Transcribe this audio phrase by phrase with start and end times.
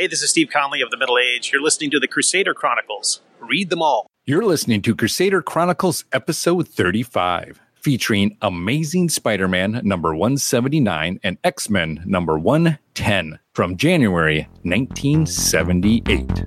[0.00, 1.52] Hey, this is Steve Conley of the Middle Age.
[1.52, 3.20] You're listening to the Crusader Chronicles.
[3.38, 4.06] Read them all.
[4.24, 11.68] You're listening to Crusader Chronicles episode 35, featuring Amazing Spider Man number 179 and X
[11.68, 16.44] Men number 110 from January 1978.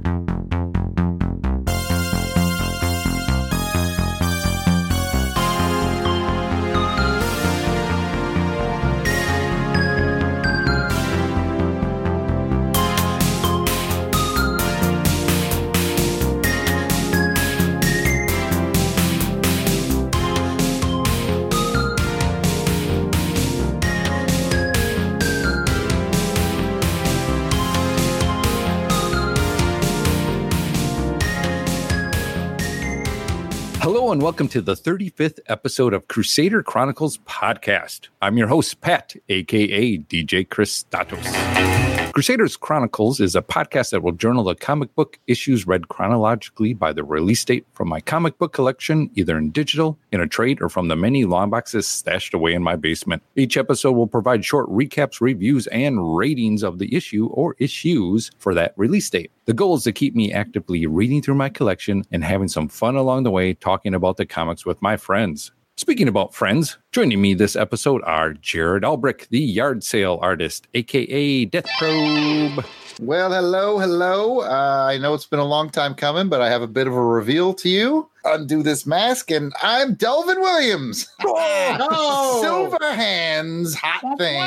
[34.14, 38.10] And welcome to the 35th episode of Crusader Chronicles podcast.
[38.22, 41.83] I'm your host, Pat, aka DJ Chris Statos.
[42.14, 46.94] Crusaders Chronicles is a podcast that will journal the comic book issues read chronologically by
[46.94, 50.70] the release date from my comic book collection, either in digital, in a trade, or
[50.70, 53.24] from the many long boxes stashed away in my basement.
[53.36, 58.54] Each episode will provide short recaps, reviews, and ratings of the issue or issues for
[58.54, 59.32] that release date.
[59.46, 62.96] The goal is to keep me actively reading through my collection and having some fun
[62.96, 65.52] along the way talking about the comics with my friends.
[65.76, 71.46] Speaking about friends, joining me this episode are Jared Albrick, the yard sale artist, aka
[71.46, 72.64] Death Probe.
[73.02, 74.42] Well, hello, hello.
[74.42, 76.94] Uh, I know it's been a long time coming, but I have a bit of
[76.94, 78.08] a reveal to you.
[78.24, 81.08] Undo this mask, and I'm Delvin Williams.
[81.24, 84.40] Oh, Silver hands, hot thing.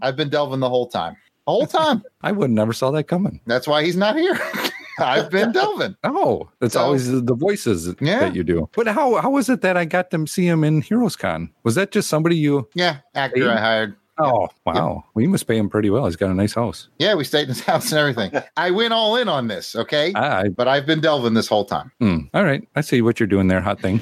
[0.00, 1.14] I've been Delvin the whole time.
[1.46, 2.02] The whole time.
[2.22, 3.42] I would never saw that coming.
[3.44, 4.40] That's why he's not here.
[4.98, 5.96] I've been Delvin.
[6.04, 8.20] Oh, it's so, always the voices yeah.
[8.20, 8.68] that you do.
[8.74, 11.50] But how how was it that I got to see him in Heroes Con?
[11.64, 12.68] Was that just somebody you?
[12.74, 13.48] Yeah, actor paid?
[13.48, 13.96] I hired.
[14.18, 14.74] Oh wow!
[14.74, 15.10] Yeah.
[15.14, 16.06] Well, you must pay him pretty well.
[16.06, 16.88] He's got a nice house.
[16.98, 18.42] Yeah, we stayed in his house and everything.
[18.56, 20.12] I went all in on this, okay?
[20.14, 21.92] I, but I've been Delvin this whole time.
[22.00, 22.18] Hmm.
[22.34, 23.98] All right, I see what you're doing there, hot thing.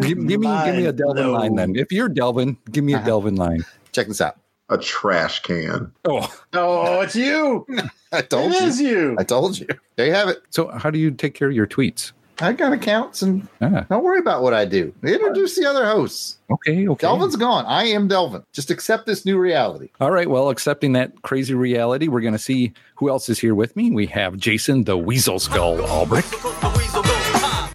[0.00, 1.76] give, give, me, give me a Delvin line then.
[1.76, 3.06] If you're Delvin, give me a uh-huh.
[3.06, 3.64] Delvin line.
[3.92, 4.36] Check this out
[4.68, 5.92] a trash can.
[6.04, 7.66] Oh, oh, it's you!
[8.12, 8.66] I told it you.
[8.66, 9.16] It is you.
[9.18, 9.66] I told you.
[9.96, 10.42] There you have it.
[10.50, 12.12] So, how do you take care of your tweets?
[12.40, 13.84] I got accounts, and ah.
[13.88, 14.94] don't worry about what I do.
[15.02, 16.38] Introduce the other hosts.
[16.50, 17.06] Okay, okay.
[17.06, 17.66] Delvin's gone.
[17.66, 18.44] I am Delvin.
[18.52, 19.88] Just accept this new reality.
[20.00, 20.30] All right.
[20.30, 23.90] Well, accepting that crazy reality, we're going to see who else is here with me.
[23.90, 26.97] We have Jason the Weasel Skull Albrick.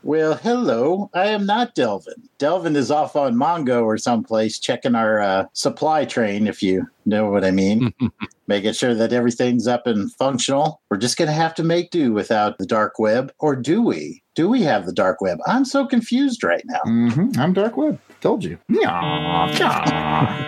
[0.04, 1.10] Well, hello.
[1.14, 2.28] I am not Delvin.
[2.38, 7.30] Delvin is off on Mongo or someplace checking our uh, supply train, if you know
[7.30, 7.94] what I mean.
[8.48, 10.82] Making sure that everything's up and functional.
[10.90, 13.32] We're just going to have to make do without the dark web.
[13.40, 14.22] Or do we?
[14.36, 15.38] Do we have the dark web?
[15.48, 16.82] I'm so confused right now.
[16.86, 17.40] Mm-hmm.
[17.40, 17.98] I'm dark web.
[18.20, 18.58] Told you.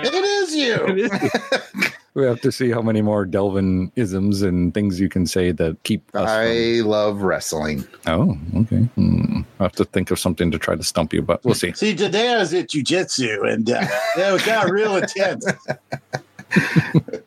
[0.04, 0.86] it is you.
[0.86, 1.92] It is.
[2.16, 5.82] we have to see how many more Delvin isms and things you can say that
[5.84, 6.30] keep us.
[6.30, 6.88] I from...
[6.90, 7.86] love wrestling.
[8.08, 8.84] Oh, okay.
[8.96, 9.42] Hmm.
[9.60, 11.74] I have to think of something to try to stump you, but we'll see.
[11.74, 13.86] See, today I was at jujitsu and uh,
[14.18, 15.46] it got real intense.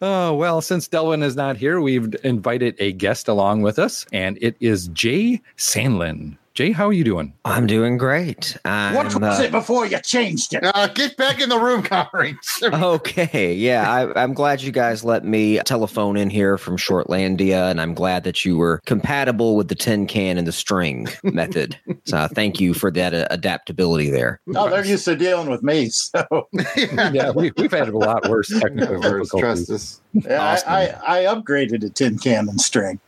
[0.01, 4.39] oh, well, since Delvin is not here, we've invited a guest along with us, and
[4.41, 6.37] it is Jay Sandlin.
[6.59, 7.33] Jay, how are you doing?
[7.45, 8.57] I'm doing great.
[8.65, 10.65] I'm, what was uh, it before you changed it?
[10.65, 12.37] Uh, get back in the room, Connery.
[12.65, 17.81] okay, yeah, I, am glad you guys let me telephone in here from Shortlandia, and
[17.81, 21.79] I'm glad that you were compatible with the tin can and the string method.
[22.07, 24.41] So thank you for that uh, adaptability there.
[24.57, 26.27] Oh, they're used to dealing with me, so
[26.77, 29.41] yeah, we, have had a lot worse technical difficulties.
[29.41, 30.01] Trust us.
[30.13, 30.73] Yeah, awesome.
[30.73, 32.99] I, I, I upgraded a tin can and string.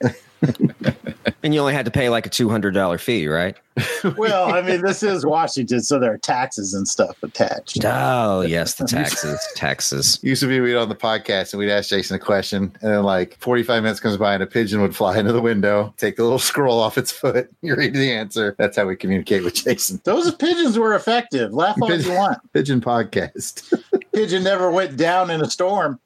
[1.43, 3.57] and you only had to pay like a two hundred dollar fee, right?
[4.17, 7.85] well, I mean, this is Washington, so there are taxes and stuff attached.
[7.85, 10.19] Oh, yes, the taxes, taxes.
[10.23, 13.03] Used to be we'd on the podcast and we'd ask Jason a question, and then
[13.03, 16.17] like forty five minutes comes by and a pigeon would fly into the window, take
[16.17, 18.55] the little scroll off its foot, you read the answer.
[18.59, 20.01] That's how we communicate with Jason.
[20.05, 21.53] Those pigeons were effective.
[21.53, 22.53] Laugh all pigeon, you want.
[22.53, 23.83] Pigeon podcast.
[24.13, 26.01] pigeon never went down in a storm.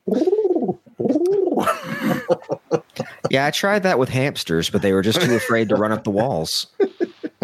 [3.31, 6.05] Yeah, I tried that with hamsters, but they were just too afraid to run up
[6.05, 6.67] the walls.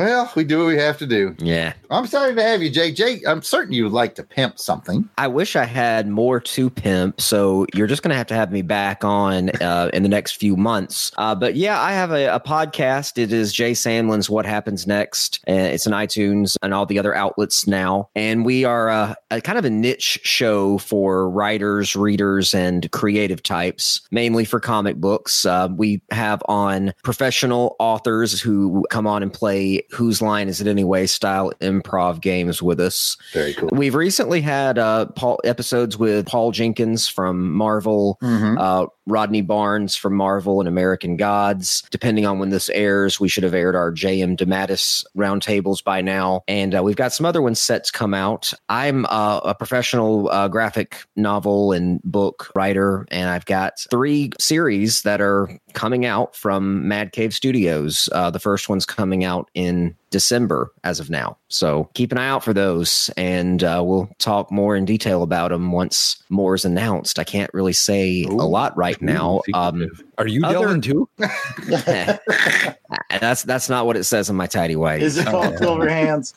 [0.01, 1.37] Well, we do what we have to do.
[1.41, 1.75] Yeah.
[1.91, 2.91] I'm sorry to have you, Jay.
[2.91, 5.07] Jay, I'm certain you would like to pimp something.
[5.19, 7.21] I wish I had more to pimp.
[7.21, 10.39] So you're just going to have to have me back on uh, in the next
[10.39, 11.13] few months.
[11.19, 13.19] Uh, but yeah, I have a, a, podcast.
[13.19, 15.41] It is Jay Sandlin's What Happens Next.
[15.47, 18.09] Uh, it's in iTunes and all the other outlets now.
[18.15, 23.43] And we are uh, a kind of a niche show for writers, readers, and creative
[23.43, 25.45] types, mainly for comic books.
[25.45, 30.67] Uh, we have on professional authors who come on and play Whose Line Is It
[30.67, 33.17] Anyway style improv games with us.
[33.33, 33.69] Very cool.
[33.73, 38.59] We've recently had uh, Paul episodes with Paul Jenkins from Marvel, Mhm.
[38.59, 41.83] uh, Rodney Barnes from Marvel and American Gods.
[41.91, 44.37] Depending on when this airs, we should have aired our J.M.
[44.37, 46.43] DeMatteis roundtables by now.
[46.49, 48.53] And uh, we've got some other ones set to come out.
[48.69, 55.03] I'm uh, a professional uh, graphic novel and book writer, and I've got three series
[55.03, 58.09] that are coming out from Mad Cave Studios.
[58.13, 61.37] Uh, the first one's coming out in December as of now.
[61.49, 65.51] So keep an eye out for those, and uh, we'll talk more in detail about
[65.51, 67.19] them once more is announced.
[67.19, 69.41] I can't really say a lot right now.
[69.55, 71.09] Um, Are you other- Delvin too?
[73.21, 75.03] that's that's not what it says in my tidy white.
[75.03, 76.33] Is it Paul Silverhands?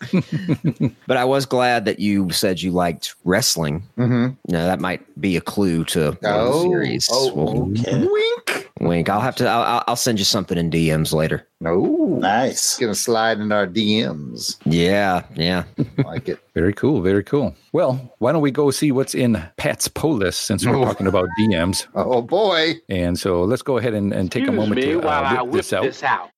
[1.08, 3.84] But I was glad that you said you liked wrestling.
[3.98, 4.38] Mhm.
[4.48, 7.08] No, that might be a clue to one of the Oh, series.
[7.12, 8.06] oh, We'll Okay.
[8.08, 8.72] Wink.
[8.84, 9.10] Wink.
[9.10, 9.48] I'll have to.
[9.48, 11.48] I'll, I'll- I'll send you something in DMs later.
[11.66, 12.78] Oh, Nice.
[12.78, 14.58] gonna slide in our DMs.
[14.66, 15.64] Yeah, yeah.
[16.06, 16.40] Like it.
[16.54, 17.02] Very cool.
[17.02, 17.56] Very cool.
[17.72, 21.28] Well, why don't we go see what's in Pat's poll list since we're talking about
[21.40, 21.88] DMs?
[21.96, 22.76] Oh boy.
[22.90, 25.44] And so let's go ahead and, and take a moment me to while I uh,
[25.44, 25.84] whip whip this out.
[25.84, 26.30] this out.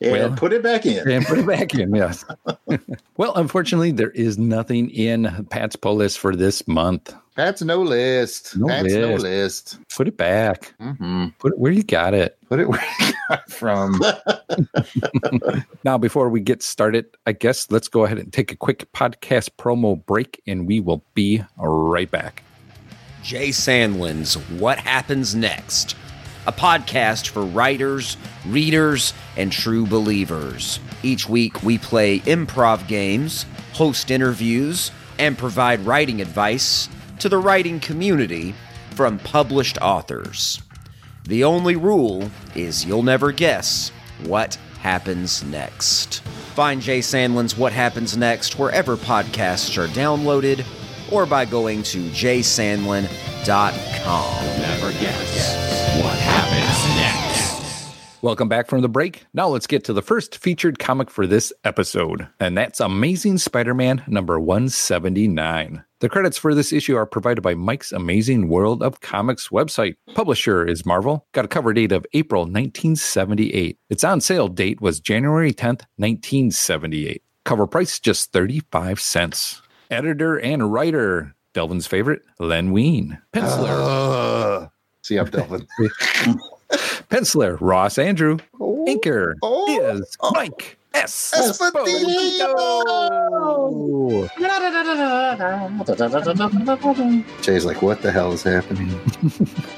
[0.00, 1.08] Yeah, Well- put it back in.
[1.10, 1.94] and put it back in.
[1.94, 2.24] Yes.
[3.20, 7.14] well, unfortunately, there is nothing in Pat's poll list for this month.
[7.36, 8.56] Pat's no list.
[8.56, 9.22] No Pat's no list.
[9.22, 9.78] list.
[9.94, 10.72] Put it back.
[10.80, 12.38] hmm Put it where you got it.
[12.48, 14.00] Put it where you got it from.
[15.84, 19.50] Now, before we get started, I guess let's go ahead and take a quick podcast
[19.58, 22.42] promo break, and we will be right back.
[23.22, 25.94] Jay Sandlin's What Happens Next,
[26.46, 30.80] a podcast for writers, readers, and true believers.
[31.02, 36.88] Each week, we play improv games, host interviews, and provide writing advice
[37.18, 38.54] to the writing community
[38.94, 40.62] from published authors.
[41.24, 43.90] The only rule is you'll never guess
[44.24, 46.20] what happens next.
[46.54, 50.64] Find Jay Sandlin's What Happens Next wherever podcasts are downloaded
[51.12, 54.60] or by going to jaysandlin.com.
[54.60, 56.89] Never guess what happens.
[58.22, 59.24] Welcome back from the break.
[59.32, 63.72] Now let's get to the first featured comic for this episode, and that's Amazing Spider
[63.72, 65.82] Man number 179.
[66.00, 69.94] The credits for this issue are provided by Mike's Amazing World of Comics website.
[70.14, 71.26] Publisher is Marvel.
[71.32, 73.78] Got a cover date of April 1978.
[73.88, 77.22] Its on sale date was January 10th, 1978.
[77.46, 79.62] Cover price just 35 cents.
[79.90, 83.18] Editor and writer, Delvin's favorite, Len Wein.
[83.32, 84.68] Penciler, Uh,
[85.02, 85.66] see up, Delvin.
[87.10, 88.40] Penciler, Ross Andru.
[88.60, 89.66] Oh, Inker Oh.
[89.96, 90.30] is oh.
[90.32, 91.32] Mike S.
[91.36, 92.50] Esposito.
[97.42, 99.00] Jay's like, what the hell is happening?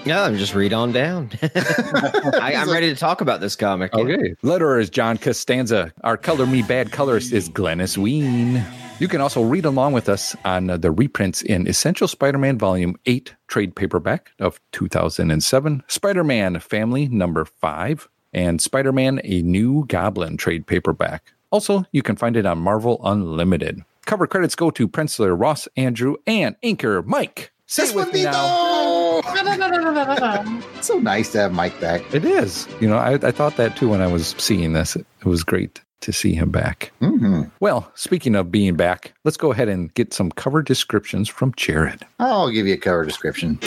[0.05, 1.31] Yeah, I'm just read on down.
[1.43, 3.95] I, I'm ready to talk about this comic.
[3.95, 4.35] Okay.
[4.43, 5.93] Letterer is John Costanza.
[6.03, 8.65] Our Color Me Bad colorist is Glynis Wein.
[8.99, 12.57] You can also read along with us on uh, the reprints in Essential Spider Man
[12.57, 19.43] Volume 8, trade paperback of 2007, Spider Man Family number 5, and Spider Man A
[19.43, 21.33] New Goblin trade paperback.
[21.51, 23.83] Also, you can find it on Marvel Unlimited.
[24.07, 27.53] Cover credits go to Penciler, Ross, Andru, and Inker Mike.
[27.67, 29.21] Say it with me now.
[30.81, 32.03] So nice to have Mike back.
[32.13, 32.67] It is.
[32.81, 34.97] You know, I, I thought that too when I was seeing this.
[34.97, 36.93] It, it was great to see him back.
[37.01, 41.53] hmm Well, speaking of being back, let's go ahead and get some cover descriptions from
[41.57, 42.05] Jared.
[42.19, 43.59] I'll give you a cover description.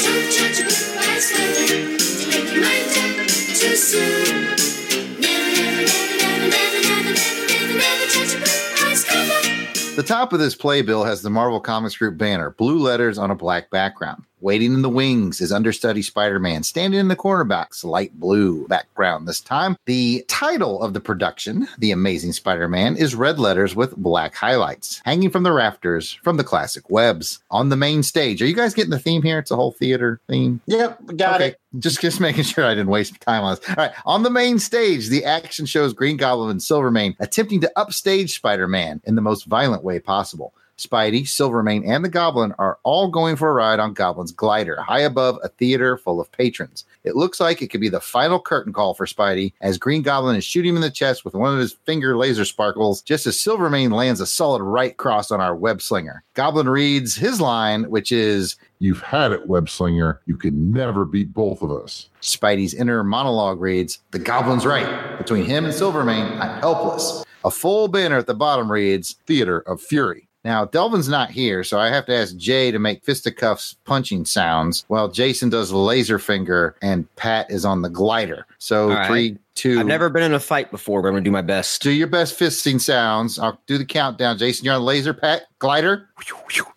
[9.96, 13.36] The top of this playbill has the Marvel Comics Group banner, blue letters on a
[13.36, 14.25] black background.
[14.46, 19.28] Waiting in the wings is understudy Spider Man, standing in the cornerbacks, light blue background
[19.28, 19.75] this time.
[19.88, 25.02] The title of the production, The Amazing Spider Man, is red letters with black highlights,
[25.04, 27.40] hanging from the rafters from the classic webs.
[27.50, 29.40] On the main stage, are you guys getting the theme here?
[29.40, 30.62] It's a whole theater theme.
[30.68, 31.48] Yep, got okay.
[31.48, 31.60] it.
[31.80, 33.68] Just just making sure I didn't waste time on this.
[33.68, 33.94] All right.
[34.06, 39.02] On the main stage, the action shows Green Goblin and Silvermane attempting to upstage Spider-Man
[39.06, 40.54] in the most violent way possible.
[40.77, 45.01] Spidey, Silvermane, and the Goblin are all going for a ride on Goblin's glider, high
[45.01, 46.84] above a theater full of patrons.
[47.03, 50.36] It looks like it could be the final curtain call for Spidey as Green Goblin
[50.36, 53.39] is shooting him in the chest with one of his finger laser sparkles, just as
[53.39, 56.24] Silvermane lands a solid right cross on our web slinger.
[56.34, 60.20] Goblin reads his line, which is You've had it, web slinger.
[60.25, 62.10] You can never beat both of us.
[62.22, 65.17] Spidey's inner monologue reads, The Goblin's right.
[65.17, 67.24] Between him and Silvermane, I'm helpless.
[67.46, 70.27] A full banner at the bottom reads, Theater of Fury.
[70.46, 74.86] Now, Delvin's not here, so I have to ask Jay to make fisticuffs punching sounds
[74.88, 78.46] while Jason does the laser finger and Pat is on the glider.
[78.60, 79.08] So, All right.
[79.08, 79.80] three, two.
[79.80, 81.82] I've never been in a fight before, but I'm gonna do my best.
[81.82, 83.40] do your best fisting sounds.
[83.40, 84.38] I'll do the countdown.
[84.38, 86.10] Jason, you're on laser, Pat, glider.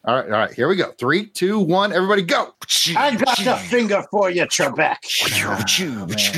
[0.07, 0.93] All right, all right, here we go.
[0.93, 1.93] Three, two, one.
[1.93, 2.55] Everybody go.
[2.97, 4.97] I got the finger for you, Trebek.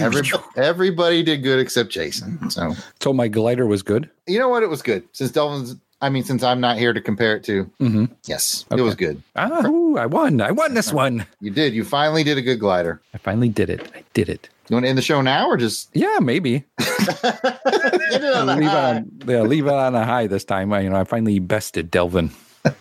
[0.01, 0.23] Every,
[0.57, 2.51] everybody did good except Jason.
[2.51, 4.11] So, So my glider was good.
[4.27, 4.65] you know what?
[4.65, 5.05] It was good.
[5.13, 8.04] Since Delvin's, I mean, since I'm not here to compare it to, Mm-hmm.
[8.25, 8.80] yes, Okay.
[8.80, 9.23] it was good.
[9.37, 10.40] Ah, ooh, I won.
[10.40, 11.26] I won this one.
[11.40, 11.75] You did.
[11.75, 13.00] You finally did a good glider.
[13.14, 13.90] I finally did it.
[13.95, 14.49] I did it.
[14.71, 16.64] You want to end the show now or just Yeah, maybe.
[18.12, 18.97] It on the leave, it high.
[18.97, 20.73] on, yeah, leave it on a high this time.
[20.73, 22.30] I, you know, I finally bested Delvin
[22.64, 22.73] in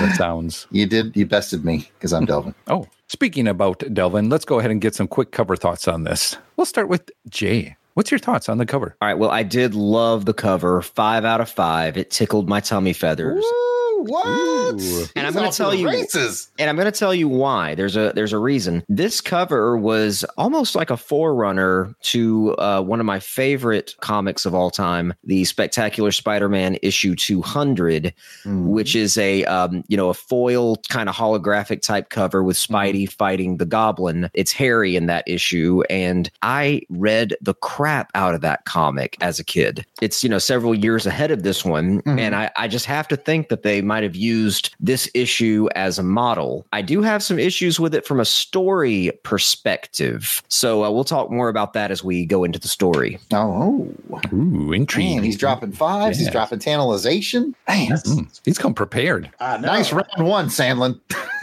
[0.00, 0.66] the sounds.
[0.70, 1.16] you did?
[1.16, 2.54] You bested me because I'm Delvin.
[2.68, 6.36] Oh, speaking about Delvin, let's go ahead and get some quick cover thoughts on this.
[6.56, 7.76] We'll start with Jay.
[7.96, 8.94] What's your thoughts on the cover?
[9.00, 9.18] All right.
[9.18, 10.82] Well, I did love the cover.
[10.82, 11.96] Five out of five.
[11.96, 13.42] It tickled my tummy feathers.
[13.42, 14.80] Woo, what?
[14.80, 15.04] Ooh.
[15.16, 16.50] And I'm gonna tell you- races.
[16.58, 17.74] And I'm going to tell you why.
[17.74, 18.82] There's a there's a reason.
[18.88, 24.54] This cover was almost like a forerunner to uh, one of my favorite comics of
[24.54, 28.68] all time, the Spectacular Spider-Man issue 200, Hmm.
[28.68, 33.10] which is a um, you know a foil kind of holographic type cover with Spidey
[33.10, 34.30] fighting the Goblin.
[34.34, 39.38] It's Harry in that issue, and I read the crap out of that comic as
[39.38, 39.84] a kid.
[40.00, 42.18] It's you know several years ahead of this one, Mhm.
[42.18, 45.98] and I, I just have to think that they might have used this issue as
[45.98, 46.66] a model.
[46.72, 51.30] I do have some issues with it from a story perspective, so uh, we'll talk
[51.30, 53.18] more about that as we go into the story.
[53.32, 53.90] Oh,
[54.32, 55.16] Ooh, intriguing.
[55.16, 56.18] man, he's dropping fives.
[56.18, 57.54] He's dropping tantalization.
[57.68, 59.30] Man, Mm, he's come prepared.
[59.40, 59.68] I know.
[59.68, 61.00] nice round one, Sandlin.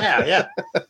[0.00, 0.46] yeah, yeah.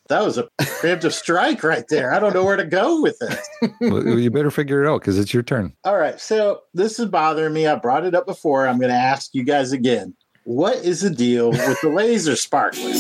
[0.09, 2.13] That was a preemptive strike right there.
[2.13, 3.71] I don't know where to go with it.
[3.81, 5.73] well, you better figure it out because it's your turn.
[5.85, 6.21] All right.
[6.21, 7.67] So this is bothering me.
[7.67, 8.67] I brought it up before.
[8.67, 10.15] I'm going to ask you guys again.
[10.45, 12.91] What is the deal with the laser sparkler?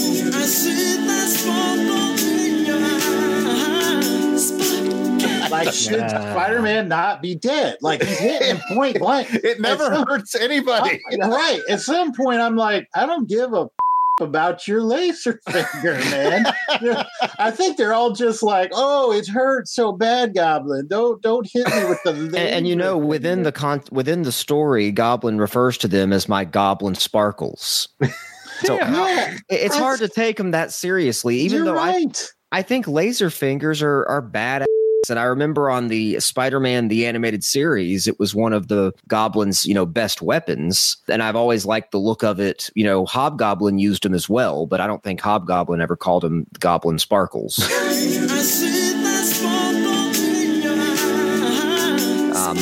[5.50, 7.76] Like, should Spider Man not be dead?
[7.82, 9.28] Like, he's hitting point blank.
[9.44, 11.00] It never It's- hurts anybody.
[11.20, 11.60] right.
[11.68, 13.68] At some point, I'm like, I don't give a
[14.20, 16.46] about your laser finger, man.
[17.38, 20.86] I think they're all just like, oh, it hurts so bad, Goblin.
[20.88, 22.12] Don't don't hit me with the.
[22.22, 26.28] And, and you know, within the con- within the story, Goblin refers to them as
[26.28, 27.88] my Goblin Sparkles.
[28.64, 32.06] So yeah, it- it's hard to take them that seriously, even though I.
[32.52, 34.66] I think laser fingers are are bad.
[35.10, 39.66] And I remember on the Spider-Man the animated series, it was one of the Goblin's
[39.66, 42.70] you know best weapons, and I've always liked the look of it.
[42.74, 46.46] You know, Hobgoblin used them as well, but I don't think Hobgoblin ever called him
[46.60, 47.58] Goblin Sparkles.
[52.34, 52.56] Um,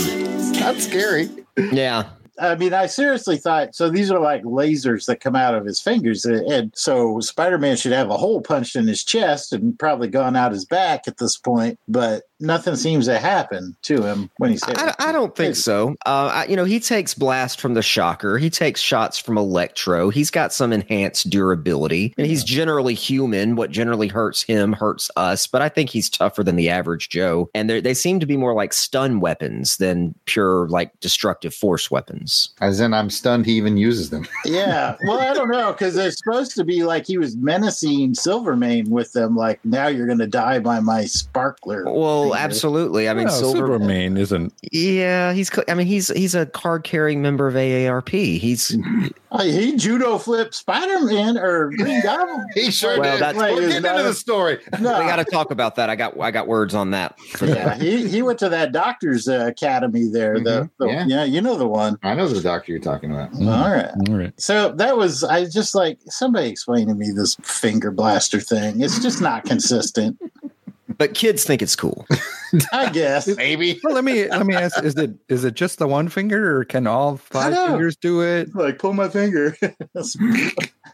[0.53, 1.31] That's scary.
[1.73, 3.91] yeah, I mean, I seriously thought so.
[3.91, 8.11] These are like lasers that come out of his fingers, and so Spider-Man should have
[8.11, 11.79] a hole punched in his chest and probably gone out his back at this point.
[11.87, 14.65] But nothing seems to happen to him when he's.
[14.65, 15.97] hit I, I don't think so.
[16.07, 18.39] Uh, I, you know, he takes blast from the shocker.
[18.39, 20.11] He takes shots from electro.
[20.11, 23.57] He's got some enhanced durability, and he's generally human.
[23.57, 27.51] What generally hurts him hurts us, but I think he's tougher than the average Joe.
[27.55, 31.91] And they they seem to be more like stun weapons than pure like destructive force
[31.91, 32.51] weapons.
[32.61, 34.27] As in, I'm stunned he even uses them.
[34.47, 34.97] Yeah.
[35.05, 39.13] Well, I don't know because they're supposed to be like he was menacing Silvermane with
[39.13, 39.37] them.
[39.37, 41.85] Like now you're going to die by my sparkler.
[41.85, 42.45] Well, finger.
[42.45, 43.09] absolutely.
[43.09, 43.59] I mean, Well, Silver.
[43.59, 44.53] Superman isn't.
[44.73, 45.51] Yeah, he's.
[45.69, 48.39] I mean, he's he's a card carrying member of AARP.
[48.39, 48.69] He's
[49.41, 52.47] he judo flipped Spider Man or Green Goblin.
[52.55, 53.21] He sure Well, did.
[53.23, 54.59] that's- We're getting is into that- the story.
[54.81, 55.89] No, we got to talk about that.
[55.91, 57.19] I got I got words on that.
[57.21, 57.81] For yeah, that.
[57.81, 60.39] he he went to that doctor's uh, academy there.
[60.41, 61.05] The, Mhm, the yeah.
[61.07, 61.25] yeah.
[61.25, 61.99] you know the one.
[62.03, 63.33] I know the doctor you're talking about.
[63.33, 63.47] Mm.
[63.49, 63.91] All right.
[64.09, 64.41] All right.
[64.41, 68.81] So that was I just like somebody explain to me this finger blaster thing.
[68.81, 70.19] It's just not consistent.
[71.01, 72.07] But kids think it's cool.
[72.75, 73.27] I guess.
[73.37, 73.81] Maybe.
[73.83, 76.65] Well, let me let me ask: Is it is it just the one finger, or
[76.67, 78.55] can all five fingers do it?
[78.55, 79.57] Like pull my finger.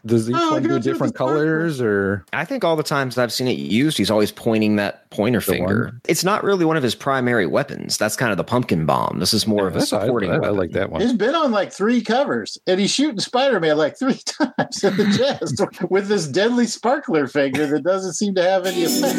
[0.05, 3.47] Does each Oh, one do different colors, or I think all the times I've seen
[3.47, 5.83] it used, he's always pointing that pointer The finger.
[5.85, 6.01] one?
[6.07, 7.97] It's not really one of his primary weapons.
[7.97, 9.17] That's kind of the pumpkin bomb.
[9.19, 10.29] This is more of a That's- I, supporting.
[10.31, 10.55] I- I weapon.
[10.57, 11.01] like that one.
[11.01, 14.95] He's been on like three covers, and he's shooting Spider Man like three times in
[14.95, 19.15] the chest with this deadly sparkler finger that doesn't seem to have any effect.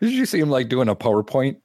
[0.00, 1.56] Did you see him like doing a PowerPoint?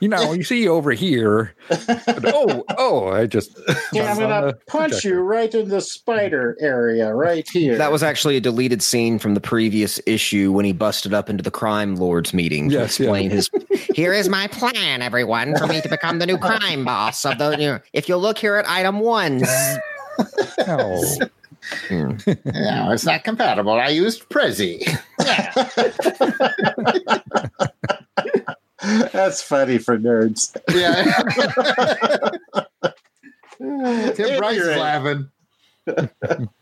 [0.00, 1.54] You know, you see over here.
[1.70, 3.08] oh, oh!
[3.08, 3.58] I just
[3.92, 5.08] Yeah, I'm gonna punch projector.
[5.08, 7.78] you right in the spider area, right here.
[7.78, 11.42] That was actually a deleted scene from the previous issue when he busted up into
[11.42, 13.06] the crime lords meeting to Yes, yeah.
[13.06, 13.50] explain his.
[13.94, 17.50] Here is my plan, everyone, for me to become the new crime boss of the.
[17.52, 19.42] You know, if you look here at item one,
[21.90, 22.16] Oh.
[22.44, 23.72] No, it's not compatible.
[23.72, 24.86] I used Prezi.
[29.12, 30.54] That's funny for nerds.
[30.72, 31.04] Yeah.
[34.12, 35.30] Tim Bryce is laughing.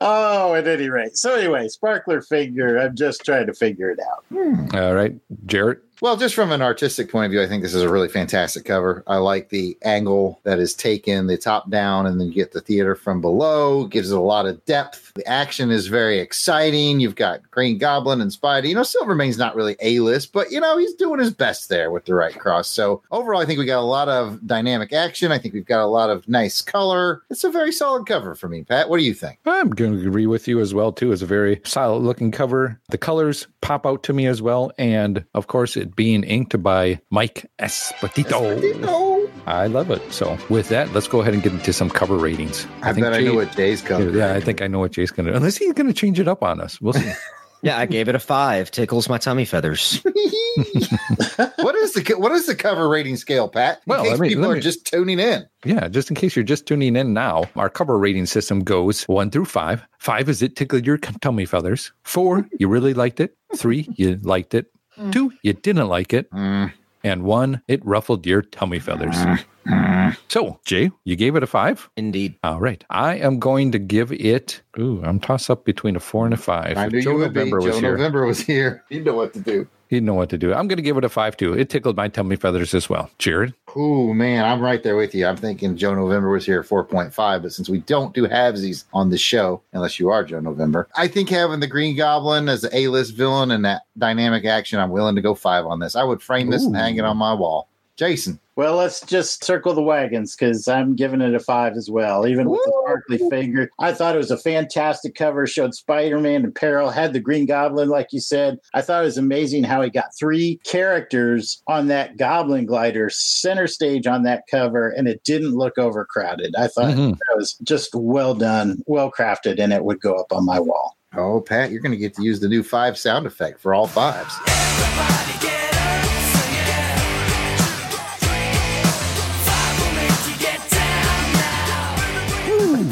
[0.00, 1.16] Oh, at any rate.
[1.16, 2.76] So anyway, sparkler figure.
[2.76, 4.24] I'm just trying to figure it out.
[4.30, 4.66] Hmm.
[4.74, 5.14] All right,
[5.46, 5.78] Jared.
[6.02, 8.64] Well, just from an artistic point of view, I think this is a really fantastic
[8.64, 9.04] cover.
[9.06, 12.60] I like the angle that is taken, the top down, and then you get the
[12.60, 13.84] theater from below.
[13.84, 15.12] Gives it a lot of depth.
[15.14, 16.98] The action is very exciting.
[16.98, 18.70] You've got Green Goblin and Spidey.
[18.70, 21.92] You know, Silvermane's not really A list, but you know, he's doing his best there
[21.92, 22.66] with the right cross.
[22.66, 25.30] So overall, I think we got a lot of dynamic action.
[25.30, 27.22] I think we've got a lot of nice color.
[27.30, 28.88] It's a very solid cover for me, Pat.
[28.88, 29.38] What do you think?
[29.46, 31.12] I'm going to agree with you as well too.
[31.12, 32.80] It's a very solid looking cover.
[32.88, 37.00] The colors pop out to me as well, and of course, it being inked by
[37.10, 38.80] Mike Esposito.
[38.80, 40.12] No, I love it.
[40.12, 42.66] So with that, let's go ahead and get into some cover ratings.
[42.82, 44.10] I, bet I know what Jay's cover.
[44.10, 45.32] Yeah, I think I know what Jay's going to.
[45.32, 45.36] Do.
[45.36, 47.12] Unless he's going to change it up on us, we'll see.
[47.62, 48.70] yeah, I gave it a five.
[48.70, 50.00] Tickles my tummy feathers.
[50.04, 53.76] what is the what is the cover rating scale, Pat?
[53.78, 55.46] In Well, case me- people let are just tuning in.
[55.64, 59.30] Yeah, just in case you're just tuning in now, our cover rating system goes one
[59.30, 59.82] through five.
[59.98, 61.92] Five is it tickled your tummy feathers.
[62.02, 63.36] Four, you really liked it.
[63.56, 64.66] Three, you liked it.
[64.98, 65.12] Mm.
[65.12, 66.30] Two, you didn't like it.
[66.30, 66.72] Mm.
[67.04, 69.16] And one, it ruffled your tummy feathers.
[69.16, 69.44] Mm.
[69.66, 70.16] Mm.
[70.28, 71.88] So, Jay, you gave it a five.
[71.96, 72.36] Indeed.
[72.44, 72.84] All right.
[72.90, 74.60] I am going to give it.
[74.78, 76.76] Ooh, I'm tossed up between a four and a five.
[76.76, 77.66] I knew Joe you would November be.
[77.66, 77.96] was Joe here.
[77.96, 78.84] November was here.
[78.88, 79.66] You know what to do.
[79.92, 80.54] He'd know what to do.
[80.54, 81.52] I'm going to give it a five two.
[81.52, 83.10] It tickled my tummy feathers as well.
[83.18, 83.52] Jared.
[83.76, 85.26] Oh man, I'm right there with you.
[85.26, 89.10] I'm thinking Joe November was here at 4.5, but since we don't do halvesies on
[89.10, 92.74] the show, unless you are Joe November, I think having the Green Goblin as the
[92.74, 95.94] A-list villain and that dynamic action, I'm willing to go five on this.
[95.94, 97.68] I would frame this and hang it on my wall.
[97.96, 98.40] Jason.
[98.54, 102.26] Well, let's just circle the wagons because I'm giving it a five as well.
[102.26, 105.46] Even with the sparkly figure, I thought it was a fantastic cover.
[105.46, 108.58] Showed Spider-Man in peril, had the Green Goblin, like you said.
[108.74, 113.66] I thought it was amazing how he got three characters on that Goblin glider center
[113.66, 116.54] stage on that cover, and it didn't look overcrowded.
[116.58, 117.12] I thought Mhm.
[117.16, 120.98] that was just well done, well crafted, and it would go up on my wall.
[121.16, 123.86] Oh, Pat, you're going to get to use the new five sound effect for all
[123.86, 124.34] fives.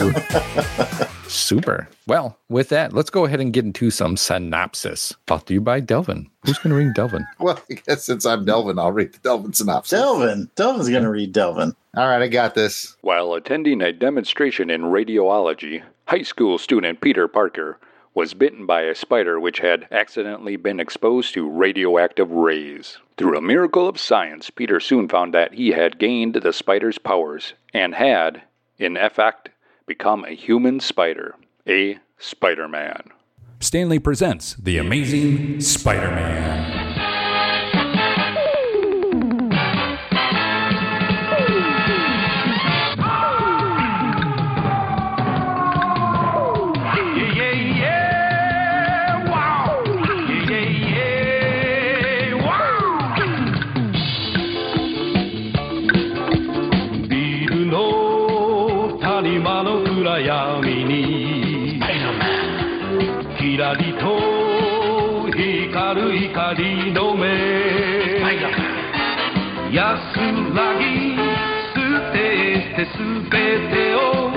[1.29, 1.89] Super.
[2.07, 5.15] Well, with that, let's go ahead and get into some synopsis.
[5.27, 6.29] Brought to you by Delvin.
[6.45, 7.27] Who's going to ring Delvin?
[7.39, 9.99] Well, I guess since I'm Delvin, I'll read the Delvin synopsis.
[9.99, 11.75] Delvin, Delvin's going to read Delvin.
[11.97, 12.97] All right, I got this.
[13.03, 17.79] While attending a demonstration in radiology, high school student Peter Parker
[18.15, 22.99] was bitten by a spider which had accidentally been exposed to radioactive rays.
[23.17, 27.55] Through a miracle of science, Peter soon found that he had gained the spider's powers
[27.73, 28.43] and had,
[28.79, 29.51] in effect,
[29.91, 31.35] become a human spider,
[31.67, 33.11] a Spider Man.
[33.59, 36.80] Stan Lee presents The Amazing Spider Man.
[69.73, 69.97] 安
[70.53, 71.79] らぎ捨
[72.11, 72.17] て
[72.75, 72.99] てす
[73.31, 73.39] べ
[73.71, 74.33] てを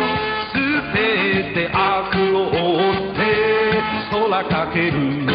[0.53, 0.61] 捨
[0.93, 3.19] てて悪を追って
[4.29, 5.32] 空かける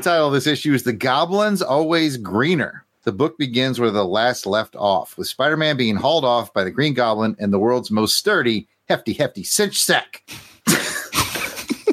[0.00, 2.86] The title of this issue is The Goblin's Always Greener.
[3.02, 6.64] The book begins where the last left off, with Spider Man being hauled off by
[6.64, 10.22] the Green Goblin and the world's most sturdy, hefty, hefty cinch sack.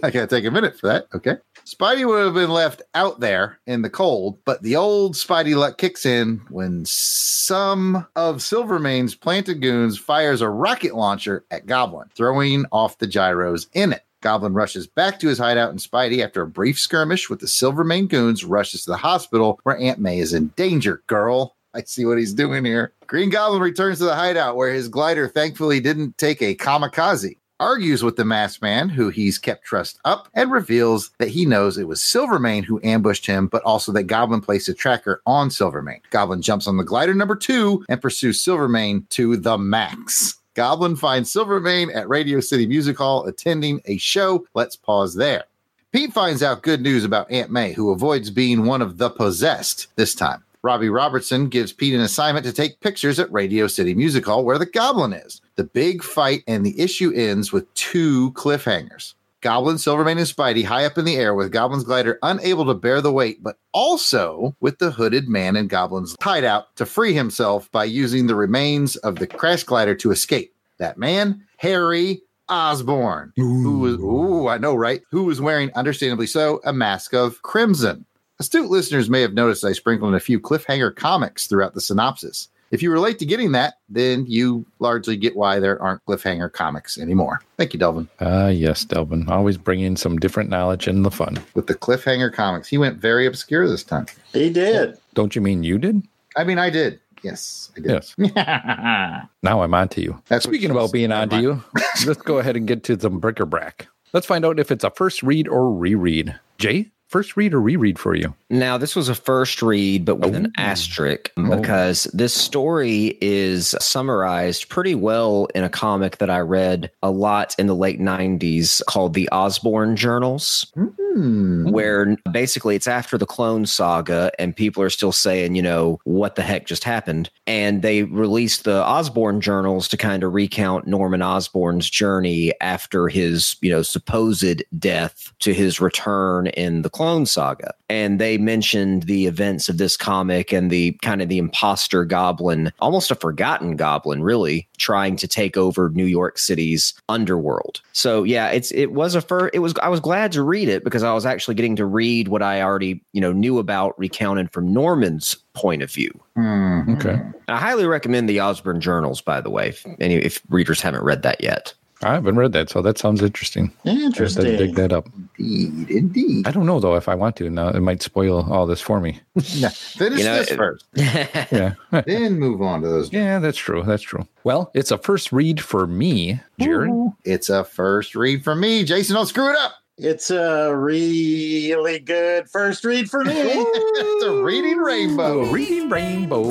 [0.01, 1.07] I gotta take a minute for that.
[1.13, 1.35] Okay.
[1.65, 5.77] Spidey would have been left out there in the cold, but the old Spidey luck
[5.77, 12.63] kicks in when some of Silvermane's planted goons fires a rocket launcher at Goblin, throwing
[12.71, 14.03] off the gyros in it.
[14.27, 18.07] Goblin rushes back to his hideout, and Spidey, after a brief skirmish with the Silvermane
[18.07, 21.01] goons, rushes to the hospital where Aunt May is in danger.
[21.07, 22.91] Girl, I see what he's doing here.
[23.05, 27.37] Green Goblin returns to the hideout where his glider thankfully didn't take a kamikaze.
[27.61, 31.77] Argues with the masked man, who he's kept trussed up, and reveals that he knows
[31.77, 36.01] it was Silvermane who ambushed him, but also that Goblin placed a tracker on Silvermane.
[36.09, 40.37] Goblin jumps on the glider number two and pursues Silvermane to the max.
[40.57, 44.43] Goblin finds Silvermane at Radio City Music Hall attending a show.
[44.55, 45.43] Let's pause there.
[45.91, 49.85] Pete finds out good news about Aunt May, who avoids being one of the possessed
[49.97, 50.43] this time.
[50.63, 54.57] Robbie Robertson gives Pete an assignment to take pictures at Radio City Music Hall where
[54.57, 55.41] the goblin is.
[55.57, 59.13] The big fight and the issue ends with two cliffhangers.
[59.41, 63.01] Goblin, Silvermane, and Spidey high up in the air with Goblin's glider unable to bear
[63.01, 67.83] the weight, but also with the hooded man in Goblin's hideout to free himself by
[67.85, 70.53] using the remains of the crash glider to escape.
[70.79, 75.01] That man, Harry Osborn, who was, ooh, I know, right?
[75.11, 78.05] Who was wearing, understandably so, a mask of crimson.
[78.39, 82.49] Astute listeners may have noticed I sprinkled in a few cliffhanger comics throughout the synopsis.
[82.71, 86.97] If you relate to getting that, then you largely get why there aren't cliffhanger comics
[86.97, 87.41] anymore.
[87.57, 88.07] Thank you, Delvin.
[88.19, 89.29] Ah, yes, Delvin.
[89.29, 91.41] Always bringing some different knowledge and the fun.
[91.53, 94.05] With the cliffhanger comics, he went very obscure this time.
[94.33, 94.97] He did.
[95.13, 96.01] Don't you mean you did?
[96.35, 96.99] I mean, I did.
[97.23, 97.91] Yes, I did.
[97.91, 98.15] Yes.
[99.43, 100.21] Now I'm on to you.
[100.27, 101.17] That's Speaking about being said.
[101.21, 101.63] on to you,
[102.05, 103.87] let's go ahead and get to some bric-a-brac.
[104.13, 106.37] Let's find out if it's a first read or reread.
[106.57, 108.33] Jay, first read or reread for you?
[108.49, 110.61] Now, this was a first read, but with an Oh.
[110.61, 111.55] asterisk Oh.
[111.57, 117.55] because this story is summarized pretty well in a comic that I read a lot
[117.57, 121.69] in the late 90s called The Osborn Journals, Hmm.
[121.71, 126.35] where basically it's after the clone saga and people are still saying, you know, what
[126.35, 127.29] the heck just happened.
[127.47, 133.55] And they released the Osborn Journals to kind of recount Norman Osborn's journey after his,
[133.61, 137.75] you know, supposed death to his return in the clone saga.
[137.89, 142.71] And they mentioned the events of this comic and the kind of the imposter goblin,
[142.79, 147.81] almost a forgotten goblin, really, trying to take over New York City's underworld.
[147.93, 150.83] So yeah, it's it was a fir- it was I was glad to read it
[150.83, 154.51] because I was actually getting to read what I already, you know, knew about recounted
[154.51, 156.11] from Norman's point of view.
[156.35, 156.95] Hmm.
[156.95, 157.21] Okay.
[157.47, 161.21] I highly recommend the Osborn Journals, by the way, if any if readers haven't read
[161.21, 161.75] that yet.
[162.03, 163.71] I haven't read that, so that sounds interesting.
[163.83, 164.45] Interesting.
[164.45, 164.57] I Interesting.
[164.57, 165.07] dig that up.
[165.39, 166.47] Indeed, indeed.
[166.47, 167.49] I don't know though if I want to.
[167.49, 169.19] Now it might spoil all this for me.
[169.59, 171.73] Now, finish You know, this it- first, Yeah.
[172.05, 173.11] then move on to those.
[173.11, 173.81] yeah, that's true.
[173.83, 174.27] That's true.
[174.43, 176.91] Well, it's a first read for me, Jared.
[177.23, 178.83] It's a first read for me.
[178.83, 179.73] Jason, don't screw it up.
[179.97, 183.33] It's a really good first read for me.
[183.35, 185.49] it's a reading rainbow.
[185.51, 186.43] reading rainbow.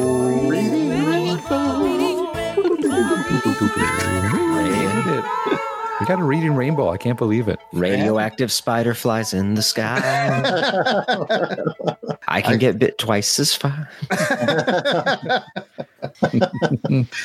[0.49, 2.33] Reading Rainbow.
[6.01, 6.91] We got a reading rainbow.
[6.91, 7.59] I can't believe it.
[7.73, 9.99] Radioactive spider flies in the sky.
[12.29, 13.89] I can get bit twice as far.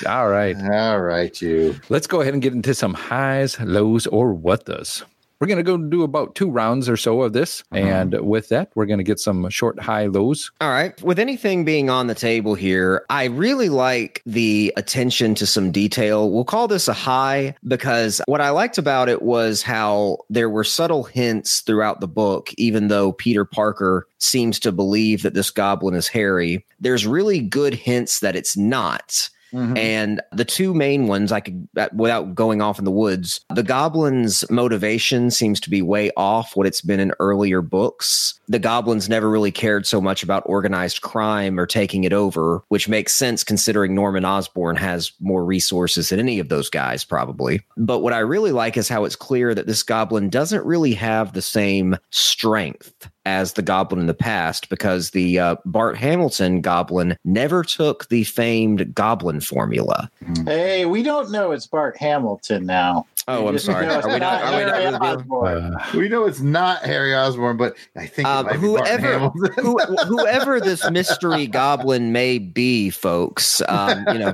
[0.08, 0.56] All right.
[0.72, 1.76] All right, you.
[1.90, 5.04] Let's go ahead and get into some highs, lows, or what does.
[5.42, 7.64] We're going to go do about two rounds or so of this.
[7.72, 7.84] Uh-huh.
[7.84, 10.52] And with that, we're going to get some short high lows.
[10.62, 11.02] All right.
[11.02, 16.30] With anything being on the table here, I really like the attention to some detail.
[16.30, 20.64] We'll call this a high because what I liked about it was how there were
[20.64, 25.96] subtle hints throughout the book, even though Peter Parker seems to believe that this goblin
[25.96, 26.64] is Harry.
[26.80, 29.28] There's really good hints that it's not.
[29.54, 29.78] Mhm.
[29.78, 33.64] And the two main ones, I could, uh, without going off in the woods, the
[33.64, 38.36] goblin's motivation seems to be way off what it's been in earlier books.
[38.48, 42.90] The goblins never really cared so much about organized crime or taking it over, which
[42.90, 47.62] makes sense considering Norman Osborn has more resources than any of those guys, probably.
[47.78, 51.34] But what I really like is how it's clear that this goblin doesn't really have
[51.34, 57.18] the same strength as the goblin in the past because the uh, Bart Hamilton goblin
[57.24, 60.10] never took the famed goblin formula.
[60.46, 63.06] hey, we don't know it's Bart Hamilton now.
[63.28, 63.86] Oh, I'm sorry.
[63.88, 64.42] Are we not?
[64.44, 65.76] Are we not Harry really doing- Osborn.
[65.76, 69.00] Uh, We know it's not Harry Osborn, but I think it Um, might be Martin
[69.04, 69.30] whoever
[69.62, 74.34] who, whoever this mystery goblin may be, folks, um, you know,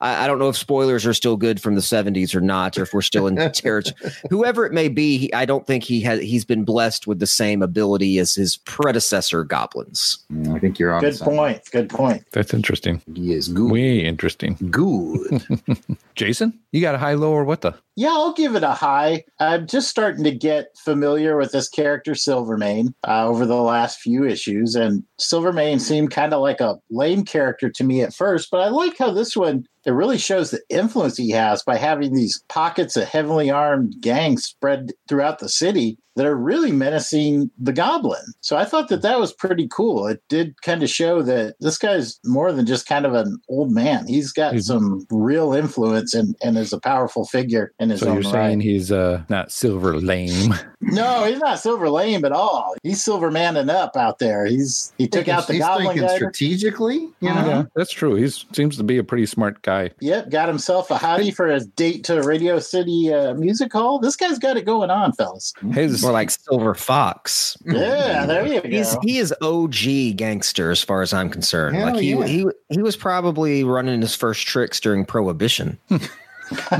[0.00, 2.82] I, I don't know if spoilers are still good from the '70s or not, or
[2.82, 3.96] if we're still in territory.
[4.30, 6.20] Whoever it may be, he, I don't think he has.
[6.20, 10.18] He's been blessed with the same ability as his predecessor goblins.
[10.32, 11.00] Mm, I think you're on.
[11.00, 11.36] Good something.
[11.36, 11.70] point.
[11.72, 12.24] Good point.
[12.32, 13.02] that's interesting.
[13.14, 13.70] He is good.
[13.72, 14.56] Way interesting.
[14.70, 15.42] Good.
[16.14, 17.74] Jason, you got a high, low, or what the?
[17.98, 19.24] Yeah, I'll give it a high.
[19.40, 24.24] I'm just starting to get familiar with this character, Silvermane, uh, over the last few
[24.24, 24.76] issues.
[24.76, 28.68] And Silvermane seemed kind of like a lame character to me at first, but I
[28.68, 32.94] like how this one it really shows the influence he has by having these pockets
[32.96, 38.20] of heavily armed gangs spread throughout the city that are really menacing the goblin.
[38.40, 40.08] So I thought that that was pretty cool.
[40.08, 43.70] It did kind of show that this guy's more than just kind of an old
[43.70, 44.04] man.
[44.08, 48.08] He's got He's- some real influence and, and is a powerful figure in his So
[48.08, 48.64] own you're saying right.
[48.66, 50.54] he's uh, not silver lame.
[50.80, 52.74] No, he's not Silver Lame at all.
[52.84, 54.46] He's Silver Manning up out there.
[54.46, 56.14] He's he took Thinking- out the he's goblin thinking guy.
[56.14, 56.94] strategically.
[57.20, 58.14] You know, Yeah, that's true.
[58.14, 59.77] He seems to be a pretty smart guy.
[60.00, 63.98] Yep, got himself a hottie for his date to Radio City uh, Music Hall.
[63.98, 65.52] This guy's got it going on, fellas.
[65.72, 67.56] His More like Silver Fox.
[67.64, 68.68] Yeah, there you go.
[68.68, 71.76] He's he is OG gangster as far as I'm concerned.
[71.76, 72.26] Hell like he yeah.
[72.26, 75.78] he he was probably running his first tricks during Prohibition.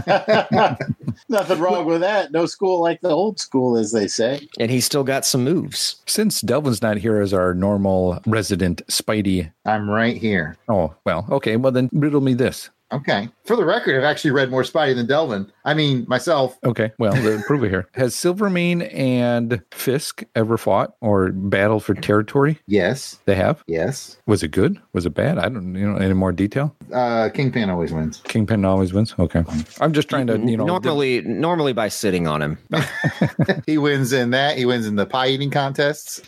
[1.29, 2.29] Nothing wrong with that.
[2.33, 4.49] No school like the old school, as they say.
[4.59, 5.97] and he's still got some moves.
[6.07, 9.53] since Delvin's not here as our normal resident Spidey.
[9.67, 10.57] I'm right here.
[10.69, 11.57] Oh well, okay.
[11.57, 12.71] Well then, riddle me this.
[12.93, 13.29] Okay.
[13.45, 15.51] For the record, I've actually read more Spidey than Delvin.
[15.65, 16.59] I mean, myself.
[16.65, 17.89] Okay, well, then prove it here.
[17.95, 22.59] Has Silvermane and Fisk ever fought or battled for territory?
[22.67, 23.21] Yes.
[23.27, 23.63] They have.
[23.67, 24.19] Yes.
[24.27, 24.81] Was it good?
[24.93, 25.39] Was it bad?
[25.39, 25.75] I don't.
[25.75, 26.75] You know any more detail?
[26.93, 28.23] Uh, Kingpin always wins.
[28.25, 29.15] Kingpin always wins.
[29.19, 29.45] Okay,
[29.81, 30.65] I'm just trying to you know.
[30.65, 32.59] normally normally by sitting on him.
[33.67, 34.57] he wins in that.
[34.57, 36.21] He wins in the pie eating contests.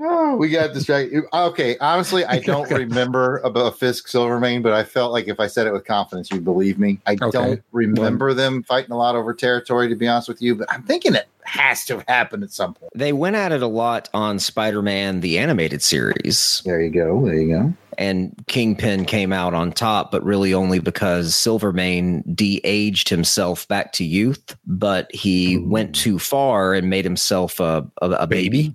[0.00, 1.24] Oh, we got distracted.
[1.32, 5.66] Okay, honestly, I don't remember about Fisk Silvermane, but I felt like if I said
[5.66, 6.98] it with confidence, you'd believe me.
[7.06, 7.30] I Okay.
[7.30, 10.82] don't remember them fighting a lot over territory, to be honest with you, but I'm
[10.82, 12.90] thinking it has to have happened at some point.
[12.94, 16.62] They went at it a lot on Spider-Man the animated series.
[16.64, 17.24] There you go.
[17.24, 17.72] There you go.
[17.98, 24.04] and Kingpin came out on top, but really only because Silvermane de-aged himself back to
[24.04, 28.74] youth, but he went too far and made himself a, a, a baby.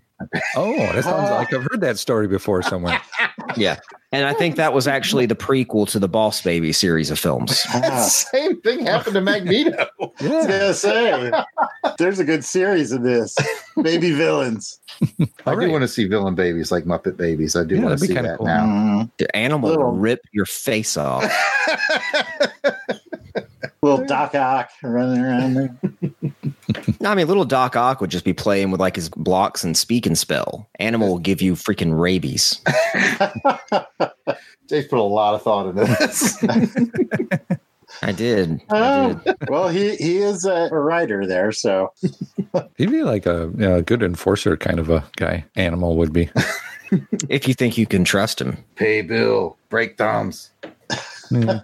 [0.55, 3.01] Oh, that sounds like I've heard that story before somewhere.
[3.57, 3.79] Yeah.
[4.11, 7.63] And I think that was actually the prequel to the Boss Baby series of films.
[7.73, 9.87] Ah, Same thing happened to Magneto.
[9.99, 10.07] yeah.
[10.37, 11.31] was gonna say,
[11.97, 13.35] there's a good series of this.
[13.81, 14.79] Baby villains.
[15.01, 17.55] I All do want to see villain babies like Muppet Babies.
[17.55, 18.45] I do Yeah, want to see that cool.
[18.45, 18.65] now.
[18.65, 21.23] Mm, The animal Little- will rip your face off.
[23.81, 25.75] little Doc Ock running around there.
[27.03, 30.05] I mean, little Doc Ock would just be playing with like his blocks and speak
[30.05, 30.69] and spell.
[30.79, 32.59] Animal will give you freaking rabies.
[34.69, 36.37] Jay's put a lot of thought into this.
[38.03, 38.61] I did.
[38.69, 39.35] I Oh, did.
[39.49, 41.91] well, he he is a, a writer there, so
[42.77, 45.45] He'd be like a, you know, good enforcer kind of a guy.
[45.55, 46.29] Animal would be.
[47.29, 48.57] If you think you can trust him.
[48.75, 50.49] Pay bill, break thumbs.
[51.31, 51.59] Yeah.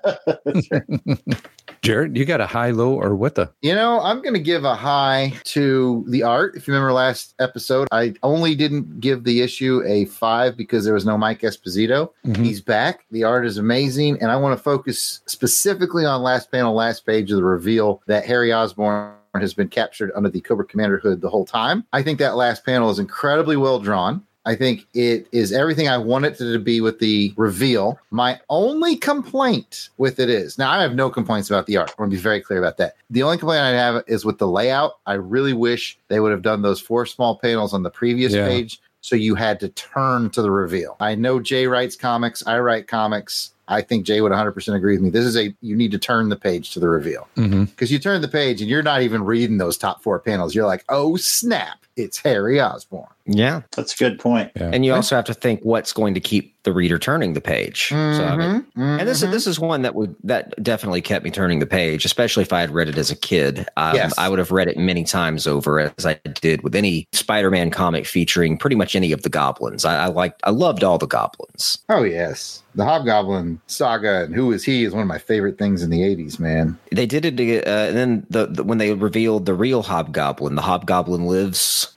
[1.81, 3.51] Jared, you got a high, low, or what the?
[3.61, 6.55] You know, I'm going to give a high to the art.
[6.55, 10.93] If you remember last episode, I only didn't give the issue a five because there
[10.93, 12.09] was no Mike Esposito.
[12.25, 12.37] Mhm.
[12.43, 13.05] He's back.
[13.11, 14.17] The art is amazing.
[14.21, 18.25] And I want to focus specifically on last panel, last page of the reveal that
[18.25, 21.83] Harry Osborn has been captured under the Cobra Commander hood the whole time.
[21.93, 24.23] I think that last panel is incredibly well drawn.
[24.45, 27.99] I think it is everything I want it to be with the reveal.
[28.11, 31.89] My only complaint with it is now I have no complaints about the art.
[31.97, 32.95] I want to be very clear about that.
[33.09, 34.99] The only complaint I have is with the layout.
[35.05, 38.47] I really wish they would have done those four small panels on the previous Yeah.
[38.47, 40.95] page so you had to turn to the reveal.
[40.99, 43.51] I know Jay writes comics, I write comics.
[43.67, 45.09] I think Jay would 100% agree with me.
[45.09, 47.63] This is a you need to turn the page to the reveal Mm-hmm.
[47.65, 50.53] because you turn the page and you're not even reading those top four panels.
[50.53, 53.07] You're like, oh snap, it's Harry Osborn.
[53.27, 53.61] Yeah.
[53.75, 54.51] that's a good point.
[54.55, 54.69] Yeah.
[54.73, 57.89] And you also have to think what's going to keep the reader turning the page.
[57.89, 61.23] So, I mean, Mhm, and this is this is one that would that definitely kept
[61.23, 63.67] me turning the page, especially if I had read it as a kid.
[63.77, 64.13] Um, Yes.
[64.17, 68.07] I would have read it many times over as I did with any Spider-Man comic
[68.07, 69.85] featuring pretty much any of the goblins.
[69.85, 71.77] I, I liked, I loved all the goblins.
[71.89, 75.83] Oh yes, the Hobgoblin saga and Who Is He is one of my favorite things
[75.83, 76.39] in the '80s.
[76.39, 80.55] Man, They did it, uh, and then the, the when they revealed the real Hobgoblin,
[80.55, 81.93] the Hobgoblin lives.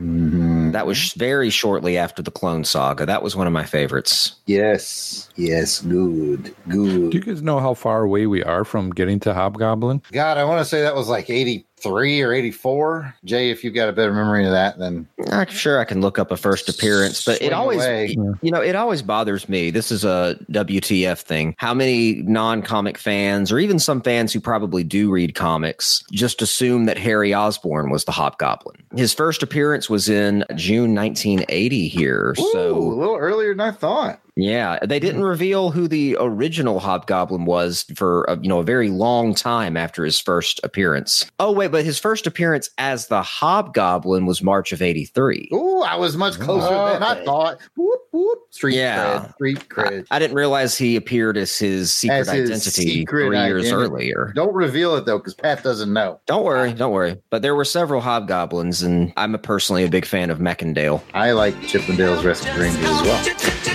[0.69, 0.73] Mhm.
[0.73, 3.07] That was very shortly after the Clone Saga.
[3.07, 4.35] That was one of my favorites.
[4.47, 7.11] yes, yes, good, good.
[7.11, 10.03] Do you guys know how far away we are from getting to Hobgoblin?
[10.13, 11.29] God, I want to say that was like
[11.87, 13.15] '83 or '84.
[13.25, 16.19] Jay, if you've got a better memory of that, then I'm sure I can look
[16.19, 18.17] up a first appearance, but it always, away.
[18.43, 19.71] you know, it always bothers me.
[19.71, 21.55] This is a WTF thing.
[21.59, 26.87] How many non-comic fans, or even some fans who probably do read comics, just assume
[26.87, 28.77] that Harry Osborn was the Hobgoblin.
[28.97, 34.21] His first appearance was in June 1980 here, Ooh, a little earlier than I thought.
[34.39, 38.89] Yeah, they didn't reveal who the original Hobgoblin was for a, you know a very
[38.89, 41.29] long time after his first appearance.
[41.41, 45.51] Oh wait, but his first appearance as the Hobgoblin was March of '83.
[45.53, 47.59] Ooh, I was much closer oh, than I thought.
[47.77, 48.39] Whoop, whoop.
[48.51, 49.27] Street Yeah.
[49.27, 49.35] cred.
[49.35, 50.07] Street I, cred.
[50.13, 52.71] I didn't realize he appeared as his secret As his identity
[53.01, 53.73] secret three years identity.
[53.93, 54.33] earlier.
[54.37, 56.21] Don't reveal it though, because Pat doesn't know.
[56.27, 57.17] Don't worry, don't worry.
[57.31, 61.03] But there were several Hobgoblins, and I'm a personally a big fan of Macendale.
[61.13, 63.68] I like Chip 'n Dale's Rescue Rangers as well.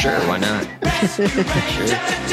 [0.00, 2.22] Sure, why not?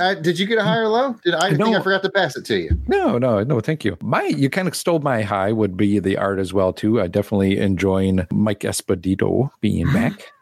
[0.00, 1.14] Uh, did you get a high or low?
[1.24, 1.76] Did I, I think.
[1.76, 2.70] I forgot to pass it to you?
[2.88, 3.98] No, no, no, thank you.
[4.02, 7.00] My, you kind of stole my high would be the art as well too.
[7.00, 10.32] I definitely enjoying Mike Esposito being back.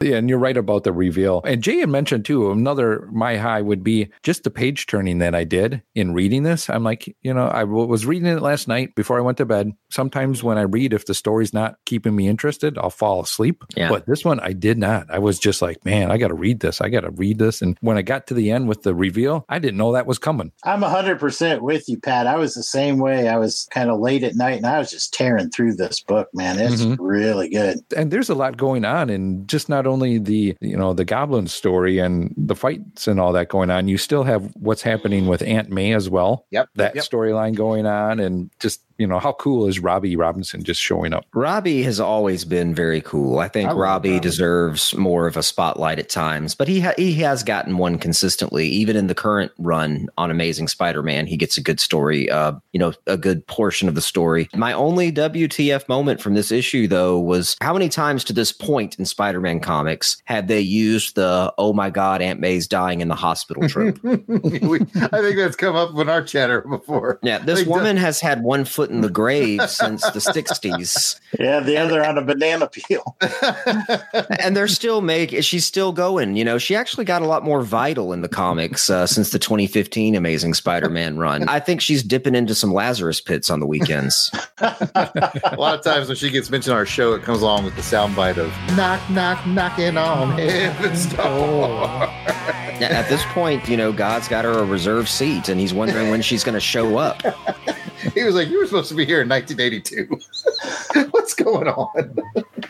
[0.00, 1.42] Yeah, and you're right about the reveal.
[1.44, 5.34] And Jay had mentioned too, another my high would be just the page turning that
[5.34, 6.70] I did in reading this.
[6.70, 9.72] I'm like, you know, I was reading it last night before I went to bed.
[9.90, 13.62] Sometimes when I read, if the story's not keeping me interested, I'll fall asleep.
[13.76, 13.88] Yeah.
[13.88, 15.06] But this one I did not.
[15.10, 16.80] I was just like, man, I got to read this.
[16.80, 17.60] I got to read this.
[17.60, 20.18] And when I got to the end with the reveal, I didn't know that was
[20.18, 20.52] coming.
[20.64, 22.26] I'm 100% with you, Pat.
[22.26, 23.28] I was the same way.
[23.28, 26.28] I was kind of late at night and I was just tearing through this book,
[26.32, 26.58] man.
[26.58, 26.96] It's Mhm.
[27.00, 27.80] really good.
[27.96, 31.46] and there's a lot going on and just not only the you know the goblin
[31.46, 35.42] story and the fights and all that going on you still have what's happening with
[35.42, 36.68] aunt may as well Yep.
[36.76, 37.04] that yep.
[37.04, 41.24] storyline going on and just you know how cool is robbie robinson just showing up
[41.32, 43.38] Robbie has always been very cool.
[43.38, 44.20] I think I Robbie Robbie.
[44.20, 48.66] deserves more of a spotlight at times, but he ha- he has gotten one consistently.
[48.68, 52.28] Even in the current run on Amazing Spider-Man, he gets a good story.
[52.30, 54.48] Uh, you know, a good portion of the story.
[54.54, 58.98] My only WTF moment from this issue, though, was how many times to this point
[58.98, 63.14] in Spider-Man comics have they used the "Oh my God, Aunt May's dying in the
[63.14, 63.98] hospital" trope?
[64.04, 64.18] I
[65.20, 67.18] think that's come up in our chatter before.
[67.22, 71.18] yeah, this They do- woman has had one foot in the grave since the '60s.
[71.38, 73.16] Yeah, the other on a banana peel.
[74.40, 77.62] and they're still making she's still going you know she actually got a lot more
[77.62, 82.34] vital in the comics uh, since the 2015 amazing spider-man run i think she's dipping
[82.34, 86.72] into some lazarus pits on the weekends a lot of times when she gets mentioned
[86.72, 91.06] on our show, it comes along with the soundbite of knock, knock, knocking on heaven's
[91.06, 92.68] door.
[92.82, 96.22] At this point you know god's got her a reserved seat and he's wondering when
[96.22, 97.22] she's going to show up
[98.14, 100.18] he was like, You were supposed to be here in 1982.
[101.10, 101.88] What's going on?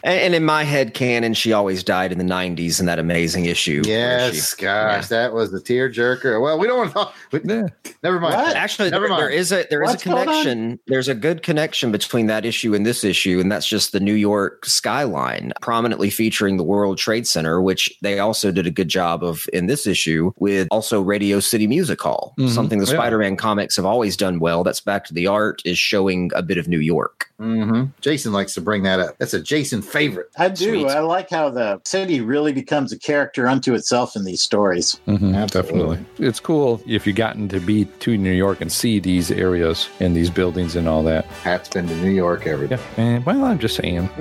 [0.05, 3.47] and, and in my head canon she always died in the 90s in that amazing
[3.47, 3.91] issue where
[4.29, 6.41] Yes, she- gosh, that was the tear jerker.
[6.41, 7.15] Well, we don't want to talk.
[7.31, 7.67] but yeah
[8.03, 8.35] Never mind.
[8.37, 8.57] What?
[8.57, 9.39] Actually, Never there, there mind.
[9.39, 10.81] is a there is What's a connection.
[10.87, 14.15] There's a good connection between that issue and this issue, and that's just the New
[14.15, 19.23] York skyline, prominently featuring the World Trade Center, which they also did a good job
[19.23, 22.49] of in this issue with also Radio City Music Hall, Mhm.
[22.49, 22.95] something the Yeah.
[22.95, 24.65] Spider-Man comics have always done well.
[24.65, 27.27] That's back to the art is showing a bit of New York.
[27.41, 29.17] Hmm Jason likes to bring that up.
[29.19, 30.29] That's a Jason favorite.
[30.39, 30.83] I do.
[30.83, 30.89] Sweet.
[30.91, 35.01] I like how the city really becomes a character unto itself in these stories.
[35.09, 35.97] Mhm, Absolutely.
[35.97, 39.89] definitely it's cool if you've gotten to be to new york and see these areas
[40.01, 42.79] and these buildings and all that Pat's been to New York every day.
[42.99, 44.09] yeah and, well i'm just saying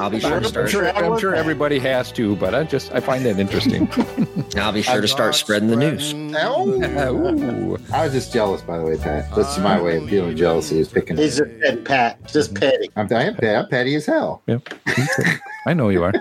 [0.00, 0.70] I'll be sure I'm to start.
[0.70, 3.88] sure, I'm sure everybody has to but i just i find that interesting
[4.56, 6.14] I'll be sure to start spreading the news.
[6.42, 7.78] Oh.
[7.92, 9.34] I was just jealous, by the way, Pat.
[9.34, 11.16] That's my way of dealing with jealousy is picking.
[11.16, 12.60] He's a petty Pat, just mm-hmm.
[12.60, 12.90] petty.
[12.96, 13.56] I'm, I am petty.
[13.56, 14.42] I'm petty as hell.
[14.46, 14.74] Yep.
[15.66, 16.12] I know you are.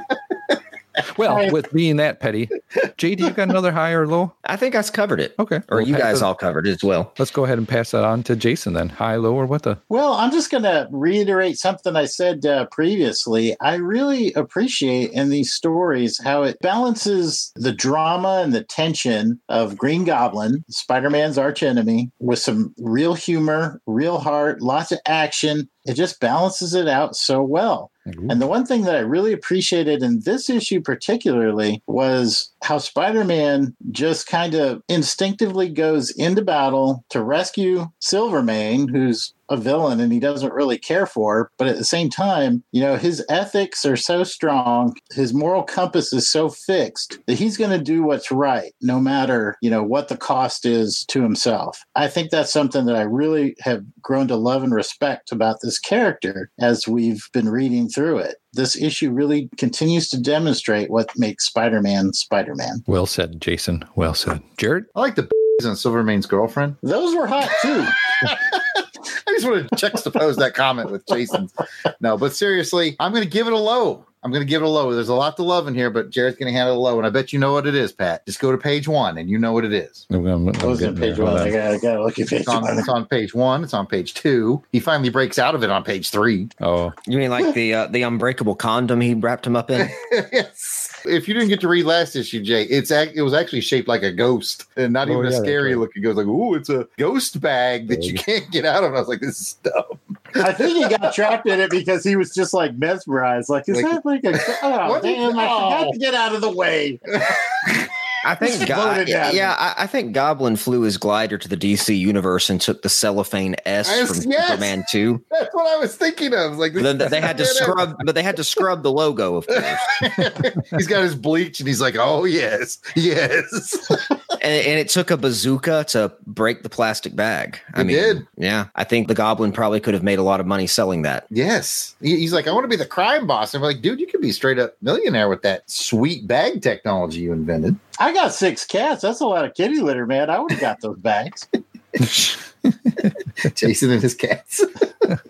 [1.17, 2.49] Well, with being that petty,
[2.97, 4.33] Jay, do you got another high or low?
[4.45, 5.35] I think I've covered it.
[5.39, 5.61] Okay.
[5.69, 7.13] Or Well, you guys it- all covered it as well.
[7.19, 8.89] Let's go ahead and pass that on to Jason then.
[8.89, 9.77] High, low, or what the?
[9.89, 13.55] Well, I'm just going to reiterate something I said uh, previously.
[13.59, 19.77] I really appreciate in these stories how it balances the drama and the tension of
[19.77, 25.69] Green Goblin, Spider Man's archenemy, with some real humor, real heart, lots of action.
[25.85, 27.91] It just balances it out so well.
[28.29, 33.23] And the one thing that I really appreciated in this issue, particularly, was how Spider
[33.23, 40.13] Man just kind of instinctively goes into battle to rescue Silvermane, who's a villain and
[40.13, 41.51] he doesn't really care for.
[41.57, 46.13] But at the same time, you know, his ethics are so strong, his moral compass
[46.13, 50.07] is so fixed that he's going to do what's right, no matter, you know, what
[50.07, 51.81] the cost is to himself.
[51.95, 55.79] I think that's something that I really have grown to love and respect about this
[55.79, 58.35] character as we've been reading through it.
[58.53, 62.83] This issue really continues to demonstrate what makes Spider Man Spider Man.
[62.87, 63.83] Well said, Jason.
[63.95, 64.41] Well said.
[64.57, 64.85] Jared?
[64.95, 65.23] I like the
[65.59, 66.77] b's on Silvermane's girlfriend.
[66.81, 67.85] Those were hot too.
[68.27, 71.53] I just want to juxtapose that comment with Jason's.
[72.01, 74.05] No, but seriously, I'm going to give it a low.
[74.21, 74.93] I'm going to give it a low.
[74.93, 77.07] There's a lot to love in here, but Jared's going to handle it low, and
[77.07, 78.25] I bet you know what it is, Pat.
[78.25, 80.05] Just go to page one, and you know what it is.
[80.09, 81.25] I'm, I'm, I'm was it, page there.
[81.25, 81.37] one?
[81.37, 81.51] I on.
[81.51, 82.77] gotta, I gotta look at page It's on, one.
[82.79, 83.63] it's on page one.
[83.63, 84.61] It's on page two.
[84.73, 86.49] He finally breaks out of it on page three.
[86.59, 89.89] Oh, You mean like the uh, the unbreakable condom he wrapped him up in?
[90.33, 90.87] yes.
[91.05, 93.87] If you didn't get to read last issue, Jay, it's ac- it was actually shaped
[93.87, 95.79] like a ghost, and not Oh, even yeah, a scary right.
[95.79, 96.17] looking ghost.
[96.17, 98.89] Like, ooh, it's a ghost bag that you can't get out of.
[98.89, 100.17] And I was like, this is dumb.
[100.35, 103.49] I think he got trapped in it because he was just like mesmerized.
[103.49, 105.37] Like, is Like- that like a oh is- damn?
[105.37, 105.91] I forgot oh.
[105.91, 106.99] to get out of the way.
[108.25, 111.57] I think, Just Go- voted yeah, I, I think Goblin flew his glider to the
[111.57, 114.47] DC universe and took the cellophane S Yes, from yes.
[114.47, 115.23] Superman Two.
[115.31, 116.57] That's what I was thinking of.
[116.57, 120.63] Like, Then they had to scrub, but they had to scrub the logo, of course.
[120.71, 123.89] he's got his bleach, and he's like, oh yes, yes.
[124.09, 127.59] and, and it took a bazooka to break the plastic bag.
[127.73, 128.27] I It mean, did.
[128.37, 131.25] yeah, I think the Goblin probably could have made a lot of money selling that.
[131.29, 131.95] Yes.
[132.01, 133.53] He's like, I want to be the crime boss.
[133.53, 137.33] I'm like, dude, you could be straight up millionaire with that sweet bag technology you
[137.33, 137.75] invented.
[137.99, 139.01] I got six cats.
[139.01, 140.29] That's a lot of kitty litter, man.
[140.29, 141.47] I would have got those bags.
[143.55, 144.63] Jason and his cats.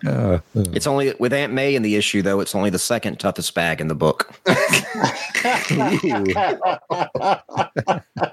[0.06, 2.40] uh, It's only with Aunt May in the issue, though.
[2.40, 4.32] It's only the second toughest bag in the book.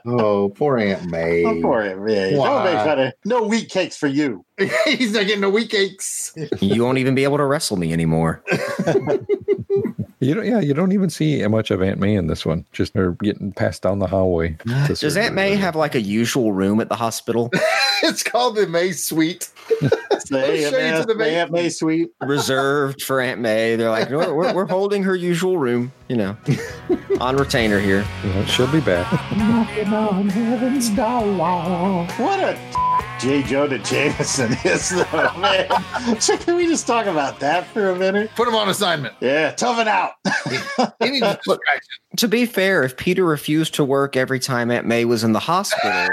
[0.06, 1.46] oh, poor Aunt May.
[1.46, 2.32] Oh, poor Aunt May.
[2.32, 2.64] Don't Why?
[2.64, 4.46] make fun of no wheat cakes for you.
[4.86, 6.36] he's not getting no weak aches.
[6.60, 8.44] You won't even be able to wrestle me anymore.
[10.20, 10.45] You don't.
[10.45, 12.65] Yeah, you don't even see much of Aunt May in this one.
[12.72, 14.57] Just her getting passed down the hallway.
[14.65, 15.24] Does surgery.
[15.24, 17.51] Aunt May have like a usual room at the hospital
[18.03, 19.49] it's called the May Suite.
[20.11, 22.09] It's the I'll Aunt show you May, to the the Aunt May suite.
[22.22, 23.76] reserved for Aunt May?
[23.76, 26.38] They're like, no, we're, we're holding her usual room, you know,
[27.20, 28.05] on retainer here.
[28.24, 29.12] Yeah, she'll be back.
[29.36, 32.05] Knocking on heaven's door.
[32.18, 32.58] What a
[33.20, 33.41] J.
[33.41, 35.68] Jonah Jameson is, though, man.
[36.20, 38.30] So can we just talk about that for a minute?
[38.36, 39.16] Put him on assignment.
[39.20, 40.14] Yeah, tough it out.
[40.99, 41.89] He needs a distraction.
[42.18, 45.39] To be fair, if Peter refused to work every time Aunt May was in the
[45.39, 46.08] hospital,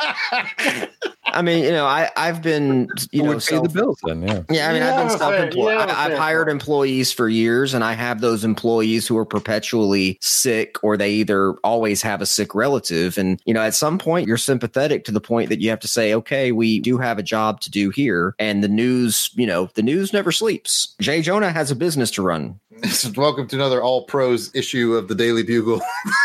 [0.00, 4.22] I mean, you know, I I've been you know would pay the bills then?
[4.22, 4.42] Yeah.
[4.50, 5.74] Yeah, I mean, I've been self-employed.
[5.74, 6.60] Yeah, I, I've hired point.
[6.60, 11.52] employees for years, and I have those employees who are perpetually sick, or they either
[11.64, 13.18] always have a sick relative.
[13.18, 15.88] And you know, at some point, you're sympathetic to the point that you have to
[15.88, 19.68] say, "Okay, we do have a job to do here." And the news, you know,
[19.74, 20.94] the news never sleeps.
[21.00, 22.58] Jay Jonah has a business to run.
[23.16, 25.80] Welcome to another all prose issue of the Daily Bugle.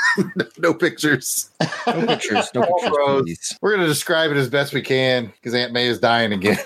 [0.57, 1.49] no pictures.
[1.87, 3.57] No pictures, no All pictures, prose.
[3.61, 6.57] We're going to describe it as best we can because Aunt May is dying again.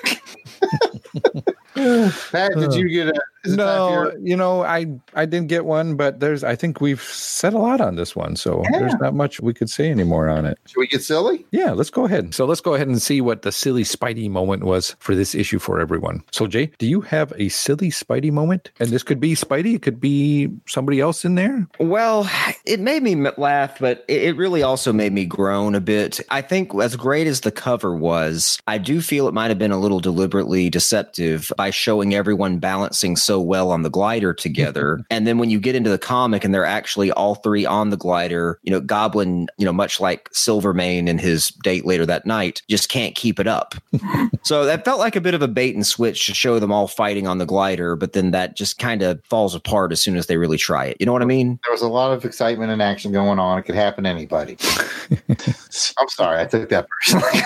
[2.31, 2.75] Pat, did uh.
[2.75, 3.21] you get a?
[3.47, 6.81] Is it No, your- you know, I I didn't get one, but there's I think
[6.81, 10.27] we've said a lot on this one, so there's not much we could say anymore
[10.29, 10.57] on it.
[10.65, 11.45] Should we get silly?
[11.51, 12.33] Yeah, let's go ahead.
[12.33, 15.59] So let's go ahead and see what the silly Spidey moment was for this issue
[15.59, 16.23] for everyone.
[16.31, 18.71] So Jay, do you have a silly Spidey moment?
[18.79, 21.67] And this could be Spidey, it could be somebody else in there.
[21.79, 22.29] Well,
[22.65, 26.19] it made me laugh, but it it really also made me groan a bit.
[26.29, 29.71] I think, as great as the cover was, I do feel it might have been
[29.71, 35.03] a little deliberately deceptive by showing everyone balancing so well on the glider together.
[35.09, 37.97] and then when you get into the comic and they're actually all three on the
[37.97, 42.61] glider, you know, Goblin, you know, much like Silvermane and his date later that night,
[42.69, 43.75] just can't keep it up.
[44.43, 46.87] so that felt like a bit of a bait and switch to show them all
[46.87, 50.27] fighting on the glider, but then that just kind of falls apart as soon as
[50.27, 50.97] they really try it.
[50.99, 51.59] You know what I mean?
[51.63, 53.59] There was a lot of excitement and action going on.
[53.59, 54.57] It could happen to anybody.
[55.97, 57.37] I'm sorry, I took that personally.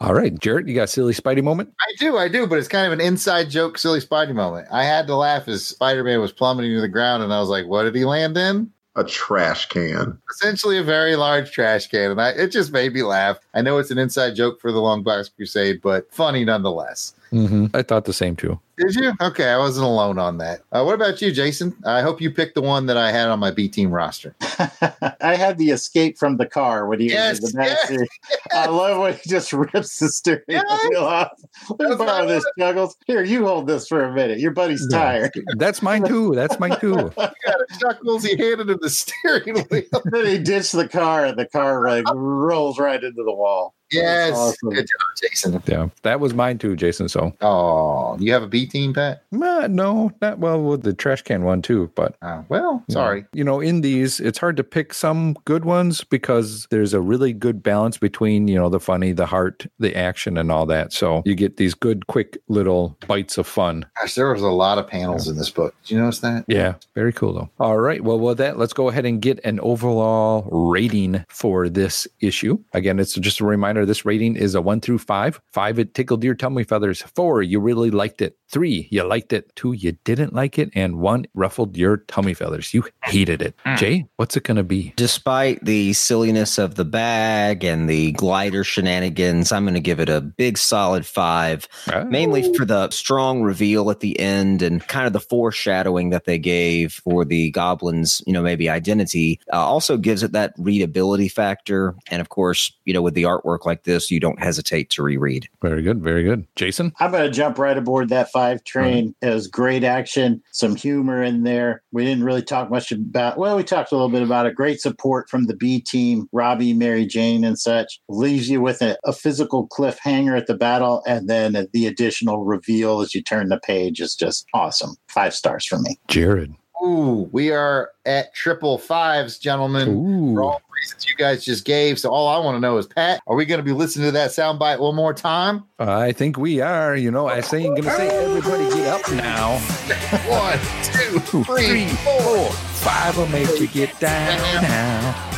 [0.00, 1.72] All right, Jared, you got a silly Spidey moment?
[1.80, 4.68] I do, I do, but it's kind of an inside joke, silly Spidey moment.
[4.70, 7.48] I had to laugh as Spider Man was plummeting to the ground, and I was
[7.48, 10.18] like, "What did he land in?" A trash can.
[10.30, 13.38] Essentially, a very large trash can, and I, it just made me laugh.
[13.54, 17.14] I know it's an inside joke for the Long Box Crusade, but funny nonetheless.
[17.32, 17.66] Mm-hmm.
[17.74, 18.58] I thought the same too.
[18.76, 19.12] Did you?
[19.20, 20.62] Okay, I wasn't alone on that.
[20.72, 21.76] Uh, what about you, Jason?
[21.84, 24.34] I hope you picked the one that I had on my B team roster.
[25.20, 28.08] I had the escape from the car when he Yes, the back yes.
[28.54, 30.88] I love when he just rips the steering Yes.
[30.88, 31.28] wheel off.
[31.68, 32.26] Let me That's borrow right.
[32.28, 32.96] this, Juggles.
[33.06, 34.38] Here, you hold this for a minute.
[34.40, 34.98] Your buddy's Yeah.
[34.98, 35.30] tired.
[35.56, 36.34] That's mine too.
[36.34, 36.88] That's mine too.
[36.96, 37.34] You got
[37.78, 38.24] chuckles.
[38.24, 39.82] He handed him the steering wheel.
[40.06, 43.74] then he ditched the car, and the car like rolls right into the wall.
[43.92, 44.34] Yes.
[44.36, 44.70] Awesome.
[44.70, 45.62] Good job, Jason.
[45.66, 47.08] Yeah, that was mine too, Jason.
[47.08, 49.22] So Oh, you have a B team, Pat?
[49.32, 53.24] uh, no, not well with the trash can one too, but Oh, well, sorry.
[53.32, 57.32] You know, in these, it's hard to pick some good ones because there's a really
[57.32, 60.92] good balance between, you know, the funny, the heart, the action, and all that.
[60.92, 63.84] So you get these good, quick little bites of fun.
[64.00, 65.74] Gosh, there was a lot of panels in this book.
[65.82, 66.44] Did you notice that?
[66.46, 67.50] Yeah, very cool though.
[67.58, 68.02] All right.
[68.02, 72.58] Well, with that, let's go ahead and get an overall rating for this issue.
[72.72, 75.40] Again, it's just a reminder this rating is a one through five.
[75.52, 77.02] Five, it tickled your tummy feathers.
[77.14, 78.36] Four, you really liked it.
[78.48, 79.54] Three, you liked it.
[79.54, 80.70] Two, you didn't like it.
[80.74, 82.74] And one, ruffled your tummy feathers.
[82.74, 83.54] You hated it.
[83.76, 84.92] Jay, what's it going to be?
[84.96, 90.08] Despite the silliness of the bag and the glider shenanigans, I'm going to give it
[90.08, 91.68] a big solid five,
[92.08, 96.38] mainly for the strong reveal at the end and kind of the foreshadowing that they
[96.38, 99.40] gave for the goblins, you know, maybe identity.
[99.52, 101.94] Uh, also gives it that readability factor.
[102.10, 105.48] And of course, you know, with the artwork like this, you don't hesitate to reread.
[105.62, 106.02] Very good.
[106.02, 106.46] Very good.
[106.56, 106.92] Jason?
[106.98, 109.14] I'm going to jump right aboard that five train.
[109.22, 109.30] Uh-huh.
[109.30, 111.82] It was great action, some humor in there.
[111.92, 114.54] We didn't really talk much about, well, we talked a little bit about it.
[114.54, 118.00] Great support from the B team, Robbie, Mary Jane, and such.
[118.08, 123.00] Leaves you with a, a physical cliffhanger at the battle, and then the additional reveal
[123.00, 124.96] as you turn the page is just awesome.
[125.08, 125.98] Five stars for me.
[126.08, 126.54] Jared.
[126.82, 130.34] Ooh, we are at triple fives, gentlemen.
[130.34, 131.98] For all the reasons you guys just gave.
[131.98, 134.12] So all I want to know is, Pat, are we going to be listening to
[134.12, 135.64] that soundbite one more time?
[135.78, 136.96] I think we are.
[136.96, 139.58] You know, I say, I'm going to say, everybody get up now.
[140.28, 142.50] One, two, three, four.
[142.50, 145.36] Five will make you get down now.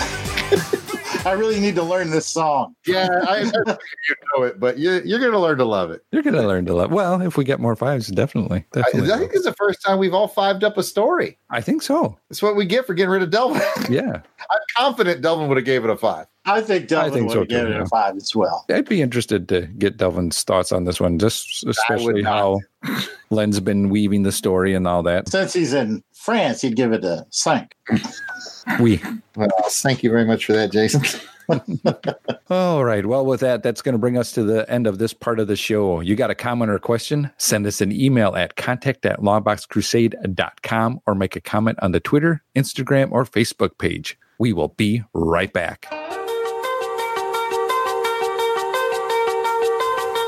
[1.24, 2.74] I really need to learn this song.
[2.84, 6.04] Yeah, I, I you know it, but you, you're going to learn to love it.
[6.10, 6.90] You're going to learn to love.
[6.90, 8.64] Well, if we get more fives, definitely.
[8.74, 9.12] I, definitely.
[9.12, 11.38] I think it's the first time we've all fived up a story.
[11.50, 12.18] I think so.
[12.28, 13.62] That's what we get for getting rid of Delvin.
[13.92, 14.22] Yeah.
[14.50, 16.26] I'm confident Delvin would have gave it a five.
[16.44, 17.82] I think Delvin think would so have given too, it yeah.
[17.82, 18.64] a five as well.
[18.70, 22.60] I'd be interested to get Delvin's thoughts on this one, just especially how
[23.30, 25.28] Len's been weaving the story and all that.
[25.28, 27.76] Since he's in France, he'd give it a cinq.
[28.80, 29.00] We.
[29.36, 31.02] Well, thank you very much for that, Jason.
[32.50, 33.04] All right.
[33.04, 35.48] Well, with that, that's going to bring us to the end of this part of
[35.48, 36.00] the show.
[36.00, 37.30] You got a comment or a question?
[37.38, 42.42] Send us an email at contact at longboxcrusade.com or make a comment on the Twitter,
[42.56, 44.18] Instagram, or Facebook page.
[44.38, 45.86] We will be right back.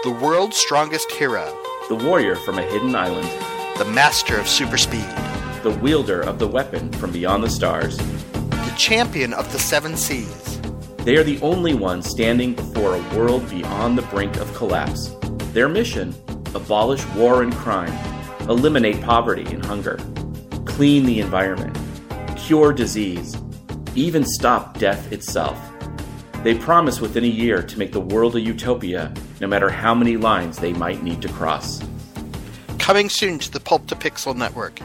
[0.02, 1.44] The world's strongest hero,
[1.88, 3.28] The warrior from a hidden island.
[3.78, 5.06] the master of super speed,
[5.64, 7.96] The wielder of the weapon from beyond the stars.
[7.96, 10.60] the champion of the seven seas.
[10.98, 15.16] They are the only ones standing before a world beyond the brink of collapse.
[15.54, 16.14] Their mission
[16.54, 17.94] abolish war and crime,
[18.42, 19.98] eliminate poverty and hunger,
[20.66, 21.74] clean the environment,
[22.36, 23.34] cure disease,
[23.94, 25.58] even stop death itself.
[26.42, 30.18] They promise within a year to make the world a utopia, no matter how many
[30.18, 31.82] lines they might need to cross.
[32.78, 34.78] Coming soon to the Pulp to Pixel Network,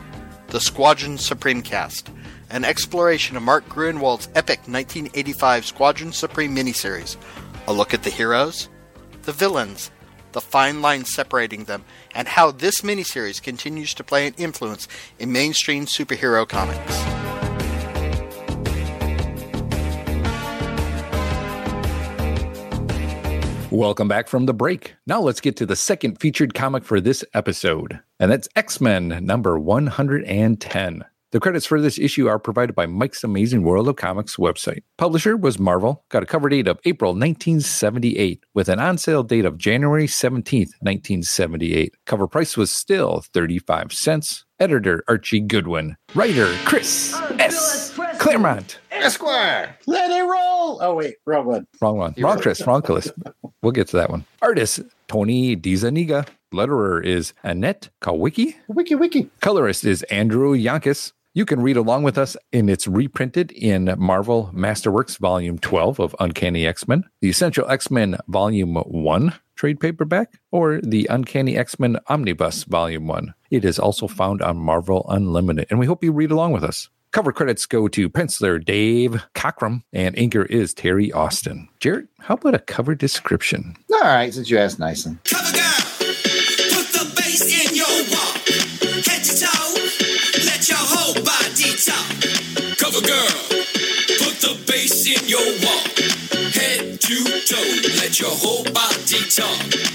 [0.49, 2.09] the Squadron Supreme cast,
[2.49, 7.17] an exploration of Mark Gruenwald's epic 1985 Squadron Supreme miniseries.
[7.67, 8.67] A look at the heroes,
[9.23, 9.91] the villains,
[10.31, 11.85] the fine line separating them,
[12.15, 14.87] and how this miniseries continues to play an influence
[15.19, 17.18] in mainstream superhero comics.
[23.71, 24.95] Welcome back from the break.
[25.05, 29.23] Now let's get to the second featured comic for this episode, and that's X Men
[29.23, 31.05] number 110.
[31.31, 34.81] The credits for this issue are provided by Mike's Amazing World of Comics website.
[34.97, 39.45] Publisher was Marvel, got a cover date of April 1978 with an on sale date
[39.45, 41.93] of January 17th, 1978.
[42.07, 44.45] Cover price was still 35 cents.
[44.59, 45.95] Editor Archie Goodwin.
[46.15, 47.95] Writer Chris S.
[48.17, 48.79] Claremont.
[48.91, 49.77] Esquire.
[49.85, 50.79] Let it roll.
[50.81, 51.67] Oh, wait, wrong one.
[51.79, 52.15] Wrong one.
[52.17, 52.65] Wrong Chris.
[52.65, 53.11] Wrong Chris.
[53.61, 54.25] We'll get to that one.
[54.41, 56.27] Artist Tony DeZuniga.
[56.53, 58.55] Letterer is Annette Kawecki.
[58.67, 59.29] Wiki, wiki.
[59.41, 61.11] Colorist is Andrew Yanchus.
[61.35, 66.15] You can read along with us, and it's reprinted in Marvel Masterworks Volume 12 of
[66.19, 71.79] Uncanny X Men, the Essential X Men Volume 1 trade paperback, or the Uncanny X
[71.79, 73.33] Men Omnibus Volume 1.
[73.51, 76.89] It is also found on Marvel Unlimited, and we hope you read along with us.
[77.11, 81.67] Cover credits go to penciler Dave Cockrum, and inker is Terry Austin.
[81.79, 83.75] Jared, how about a cover description?
[83.91, 85.17] All right, since you asked Nyson.
[85.23, 85.41] Put
[86.93, 88.37] the bass in your walk.
[89.07, 89.73] Head to toe.
[90.45, 92.77] Let your whole body talk.
[92.77, 93.33] Cover girl.
[94.21, 95.97] Put the bass in your walk.
[96.53, 97.97] Head to toe.
[97.97, 99.89] Let your whole body talk.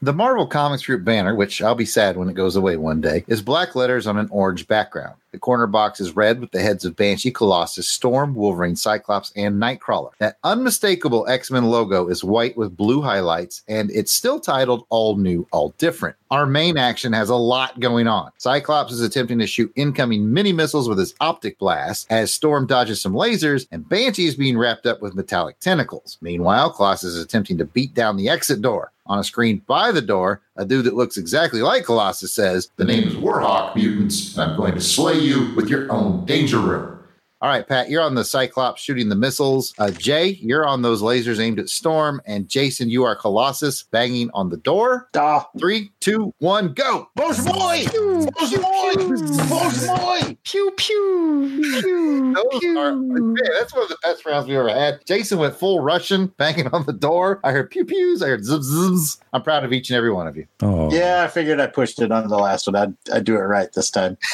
[0.00, 3.24] The Marvel Comics Group banner, which I'll be sad when it goes away one day,
[3.26, 5.16] is black letters on an orange background.
[5.36, 9.60] The corner box is red with the heads of Banshee, Colossus, Storm, Wolverine, Cyclops, and
[9.60, 10.12] Nightcrawler.
[10.18, 15.18] That unmistakable X Men logo is white with blue highlights, and it's still titled All
[15.18, 16.16] New, All Different.
[16.30, 18.32] Our main action has a lot going on.
[18.38, 23.02] Cyclops is attempting to shoot incoming mini missiles with his optic blast as Storm dodges
[23.02, 26.16] some lasers, and Banshee is being wrapped up with metallic tentacles.
[26.22, 28.90] Meanwhile, Colossus is attempting to beat down the exit door.
[29.08, 32.84] On a screen by the door, a dude that looks exactly like Colossus says, The
[32.84, 36.95] name is Warhawk, mutants, and I'm going to slay you with your own danger room.
[37.42, 39.74] All right, Pat, you're on the Cyclops shooting the missiles.
[39.78, 42.18] Uh, Jay, you're on those lasers aimed at Storm.
[42.26, 45.08] And Jason, you are Colossus banging on the door.
[45.12, 45.44] Duh.
[45.58, 47.10] Three, two, one, go.
[47.14, 47.84] Boss boy!
[47.92, 49.48] Boss boy!
[49.50, 50.38] Boss boy!
[50.44, 52.34] Pew pew pew.
[52.34, 55.04] Those are, man, that's one of the best rounds we've ever had.
[55.06, 57.40] Jason went full Russian, banging on the door.
[57.44, 58.22] I heard pew pews.
[58.22, 59.18] I heard zip zips.
[59.34, 60.46] I'm proud of each and every one of you.
[60.62, 62.76] Oh, Yeah, I figured I pushed it on the last one.
[62.76, 64.16] I'd, I'd do it right this time.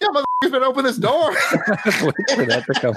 [0.00, 1.30] Yeah, motherfucker's been open this door.
[1.84, 2.94] Wait for that to come.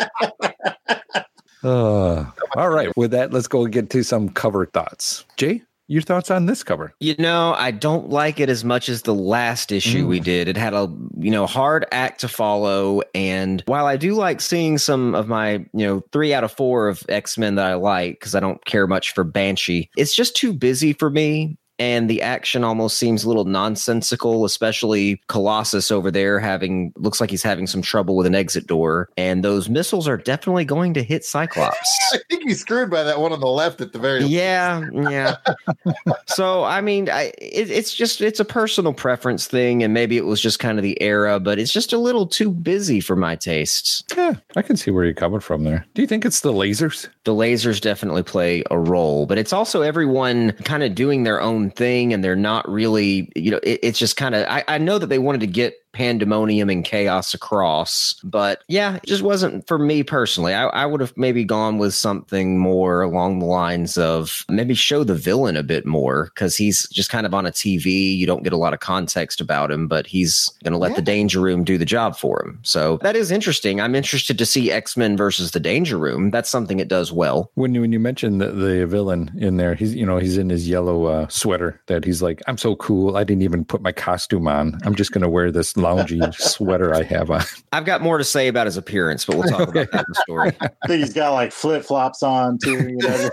[1.63, 2.25] Uh,
[2.55, 2.89] all right.
[2.97, 5.23] With that, let's go get to some cover thoughts.
[5.37, 6.93] Jay, your thoughts on this cover?
[6.99, 10.09] You know, I don't like it as much as the last issue Mm.
[10.09, 10.47] we did.
[10.49, 13.01] It had a, you know, hard act to follow.
[13.15, 16.89] And while I do like seeing some of my, you know, three out of four
[16.89, 20.35] of X Men that I like, because I don't care much for Banshee, it's just
[20.35, 21.57] too busy for me.
[21.79, 27.29] And the action almost seems a little nonsensical, especially Colossus over there having looks like
[27.29, 29.09] he's having some trouble with an exit door.
[29.17, 31.99] And those missiles are definitely going to hit Cyclops.
[32.13, 35.37] I think he's screwed by that one on the left at the very Yeah, yeah.
[36.27, 40.25] so I mean, I it, it's just it's a personal preference thing, and maybe it
[40.25, 43.35] was just kind of the era, but it's just a little too busy for my
[43.35, 44.03] tastes.
[44.15, 45.85] Yeah, I can see where you're coming from there.
[45.93, 47.09] Do you think it's the lasers?
[47.23, 51.62] The lasers definitely play a role, but it's also everyone kind of doing their own
[51.69, 54.47] thing, and they're not really, you know, it, it's just kind of.
[54.47, 59.05] I, I know that they wanted to get pandemonium and chaos across, but yeah, it
[59.05, 60.53] just wasn't for me personally.
[60.53, 65.03] I, I would have maybe gone with something more along the lines of maybe show
[65.03, 68.17] the villain a bit more because he's just kind of on a TV.
[68.17, 71.01] You don't get a lot of context about him, but he's going to let the
[71.01, 72.59] Danger Room do the job for him.
[72.63, 73.79] So that is interesting.
[73.79, 76.31] I'm interested to see X Men versus the Danger Room.
[76.31, 77.51] That's something it does well.
[77.53, 80.49] When you when you mentioned the, the villain in there, he's you know he's in
[80.49, 83.15] his yellow uh, sweater that he's like, I'm so cool.
[83.15, 84.79] I didn't even put my costume on.
[84.83, 87.41] I'm just gonna wear this loungy sweater I have on.
[87.71, 90.21] I've got more to say about his appearance, but we'll talk about that in the
[90.21, 90.51] story.
[90.61, 92.89] I think he's got like flip flops on too.
[92.89, 93.29] You know,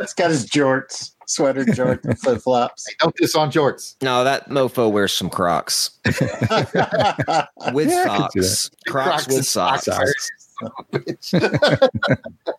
[0.00, 2.86] it's got his jorts, sweater jorts, and flip flops.
[2.98, 3.96] Don't diss on jorts.
[4.02, 6.20] No, that mofo wears some Crocs with
[7.90, 8.70] Yeah, I can see socks.
[8.86, 9.88] Crocs, with socks.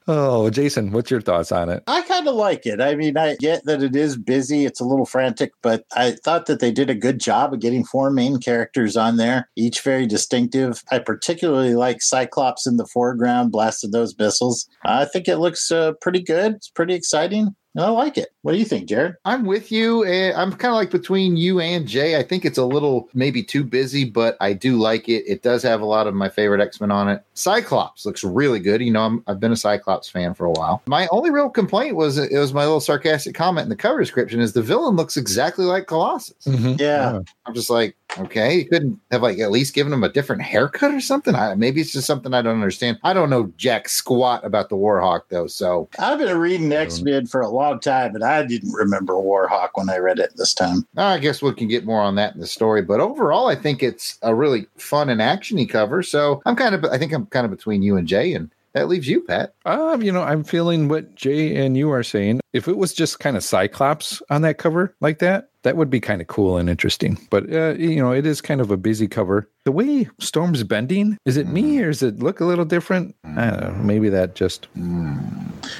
[0.08, 1.84] oh, Jason, what's your thoughts on it?
[1.88, 2.82] I kind of like it.
[2.82, 6.46] I mean, I get that it is busy, it's a little frantic, but I thought
[6.48, 10.08] that they did a good job of getting four main characters on there, each very
[10.08, 10.84] distinctive.
[10.92, 14.68] I particularly like Cyclops in the foreground blasting those missiles.
[14.84, 16.56] I think it looks uh, pretty good.
[16.56, 17.56] It's pretty exciting.
[17.78, 18.34] I like it.
[18.42, 19.16] What do you think, Jared?
[19.24, 20.06] I'm with you.
[20.06, 22.18] eh, I'm kind of like between you and Jay.
[22.18, 25.24] I think it's a little maybe too busy, but I do like it.
[25.26, 27.24] It does have a lot of my favorite X Men on it.
[27.34, 28.82] Cyclops looks really good.
[28.82, 30.82] You know, I'm, I've been a Cyclops fan for a while.
[30.86, 34.42] My only real complaint was it was my little sarcastic comment in the cover description
[34.42, 36.36] is the villain looks exactly like Colossus.
[36.78, 37.20] Yeah.
[37.46, 40.94] I'm just like, okay, you couldn't have like at least given him a different haircut
[40.94, 41.34] or something.
[41.34, 43.00] I, maybe it's just something I don't understand.
[43.04, 47.26] I don't know jack squat about the Warhawk though, so I've been reading X Men
[47.26, 50.86] for a long time, and I didn't remember Warhawk when I read it this time.
[50.98, 52.84] I guess we can get more on that in the story.
[52.84, 56.04] But overall, I think it's a really fun and actiony cover.
[56.04, 58.88] So I'm kind of, I think I'm kind of between you and Jay, and that
[58.88, 59.54] leaves you, Pat.
[59.66, 62.40] Um, you know, I'm feeling what Jay and you are saying.
[62.54, 66.00] If it was just kind of Cyclops on that cover like that, that would be
[66.00, 67.18] kind of cool and interesting.
[67.30, 69.50] But uh, you know, it is kind of a busy cover.
[69.66, 73.16] The way Storm's bending, is it me or does it look a little different?
[73.24, 73.84] I don't know.
[73.84, 74.68] Maybe that just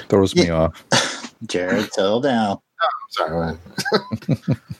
[0.08, 0.84] throws me off.
[1.46, 2.58] Jared, settle down.
[2.82, 3.58] Oh, Sorry.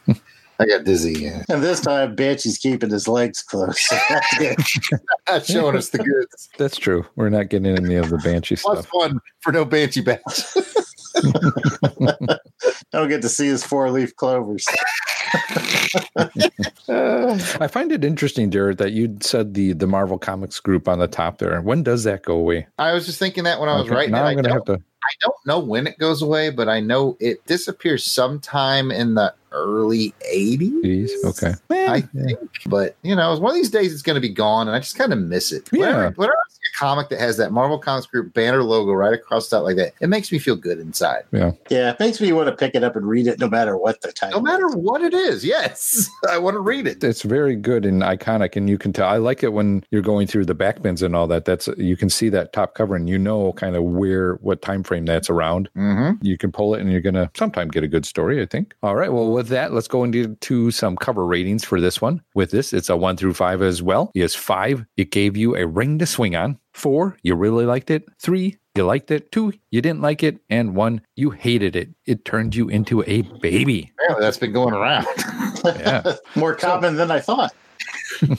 [0.62, 1.12] I got dizzy.
[1.14, 1.42] Yeah.
[1.48, 3.88] And this time, Banshee's keeping his legs close.
[4.38, 4.90] That's.
[5.28, 6.48] Not showing us the goods.
[6.58, 7.04] That's true.
[7.16, 8.88] We're not getting any of the Banshee Plus stuff.
[8.92, 10.20] one for no Banshee badge.
[12.92, 14.66] Don't get to see his four leaf clovers.
[16.88, 21.08] I find it interesting, Jared, that you said the the Marvel Comics group on the
[21.08, 21.60] top there.
[21.60, 22.66] When does that go away?
[22.78, 24.30] I was just thinking that when I was Okay, writing now it.
[24.30, 24.82] I'm gonna have to.
[25.05, 29.34] I don't know when it goes away, but I know it disappears sometime in the
[29.50, 30.80] early 80s.
[30.80, 31.55] Please, okay.
[31.70, 32.38] I think.
[32.66, 34.96] But, you know, one of these days it's going to be gone, and I just
[34.96, 35.70] kind of miss it.
[35.72, 36.11] Whenever, Yeah.
[36.16, 39.61] whenever I see comic that has that Marvel Comics Group banner logo right across that
[39.61, 41.25] like that, it makes me feel good inside.
[41.33, 41.53] Yeah.
[41.70, 44.01] Yeah, it makes me want to pick it up and read it no matter what
[44.01, 44.41] the title.
[44.41, 47.03] No matter what it is, yes, I want to read it.
[47.03, 49.09] It's very good and iconic, and you can tell.
[49.09, 51.45] I like it when you're going through the back bins and all that.
[51.45, 54.83] That's you can see that top cover, and you know kind of where what time
[54.83, 55.68] frame that's around.
[55.77, 56.25] Mm-hmm.
[56.25, 58.41] You can pull it, and you're gonna sometime get a good story.
[58.41, 58.75] I think.
[58.83, 59.12] All right.
[59.12, 62.23] Well, with that, let's go into some cover ratings for this one.
[62.35, 64.11] With this, it's a one through five as well.
[64.14, 64.85] Yes, five.
[64.97, 66.59] It gave you a ring to swing on.
[66.73, 68.05] Four, you really liked it.
[68.18, 69.31] Three, you liked it.
[69.31, 70.39] Two, you didn't like it.
[70.49, 71.91] And one, you hated it.
[72.07, 73.91] It turned you into a baby.
[73.99, 75.07] Apparently, that's been going around.
[75.64, 76.14] Yeah.
[76.35, 77.53] More common than I thought.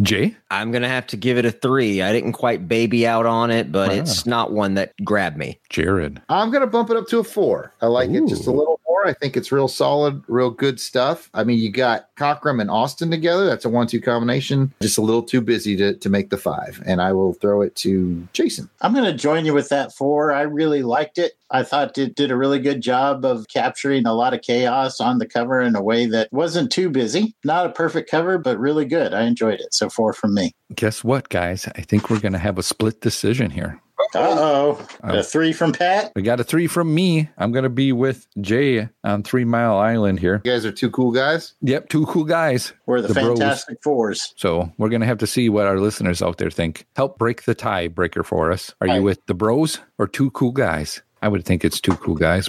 [0.00, 0.34] Jay?
[0.50, 2.00] I'm gonna have to give it a three.
[2.00, 3.94] I didn't quite baby out on it, but Wow.
[3.96, 5.58] it's not one that grabbed me.
[5.68, 6.22] Jared.
[6.30, 7.74] I'm going to bump it up to a four.
[7.82, 9.08] I like it just a little more.
[9.08, 11.30] I think it's real solid, real good stuff.
[11.34, 13.46] I mean, you got Cockrum and Austin together.
[13.46, 14.72] That's a one-two combination.
[14.80, 16.82] Just a little too busy to, to make the five.
[16.86, 18.68] And I will throw it to Jason.
[18.80, 20.32] I'm going to join you with that four.
[20.32, 21.32] I really liked it.
[21.50, 25.18] I thought it did a really good job of capturing a lot of chaos on
[25.18, 27.34] the cover in a way that wasn't too busy.
[27.44, 29.14] Not a perfect cover, but really good.
[29.14, 29.72] I enjoyed it.
[29.72, 30.52] So four from me.
[30.74, 31.66] Guess what, guys?
[31.76, 33.80] I think we're going to have a split decision here.
[34.14, 34.88] Uh oh.
[35.02, 36.12] A three from Pat.
[36.16, 37.28] We got a three from me.
[37.36, 40.40] I'm going to be with Jay on Three Mile Island here.
[40.44, 41.54] You guys are two cool guys.
[41.62, 42.72] Yep, two cool guys.
[42.86, 43.38] We're the, The bros.
[43.38, 44.32] Fantastic Fours.
[44.36, 46.86] So we're going to have to see what our listeners out there think.
[46.96, 48.74] Help break the tiebreaker for us.
[48.80, 51.02] Are you with the bros or two cool guys?
[51.20, 52.46] I would think it's two cool guys.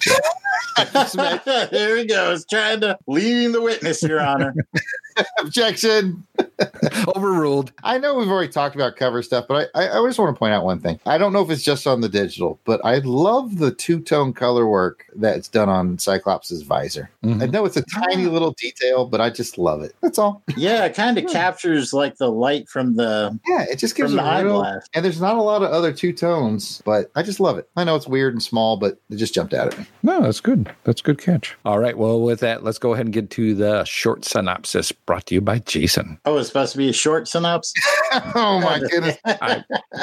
[0.78, 4.54] But there he goes, trying to leading the witness, Your Honor.
[5.40, 6.26] Objection.
[7.16, 7.72] Overruled.
[7.84, 10.40] I know we've already talked about cover stuff, but I, I, I just want to
[10.40, 11.00] point out one thing.
[11.06, 14.34] I don't know if it's just on the digital, but I love the two tone
[14.34, 17.10] color work that's done on Cyclops's visor.
[17.24, 17.42] Mhm.
[17.42, 19.96] I know it's a tiny little detail, but I just love it.
[20.02, 20.42] That's all.
[20.56, 24.20] Yeah, it kind of captures like the light from the Yeah, it just gives From
[24.20, 24.88] it the a eyeglass.
[24.94, 27.70] And there's not a lot of other two tones, but I just love it.
[27.76, 29.86] I know it's weird and small, but it just jumped out at me.
[30.04, 30.72] No, that's good.
[30.84, 31.58] That's a good catch.
[31.66, 31.98] All right.
[31.98, 35.42] Well, with that, let's go ahead and get to the short synopsis brought to you
[35.42, 36.20] by Jason.
[36.26, 37.74] Oh, it's supposed to be a short synopsis.
[38.36, 39.18] oh my goodness.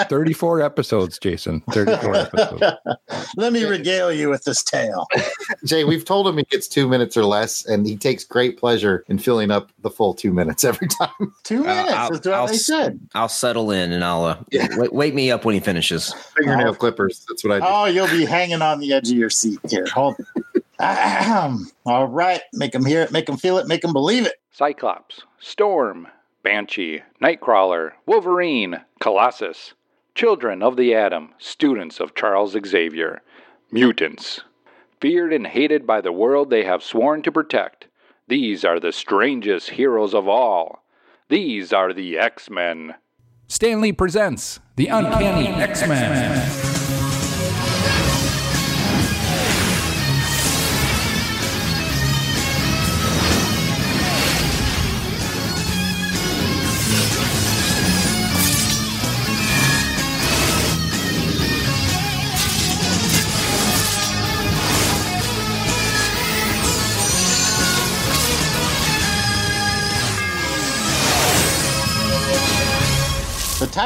[0.09, 1.61] 34 episodes, Jason.
[1.73, 2.63] 34 episodes.
[3.37, 5.07] Let me regale you with this tale.
[5.65, 9.05] Jay, we've told him he gets two minutes or less, and he takes great pleasure
[9.09, 11.35] in filling up the full two minutes every time.
[11.45, 12.99] Two minutes I'll- is what I'll they said.
[13.15, 14.43] I'll settle in and I'll uh,
[14.77, 16.13] wait, wake me up when he finishes.
[16.37, 17.25] Fingernail clippers.
[17.29, 17.65] That's what I do.
[17.69, 19.87] Oh, you'll be hanging on the edge of your seat here.
[19.87, 20.17] Hold.
[20.79, 21.67] Ahem.
[21.87, 24.35] All right, make them hear it, make them feel it, make them believe it.
[24.53, 26.09] Cyclops, Storm,
[26.47, 29.75] Banshee, Nightcrawler, Wolverine, Colossus,
[30.15, 33.21] Children of the Atom, students of Charles Xavier,
[33.73, 34.43] mutants.
[35.01, 37.89] Feared and hated by the world they have sworn to protect,
[38.29, 40.85] these are the strangest heroes of all.
[41.29, 42.95] These are the X Men.
[43.49, 46.66] Stan Lee presents The Uncanny X Men.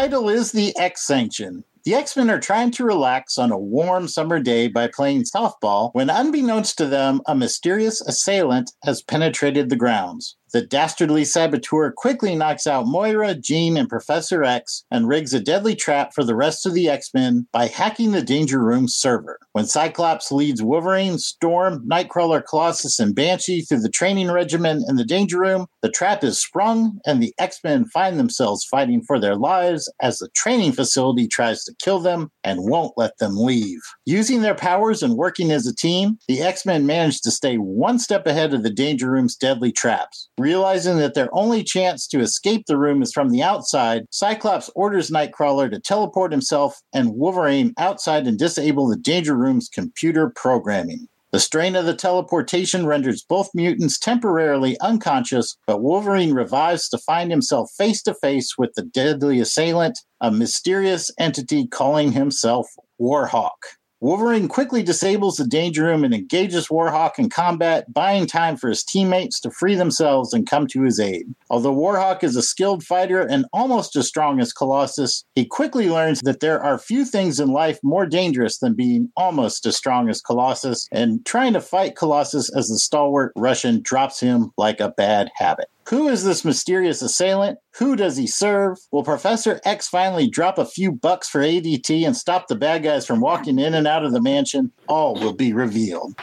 [0.00, 1.62] Title is The X Sanction.
[1.84, 5.90] The X Men are trying to relax on a warm summer day by playing softball
[5.92, 10.38] when, unbeknownst to them, a mysterious assailant has penetrated the grounds.
[10.52, 15.76] The dastardly saboteur quickly knocks out Moira, Jean, and Professor X and rigs a deadly
[15.76, 19.38] trap for the rest of the X Men by hacking the Danger Room server.
[19.52, 25.04] When Cyclops leads Wolverine, Storm, Nightcrawler, Colossus, and Banshee through the training regimen in the
[25.04, 29.36] Danger Room, the trap is sprung and the X Men find themselves fighting for their
[29.36, 33.80] lives as the training facility tries to kill them and won't let them leave.
[34.04, 37.98] Using their powers and working as a team, the X Men manage to stay one
[37.98, 40.28] step ahead of the Danger Room's deadly traps.
[40.40, 45.10] Realizing that their only chance to escape the room is from the outside, Cyclops orders
[45.10, 51.08] Nightcrawler to teleport himself and Wolverine outside and disable the Danger Room's computer programming.
[51.30, 57.30] The strain of the teleportation renders both mutants temporarily unconscious, but Wolverine revives to find
[57.30, 62.66] himself face to face with the deadly assailant, a mysterious entity calling himself
[62.98, 63.76] Warhawk.
[64.02, 68.82] Wolverine quickly disables the Danger Room and engages Warhawk in combat, buying time for his
[68.82, 71.26] teammates to free themselves and come to his aid.
[71.50, 76.20] Although Warhawk is a skilled fighter and almost as strong as Colossus, he quickly learns
[76.22, 80.22] that there are few things in life more dangerous than being almost as strong as
[80.22, 85.30] Colossus, and trying to fight Colossus as the stalwart Russian drops him like a bad
[85.34, 85.66] habit.
[85.90, 87.58] Who is this mysterious assailant?
[87.76, 88.78] Who does he serve?
[88.92, 93.04] Will Professor X finally drop a few bucks for ADT and stop the bad guys
[93.04, 94.70] from walking in and out of the mansion?
[94.88, 96.14] All will be revealed.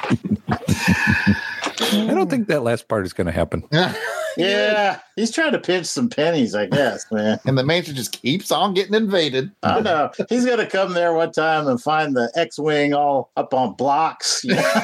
[0.50, 3.64] I don't think that last part is going to happen.
[4.38, 7.40] Yeah, he's trying to pinch some pennies, I guess, man.
[7.46, 9.50] And the mansion just keeps on getting invaded.
[9.64, 10.12] I know.
[10.30, 13.74] He's going to come there one time and find the X Wing all up on
[13.74, 14.44] blocks.
[14.44, 14.82] You know?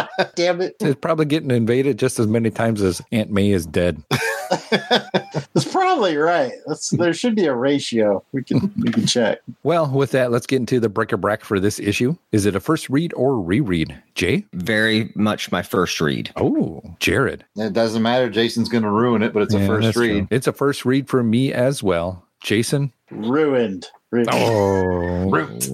[0.34, 0.76] Damn it.
[0.80, 4.02] It's probably getting invaded just as many times as Aunt May is dead.
[4.70, 6.52] That's probably right.
[6.66, 8.22] That's, there should be a ratio.
[8.32, 9.40] We can we can check.
[9.62, 12.16] Well, with that, let's get into the bric-a-brac for this issue.
[12.32, 13.96] Is it a first read or reread?
[14.14, 14.44] Jay?
[14.52, 16.30] Very much my first read.
[16.36, 17.44] Oh, Jared.
[17.56, 18.28] It doesn't matter.
[18.30, 20.14] Jason's going to ruin it, but it's a Yeah, first that's true.
[20.14, 20.28] read.
[20.30, 22.24] It's a first read for me as well.
[22.42, 22.92] Jason?
[23.10, 23.86] Ruined.
[24.10, 24.28] Ruined.
[24.32, 25.30] Oh.
[25.30, 25.68] Root.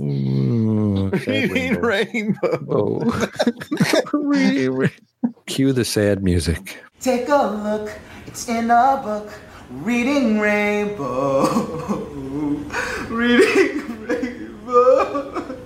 [0.98, 2.98] Ooh, sad Reading rainbow.
[3.00, 3.12] rainbow.
[4.12, 4.90] Re- re-
[5.46, 6.78] Cue the sad music.
[7.00, 7.90] Take a look,
[8.26, 9.32] it's in a book.
[9.70, 11.44] Reading Rainbow.
[13.08, 15.56] Reading Rainbow.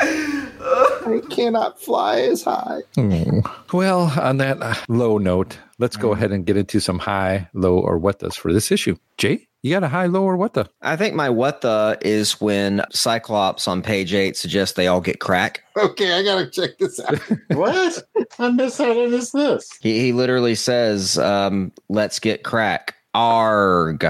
[0.00, 2.80] I cannot fly as high.
[2.96, 3.40] Hmm.
[3.72, 7.78] Well, on that uh, low note, let's go ahead and get into some high, low,
[7.78, 8.96] or what does for this issue.
[9.16, 10.70] Jay, you got a high, low, or what the?
[10.80, 15.18] I think my what the is when Cyclops on page eight suggests they all get
[15.20, 15.62] crack.
[15.76, 17.18] Okay, I got to check this out.
[17.50, 18.02] What?
[18.38, 19.68] I missed how I missed this.
[19.82, 22.94] He, he literally says, um, let's get crack.
[23.12, 24.06] Arg.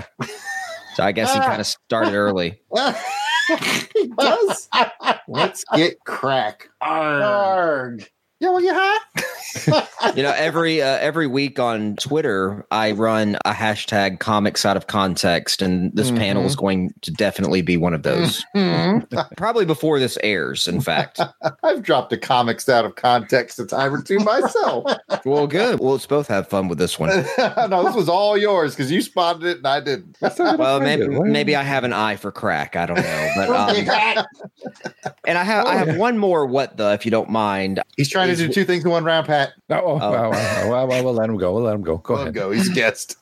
[0.94, 2.60] So I guess he kind of started early.
[3.94, 4.68] he does.
[5.26, 6.68] Let's get crack.
[6.80, 7.22] Arg.
[7.22, 8.10] Arg.
[8.38, 9.02] Yeah, well, you hot?
[10.14, 14.86] You know, every uh, every week on Twitter, I run a hashtag comics out of
[14.86, 18.44] context, and this panel is going to definitely be one of those.
[19.36, 21.20] Probably before this airs, in fact.
[21.62, 24.84] I've dropped the comics out of context a time or two myself.
[25.24, 25.80] well, good.
[25.80, 27.08] Well, let's both have fun with this one.
[27.38, 30.16] no, this was all yours because you spotted it and I didn't.
[30.38, 32.76] Well, maybe maybe I have an eye for crack.
[32.76, 34.26] I don't know, but um,
[35.26, 36.46] and I have I have one more.
[36.46, 36.92] What the?
[36.92, 39.52] If you don't mind, He's trying to do two things in one round, Pat.
[39.70, 41.52] Oh, oh, wow, wow, wow, wow, we'll let him go.
[41.54, 41.98] We'll let him go.
[41.98, 42.34] Go Let him ahead.
[42.34, 42.50] go.
[42.52, 43.16] He's a guest.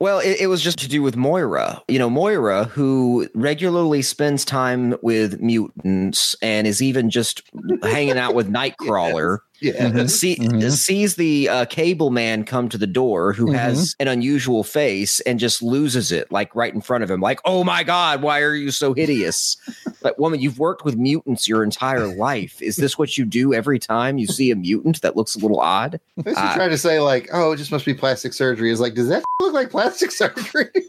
[0.00, 1.82] Well, it, it was just to do with Moira.
[1.86, 7.42] You know, Moira, who regularly spends time with mutants and is even just
[7.82, 9.38] hanging out with Nightcrawler.
[9.62, 10.06] Yeah.
[10.06, 10.70] See, Mhm.
[10.72, 15.38] sees the uh, cable man come to the door who has an unusual face and
[15.38, 18.54] just loses it like right in front of him like oh my god why are
[18.54, 19.58] you so hideous
[20.00, 23.78] but woman you've worked with mutants your entire life is this what you do every
[23.78, 26.98] time you see a mutant that looks a little odd is Uh, trying to say
[27.00, 28.70] like, oh, it just must be plastic surgery.
[28.70, 30.70] Is like, does that look like plastic surgery?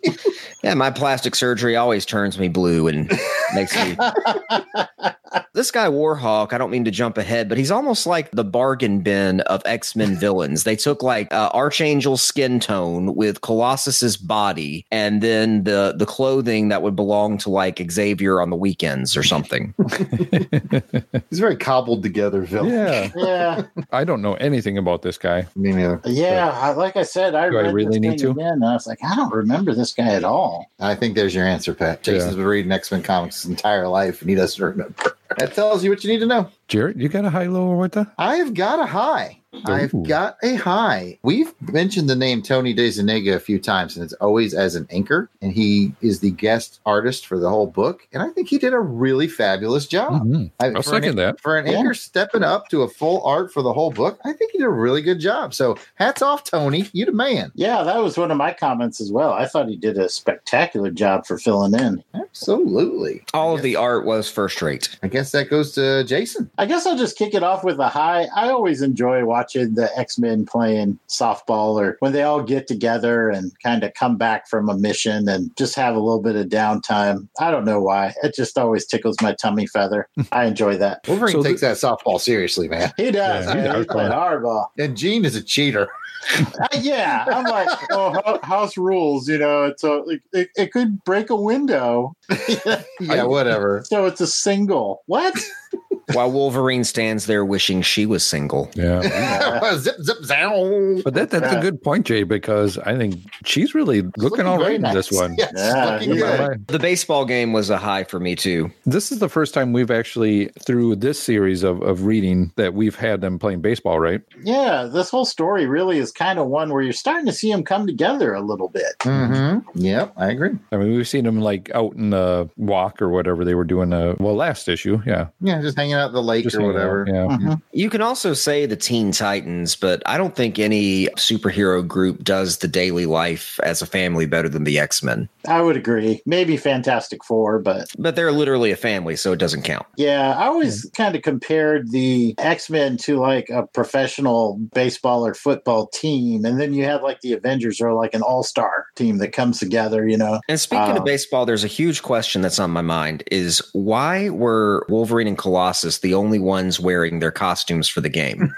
[0.64, 3.12] Yeah, my plastic surgery always turns me blue and
[3.56, 3.98] makes me.
[5.54, 9.02] this guy Warhawk, I don't mean to jump ahead, but he's almost like the bargain
[9.02, 10.64] bin of X Men villains.
[10.64, 16.70] They took like uh, Archangel's skin tone with Colossus's body, and then the the clothing
[16.70, 19.74] that would belong to like Xavier on the weekends or something.
[21.30, 22.74] He's very cobbled together villain.
[22.74, 23.64] Yeah, Yeah.
[23.92, 25.48] I don't know anything about this guy.
[25.56, 26.02] Me neither.
[26.06, 26.50] Yeah.
[26.54, 28.32] I, like I said, I Do I really this need to?
[28.32, 28.54] again.
[28.54, 30.70] And I was like, I don't remember this guy at all.
[30.80, 32.04] I think there's your answer, Pat.
[32.04, 35.18] Jason's been reading X Men comics his entire life and he doesn't remember.
[35.38, 36.50] That tells you what you need to know.
[36.68, 38.12] Jared, you got a high, low, or what the?
[38.18, 39.41] I have got a high.
[39.66, 40.04] I've Ooh.
[40.04, 41.20] got a high.
[41.24, 45.30] We've mentioned the name Tony DeZuniga a few times, and it's always as an anchor.
[45.42, 48.08] And he is the guest artist for the whole book.
[48.14, 50.24] And I think he did a really fabulous job.
[50.26, 50.52] Mhm.
[50.60, 51.40] I, I'll for an- second that.
[51.42, 51.80] For an Yeah.
[51.80, 54.64] anchor stepping up to a full art for the whole book, I think he did
[54.66, 55.54] a really good job.
[55.54, 56.88] So hats off, Tony.
[56.94, 57.52] You the man.
[57.56, 59.34] Yeah, that was one of my comments as well.
[59.34, 62.04] I thought he did a spectacular job for filling in.
[62.14, 63.24] Absolutely.
[63.34, 64.98] All of the art was first rate.
[65.04, 66.50] I guess that goes to Jason.
[66.58, 68.28] I guess I'll just kick it off with a high.
[68.36, 73.30] I always enjoy watching the X Men playing softball or when they all get together
[73.30, 76.48] and kind of come back from a mission and just have a little bit of
[76.48, 77.28] downtime.
[77.40, 78.14] I don't know why.
[78.24, 80.08] It just always tickles my tummy feather.
[80.32, 81.00] I enjoy that.
[81.08, 82.92] Wolverine So takes that softball seriously, man.
[82.98, 83.46] He does.
[83.46, 83.66] Yeah, man.
[83.68, 84.68] he's He's playing hardball.
[84.78, 85.88] And Jean is a cheater.
[86.38, 89.28] Uh, yeah, I'm like, oh, house rules.
[89.28, 92.14] You know, it's a it, it, it could break a window,
[93.00, 93.84] yeah, whatever.
[93.86, 95.02] so it's a single.
[95.08, 95.34] What?
[96.14, 98.70] While Wolverine stands there wishing she was single.
[98.76, 99.76] Yeah.
[99.78, 101.02] zip, zip, zow.
[101.04, 103.16] But that that's a good point, Jay, because I think
[103.46, 105.36] she's really looking, looking all very right in this one.
[105.38, 106.68] Yes, Yeah, looking good.
[106.68, 108.72] The baseball game was a high for me too.
[108.86, 112.96] This is the first time we've actually, through this series of, of reading, that we've
[112.96, 114.22] had them playing baseball, right?
[114.44, 117.64] Yeah, this whole story really is kind of one where you're starting to see them
[117.64, 118.98] come together a little bit.
[119.00, 119.80] Mm-hmm.
[119.80, 120.52] Yep, I agree.
[120.72, 123.94] I mean, we've seen them like out in the walk or whatever they were doing.
[123.94, 125.28] Uh, well, last issue, yeah.
[125.40, 127.38] Yeah, just hanging out out in the lake Just or hanging out, whatever.
[127.40, 127.56] yeah.
[127.74, 132.58] You can also say the Teen Titans, but I don't think any superhero group does
[132.58, 135.30] the daily life as a family better than the X Men.
[135.48, 136.22] I would agree.
[136.26, 139.86] Maybe Fantastic Four, but But they're literally a family, so it doesn't count.
[139.96, 145.34] yeah, I always kind of compared the X Men to like a professional baseball or
[145.36, 149.18] football team, and then you have like the Avengers or like an all star team
[149.20, 150.08] that comes together.
[150.08, 153.24] You know, And speaking Uh, of baseball, there's a huge question that's on my mind
[153.32, 158.56] is why were Wolverine and Colossus the only ones wearing their costumes for the game?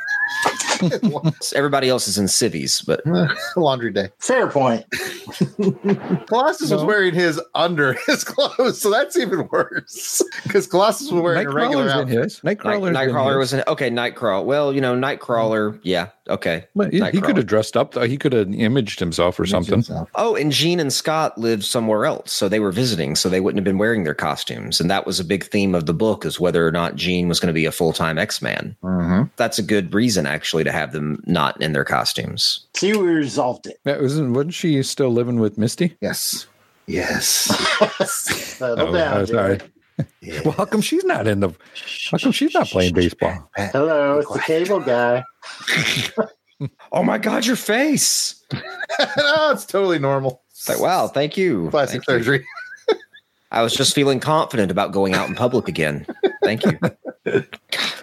[1.56, 3.02] Everybody else is in civvies, but
[3.58, 4.10] Laundry day.
[4.20, 4.86] Fair point.
[6.28, 10.22] Colossus was wearing his under his clothes, so that's even worse.
[10.44, 12.24] Because Colossus was wearing a regular Nightcrawler's in outfit.
[12.26, 12.44] his.
[12.44, 13.90] Night, Nightcrawler's in Nightcrawler was in okay.
[13.90, 14.46] Nightcrawler.
[14.46, 15.80] Well, you know, Nightcrawler.
[15.82, 16.10] Yeah.
[16.30, 16.66] Okay.
[16.76, 17.94] But yeah, he could have dressed up.
[17.94, 18.08] Though.
[18.08, 19.84] He could have imaged himself or something.
[20.16, 23.58] Oh, and Jean and Scott lived somewhere else, so they were visiting, so they wouldn't
[23.60, 26.40] have been wearing their costumes, and that was a big theme of the book: is
[26.40, 28.76] whether or not Jean was going to be a full time X Man.
[28.84, 29.24] Mm-hmm.
[29.36, 32.66] That's a good reason, actually, to have them not in their costumes.
[32.74, 33.80] see, we resolved it.
[33.86, 35.96] Yeah, wasn't wasn't she still living with Misty?
[36.02, 36.48] Yes.
[36.88, 37.26] Yes.
[38.10, 39.60] Settle Oh, down, oh, sorry.
[40.24, 40.42] Jerry.
[40.46, 41.50] Well, how come she's not in the?
[42.12, 43.50] How come she's not playing baseball?
[43.56, 45.24] Hello, it's the cable guy.
[46.94, 48.42] Oh my God, your face!
[48.54, 48.62] no,
[49.18, 50.44] oh, it's totally normal.
[50.52, 51.70] It's like, wow, thank you.
[51.72, 52.24] Plastic Thank you.
[52.24, 52.48] surgery.
[53.52, 56.06] I was just feeling confident about going out in public again.
[56.44, 56.78] Thank you.
[56.80, 57.48] God,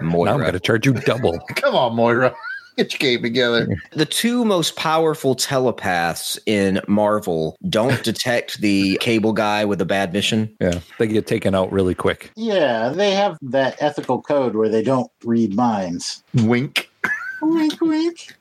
[0.02, 0.30] Moira.
[0.30, 1.38] Now I'm going to charge you double.
[1.56, 2.34] Come on, Moira.
[2.76, 3.68] Get your game together.
[3.92, 10.12] The two most powerful telepaths in Marvel don't detect the cable guy with a bad
[10.12, 10.54] mission.
[10.60, 12.30] Yeah, they get taken out really quick.
[12.36, 16.22] Yeah, they have that ethical code where they don't read minds.
[16.34, 16.90] Wink.
[17.42, 18.34] Wink, wink.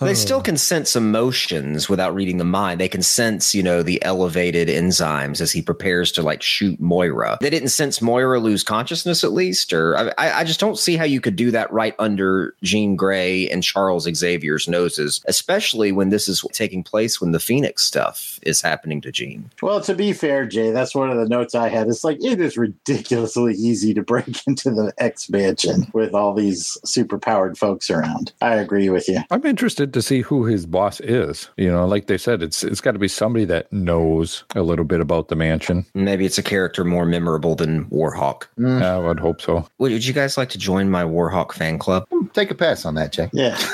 [0.00, 2.80] They still can sense emotions without reading the mind.
[2.80, 7.38] They can sense, you know, the elevated enzymes as he prepares to like shoot Moira.
[7.40, 11.04] They didn't sense Moira lose consciousness at least, or I, I just don't see how
[11.04, 16.28] you could do that right under Jean Grey and Charles Xavier's noses, especially when this
[16.28, 19.50] is taking place when the Phoenix stuff is happening to Jean.
[19.60, 21.88] Well, to be fair, Jay, that's one of the notes I had.
[21.88, 26.78] It's like it is ridiculously easy to break into the X mansion with all these
[26.86, 28.32] superpowered folks around.
[28.40, 29.09] I agree with you.
[29.30, 31.48] I'm interested to see who his boss is.
[31.56, 34.84] You know, like they said, it's it's got to be somebody that knows a little
[34.84, 35.86] bit about the mansion.
[35.94, 38.44] Maybe it's a character more memorable than Warhawk.
[38.64, 39.66] I would hope so.
[39.78, 42.04] Would you guys like to join my Warhawk fan club?
[42.32, 43.28] Take a pass on that, Jay.
[43.32, 43.58] Yeah.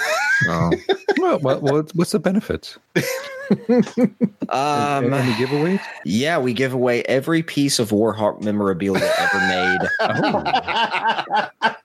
[0.49, 0.71] Oh.
[1.17, 2.77] well, what, what's, what's the benefits?
[4.49, 5.81] Um, Any giveaways?
[6.05, 9.79] Yeah, we give away every piece of Warhawk memorabilia ever made.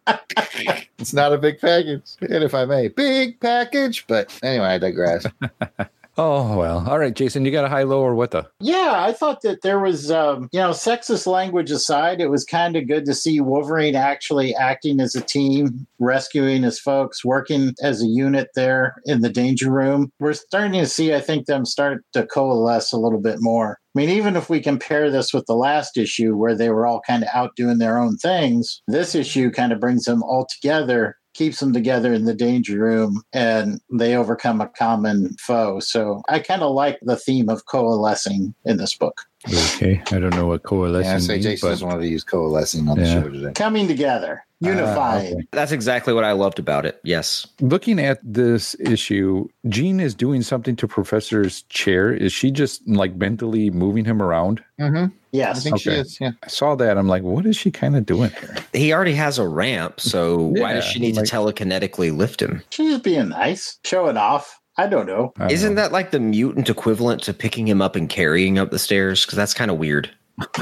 [1.00, 2.04] It's not a big package.
[2.22, 4.06] And if I may, big package.
[4.08, 5.26] But anyway, I digress.
[6.24, 6.88] Oh well.
[6.88, 8.48] All right, Jason, you got a high low or what the?
[8.60, 12.76] Yeah, I thought that there was, um, you know, sexist language aside, it was kind
[12.76, 18.04] of good to see Wolverine actually acting as a team, rescuing his folks, working as
[18.04, 20.12] a unit there in the danger room.
[20.20, 23.80] We're starting to see, I think, them start to coalesce a little bit more.
[23.96, 27.02] I mean, even if we compare this with the last issue where they were all
[27.02, 31.18] kind of out doing their own things, this issue kind of brings them all together
[31.34, 35.80] keeps them together in the danger room and they overcome a common foe.
[35.80, 39.22] So I kind of like the theme of coalescing in this book.
[39.48, 42.08] Okay, I don't know what coalescing Yeah, I say means, Jason but doesn't want to
[42.08, 43.54] use coalescing on the show today.
[43.54, 45.34] Coming together, unifying.
[45.34, 45.48] okay.
[45.52, 47.00] That's exactly what I loved about it.
[47.04, 47.48] Yes.
[47.60, 52.14] looking at this issue, Jean is doing something to Professor's chair.
[52.14, 54.64] Is she just like mentally moving him around?
[54.80, 55.16] Mm-hmm.
[55.32, 55.60] Yes.
[55.60, 56.18] I think she is.
[56.20, 56.32] Yeah.
[56.44, 56.98] I saw that.
[56.98, 58.56] I'm like, what is she kind of doing here?
[58.74, 62.62] He already has a ramp, so why does she need like- to telekinetically lift him?
[62.70, 64.60] She's being nice, showing off.
[64.78, 65.34] I don't know.
[65.38, 65.82] I don't Isn't know.
[65.82, 69.26] that like the mutant equivalent to picking him up and carrying up the stairs?
[69.26, 70.10] Because that's kind of weird.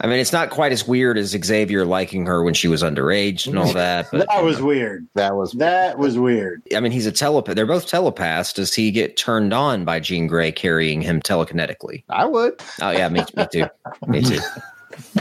[0.00, 3.46] I mean, it's not quite as weird as Xavier liking her when she was underage
[3.46, 4.08] and all that.
[4.10, 5.06] But That was weird.
[5.14, 6.62] That was That was weird.
[6.74, 7.54] I mean, he's a telepath.
[7.54, 8.52] They're both telepaths.
[8.52, 12.04] Does he get turned on by Jean Grey carrying him telekinetically?
[12.08, 12.60] I would.
[12.80, 13.66] Oh yeah, me, me too.
[14.06, 14.40] Me too.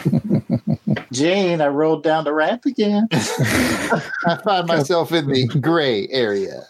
[1.12, 3.08] Jane, I rolled down the ramp again.
[3.12, 6.64] I find myself in the gray area.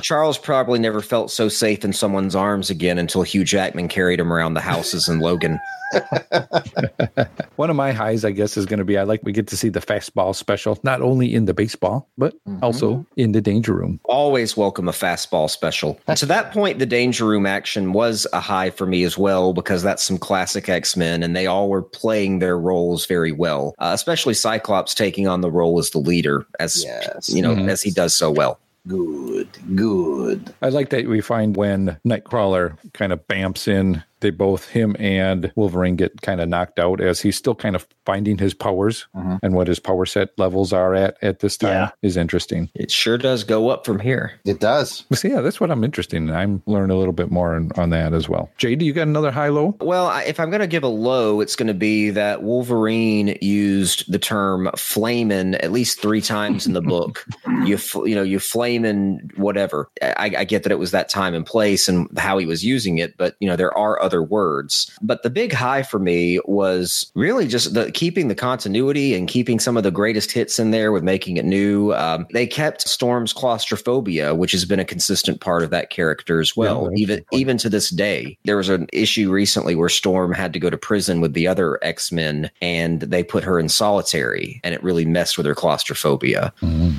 [0.00, 4.32] Charles probably never felt so safe in someone's arms again until Hugh Jackman carried him
[4.32, 5.60] around the houses in Logan.
[7.56, 9.56] One of my highs, I guess, is going to be I like we get to
[9.56, 12.64] see the fastball special, not only in the baseball, but mm-hmm.
[12.64, 14.00] also in the danger room.
[14.04, 15.98] Always welcome a fastball special.
[16.16, 19.82] to that point, the Danger Room action was a high for me as well because
[19.82, 23.74] that's some classic X Men, and they all were playing their roles very well.
[23.78, 27.28] Uh, especially Cyclops taking on the role as the leader, as Yes.
[27.28, 27.68] you know, Mhm.
[27.68, 28.58] as he does so well.
[28.86, 29.48] Good.
[29.74, 30.52] Good.
[30.62, 35.52] I like that we find when Nightcrawler kind of bamps in they both him and
[35.54, 39.38] Wolverine get kind of knocked out as he's still kind of finding his powers Mhm.
[39.42, 41.90] and what his power set levels are at at this time Yeah.
[42.02, 42.68] is interesting.
[42.74, 44.32] It sure does go up from here.
[44.44, 45.04] It does.
[45.12, 46.30] So yeah, that's what I'm interested in.
[46.30, 48.50] I'm learning a little bit more on, on that as well.
[48.58, 49.76] Jay, do you got another high low?
[49.80, 54.10] Well, if I'm going to give a low, it's going to be that Wolverine used
[54.10, 57.24] the term "flamin" at least three times in the book.
[57.64, 59.88] you fl- you know you flamin whatever.
[60.02, 62.98] I, I get that it was that time and place and how he was using
[62.98, 64.90] it, but you know there are other words.
[65.02, 69.58] But the big high for me was really just the keeping the continuity and keeping
[69.58, 71.92] some of the greatest hits in there with making it new.
[71.94, 76.56] Um, they kept Storm's claustrophobia, which has been a consistent part of that character as
[76.56, 78.38] well, Yeah, even even to this day.
[78.44, 81.78] There was an issue recently where Storm had to go to prison with the other
[81.82, 86.52] X Men, and they put her in solitary, and it really messed with her claustrophobia.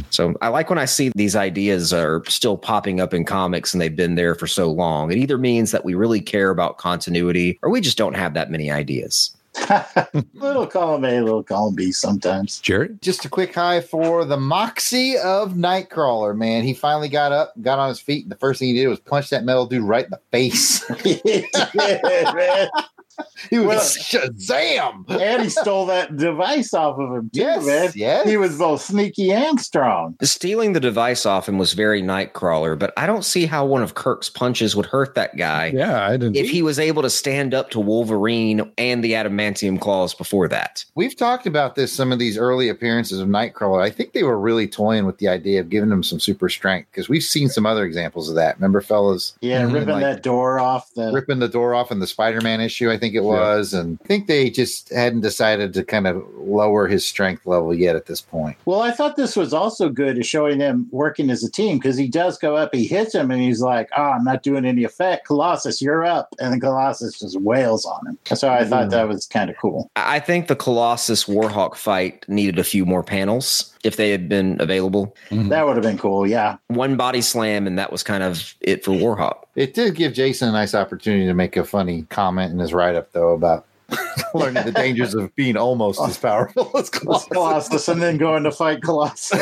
[0.09, 3.82] So I like when I see these ideas are still popping up in comics and
[3.82, 5.11] they've been there for so long.
[5.11, 6.94] It either means that we really care about continuity,
[7.61, 9.35] or we just don't have that many ideas.
[10.33, 12.59] little column A, little column B sometimes.
[12.59, 13.01] Jared?
[13.01, 16.63] Just a quick high for the moxie of Nightcrawler, man.
[16.63, 18.99] He finally got up, got on his feet, and the first thing he did was
[18.99, 20.83] punch that metal dude right in the face.
[21.05, 22.69] yeah, man.
[23.49, 23.68] he was
[24.13, 25.09] Well- Shazam!
[25.09, 27.91] And he stole that device off of him too, Yes, man.
[27.95, 28.28] yes.
[28.30, 30.16] He was both sneaky and strong.
[30.22, 33.93] Stealing the device off him was very Nightcrawler, but I don't see how one of
[33.95, 35.68] Kurt's punches would hurt that guy.
[35.68, 36.36] Yeah, I didn't.
[36.36, 40.84] If he was able to stand up to Wolverine and the adamantium claws before that.
[40.95, 43.82] We've talked about this, some of these early appearances of Nightcrawler.
[43.82, 46.89] I think they were really toying with the idea of giving him some super strength
[46.91, 48.55] because we've seen some other examples of that.
[48.57, 49.34] Remember, fellas?
[49.41, 49.74] Yeah, Mhm.
[49.74, 52.97] ripping Like- that door off the ripping the door off in the Spider-Man issue, I
[52.97, 57.06] think it was, and I think they just hadn't decided to kind of lower his
[57.06, 58.58] strength level yet at this point.
[58.66, 61.97] Well, I thought this was also good at showing them working as a team because
[61.97, 64.84] he does go up, he hits him, and he's like, "Oh, I'm not doing any
[64.84, 65.28] effect.
[65.28, 68.18] Colossus, you're up," and then Colossus just wails on him.
[68.34, 68.89] So I thought hmm.
[68.91, 69.89] that was kind of cool.
[69.95, 74.57] I think the Colossus Warhawk fight needed a few more panels if they had been
[74.59, 75.15] available.
[75.29, 75.49] Mm-hmm.
[75.49, 76.25] That would have been cool.
[76.25, 79.43] Yeah, One body slam, and that was kind of it for Warhawk.
[79.55, 83.11] It did give Jason a nice opportunity to make a funny comment in his write-up,
[83.11, 83.67] though, about
[84.33, 87.29] learning the dangers of being almost as powerful as Colossus.
[87.29, 89.39] Colossus, and then going to fight Colossus.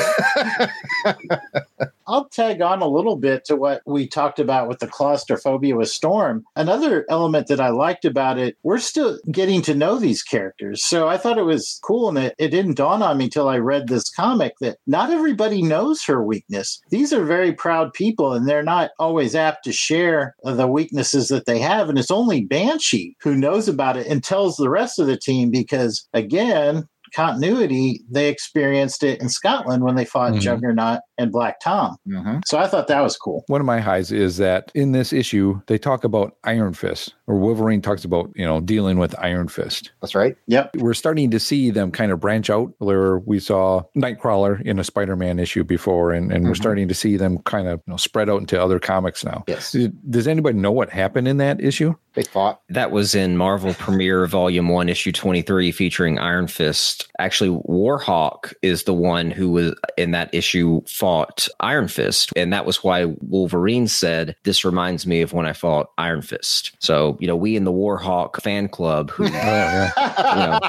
[2.07, 5.89] I'll tag on a little bit to what we talked about with the claustrophobia with
[5.89, 6.43] Storm.
[6.55, 10.83] Another element that I liked about it, we're still getting to know these characters.
[10.85, 13.57] So I thought it was cool, and it, it didn't dawn on me till I
[13.57, 16.81] read this comic that not everybody knows her weakness.
[16.89, 21.45] These are very proud people, and they're not always apt to share the weaknesses that
[21.45, 21.89] they have.
[21.89, 25.51] And it's only Banshee who knows about it and tells the rest of the team
[25.51, 30.39] because, again, continuity, they experienced it in Scotland when they fought Mhm.
[30.41, 31.95] Juggernaut and Black Tom.
[32.07, 32.39] Mm-hmm.
[32.45, 33.43] So I thought that was cool.
[33.47, 37.35] One of my highs is that in this issue, they talk about Iron Fist, or
[37.37, 39.91] Wolverine talks about, you know, dealing with Iron Fist.
[40.01, 40.35] That's right.
[40.47, 40.75] Yep.
[40.77, 44.83] We're starting to see them kind of branch out where we saw Nightcrawler in a
[44.83, 46.57] Spider Man issue before, and, and we're Mhm.
[46.57, 49.43] starting to see them kind of you know, spread out into other comics now.
[49.47, 49.75] Yes.
[50.09, 51.95] Does anybody know what happened in that issue?
[52.15, 52.61] They fought.
[52.69, 57.07] That was in Marvel Premiere Volume 1, Issue 23, featuring Iron Fist.
[57.17, 62.31] Actually, Warhawk is the one who was in that issue fought Iron Fist.
[62.35, 66.73] And that was why Wolverine said, This reminds me of when I fought Iron Fist.
[66.79, 70.59] So, you know, we in the Warhawk fan club who Oh, yeah.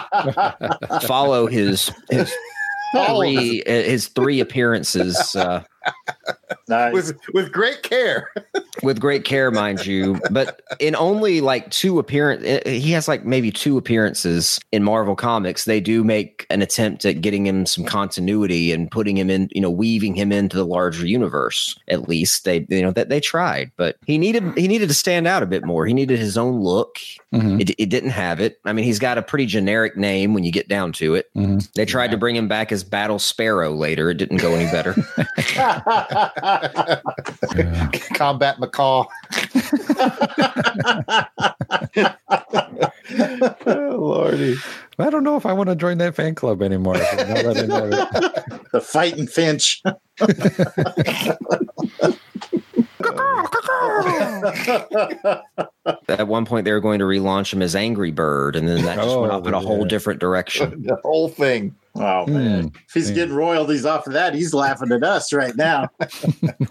[1.01, 2.33] follow his his
[3.07, 5.63] three his three appearances uh,
[6.67, 6.95] Nice.
[6.95, 8.33] With with great care.
[8.83, 10.19] with great care, mind you.
[10.31, 15.67] But in only like two appearance, he has like maybe two appearances in Marvel Comics.
[15.67, 19.61] They do make an attempt at getting him some continuity and putting him in, you
[19.61, 21.79] know, weaving him into the larger universe.
[21.89, 25.27] At least they, you know, that they tried, but he needed he needed to stand
[25.27, 25.85] out a bit more.
[25.85, 26.97] He needed his own look.
[27.35, 27.61] Mhm.
[27.61, 28.59] It, it didn't have it.
[28.65, 31.27] I mean, he's got a pretty generic name when you get down to it.
[31.37, 31.71] Mhm.
[31.75, 34.09] They tried to bring him back as Battle Sparrow later.
[34.09, 34.95] It didn't go any better.
[38.15, 39.05] Combat Macaw.
[43.67, 44.57] oh, Lordy.
[44.99, 46.95] I don't know if I want to join that fan club anymore.
[46.95, 47.93] now that I know it.
[48.73, 49.83] the fighting Finch.
[56.09, 58.97] At one point, they were going to relaunch him as Angry Bird, and then that
[58.97, 60.83] just went Oh, off in a whole different direction.
[60.83, 61.75] the whole thing.
[61.97, 62.63] Oh man.
[62.63, 62.69] Hmm.
[62.89, 63.15] If he's Yeah.
[63.17, 65.89] getting royalties off of that, he's laughing at us right now.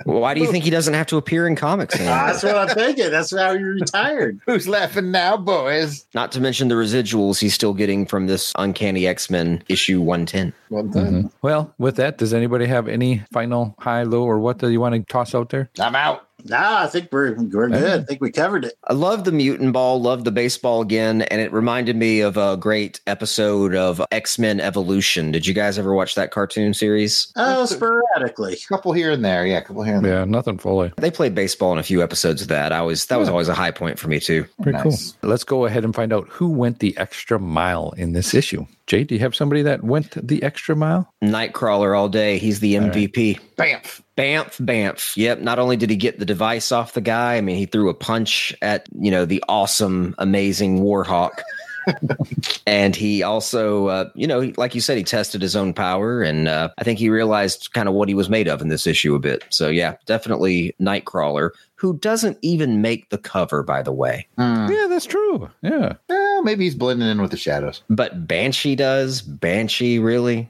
[0.05, 2.15] Well, why do you think he doesn't have to appear in comics anymore?
[2.27, 3.09] That's what I'm thinking.
[3.09, 4.39] That's how he retired.
[4.45, 6.05] Who's laughing now, boys?
[6.13, 10.53] Not to mention the residuals he's still getting from this Uncanny X Men issue 110.
[10.69, 11.23] Well done.
[11.23, 11.31] Mhm.
[11.41, 14.95] Well, with that, does anybody have any final high, low, or what do you want
[14.95, 15.69] to toss out there?
[15.79, 16.27] I'm out.
[16.45, 18.01] Nah, I think we're we're good.
[18.01, 18.73] I think we covered it.
[18.83, 22.57] I love the mutant ball, love the baseball again, and it reminded me of a
[22.57, 25.31] great episode of X Men Evolution.
[25.31, 27.31] Did you guys ever watch that cartoon series?
[27.35, 28.53] Oh, sporadically.
[28.53, 29.45] A couple here and there.
[29.45, 30.19] Yeah, a couple here and there.
[30.19, 30.91] Yeah, nothing fully.
[30.97, 32.71] They played baseball in a few episodes of that.
[32.71, 34.45] I was that was always a high point for me too.
[34.61, 34.95] Pretty cool.
[35.21, 38.65] Let's go ahead and find out who went the extra mile in this issue.
[38.85, 41.11] Jay, do you have somebody that went the extra mile?
[41.23, 42.37] Nightcrawler all day.
[42.37, 42.91] He's the All right.
[42.93, 43.39] MVP.
[43.55, 44.01] Bamf.
[44.17, 45.17] Bamf, Bamf.
[45.17, 45.39] Yep.
[45.39, 47.93] Not only did he get the device off the guy, I mean, he threw a
[47.93, 51.41] punch at, you know, the awesome, amazing Warhawk.
[52.67, 56.21] and he also, uh, you know, like you said, he tested his own power.
[56.21, 58.85] And uh, I think he realized kind of what he was made of in this
[58.85, 59.43] issue a bit.
[59.49, 64.27] So, yeah, definitely Nightcrawler, who doesn't even make the cover, by the way.
[64.37, 65.49] Yeah, that's true.
[65.61, 65.93] Yeah.
[66.09, 67.81] Eh, maybe he's blending in with the shadows.
[67.89, 69.21] But Banshee does.
[69.21, 70.49] Banshee, really?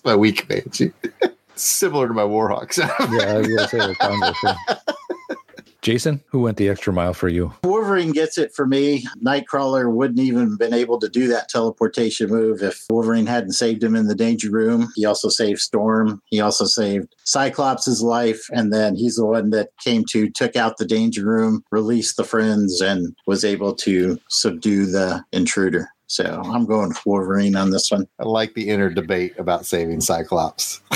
[0.00, 0.92] It's my weak banshee.
[1.56, 2.78] Similar to my Warhawks.
[3.12, 4.80] Yeah, I was gonna say it sounds the.
[5.82, 7.52] Jason, who went the extra mile for you?
[7.64, 9.04] Wolverine gets it for me.
[9.22, 13.94] Nightcrawler wouldn't even been able to do that teleportation move if Wolverine hadn't saved him
[13.94, 14.88] in the danger room.
[14.94, 16.22] He also saved Storm.
[16.30, 18.46] He also saved Cyclops' life.
[18.52, 22.24] And then he's the one that came to, took out the danger room, released the
[22.24, 25.90] friends, and was able to subdue the intruder.
[26.10, 28.04] So I'm going Wolverine on this one.
[28.18, 30.80] I like the inner debate about saving Cyclops.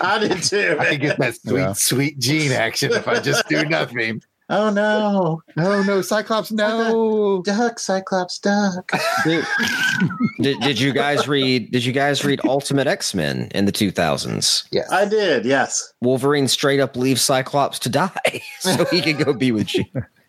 [0.00, 0.78] I did too.
[0.80, 1.72] I can get that sweet, Yeah.
[1.74, 4.22] sweet gene action if I just do nothing.
[4.50, 5.40] Oh no.
[5.56, 7.40] Oh no, Cyclops, no.
[7.46, 8.92] Duck, Cyclops, duck.
[9.24, 14.90] did, did you guys read did you guys read ultimate x-men in the 2000s Yes.
[14.92, 15.94] I did, yes.
[16.02, 19.74] wolverine straight up leaves cyclops to die so he could go be with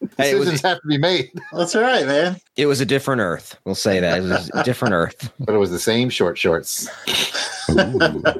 [0.06, 1.32] you Hey, it, Decisions was, have to be made.
[1.54, 2.38] That's right, man.
[2.58, 5.58] it was a different earth we'll say that it was a different earth But it
[5.58, 6.88] was the same short shorts.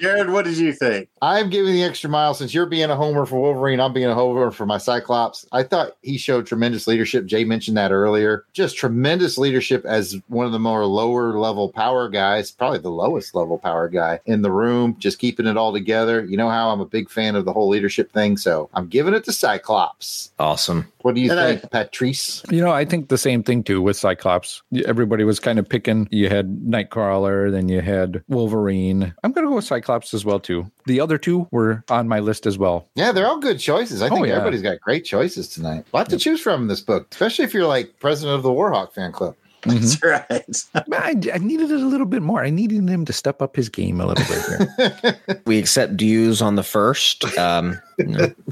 [0.00, 1.08] Jared, what did you think?
[1.22, 3.80] I'm giving the extra mile since you're being a homer for Wolverine.
[3.80, 5.46] I'm being a homer for my Cyclops.
[5.52, 7.26] I thought he showed tremendous leadership.
[7.26, 8.44] Jay mentioned that earlier.
[8.52, 13.34] Just tremendous leadership as one of the more lower level power guys, probably the lowest
[13.34, 16.24] level power guy in the room, just keeping it all together.
[16.24, 18.36] You know how I'm a big fan of the whole leadership thing.
[18.36, 20.32] So I'm giving it to Cyclops.
[20.40, 22.42] awesome What do you And I- think, Patrice?
[22.50, 24.62] You know, I think the same thing too with Cyclops.
[24.86, 26.08] Everybody was kind of picking.
[26.10, 28.43] You had Nightcrawler, then you had Wolverine.
[28.48, 30.70] I'm going to go with Cyclops as well too.
[30.86, 32.88] The other two were on my list as well.
[32.94, 34.02] Yeah, they're all good choices.
[34.02, 34.34] I Oh, think yeah.
[34.34, 35.84] everybody's got great choices tonight.
[35.92, 38.50] A lot to choose from in this book, especially if you're like president of the
[38.50, 39.34] Warhawk fan club.
[39.66, 40.24] That's right.
[40.92, 42.44] I, I needed it a little bit more.
[42.44, 45.40] I needed him to step up his game a little bit here.
[45.46, 48.34] we accept dues on the first um you know.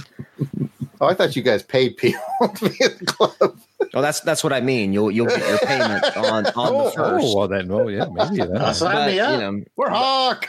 [1.00, 3.58] Oh, I thought you guys paid people to be in the club.
[3.92, 6.90] Well that's that's what i mean you'll you'll get your payment on on Oh, the
[6.92, 8.76] first oh, well then, oh yeah, maybe that.
[8.76, 9.32] Sign me up.
[9.32, 10.44] you know Warhawk.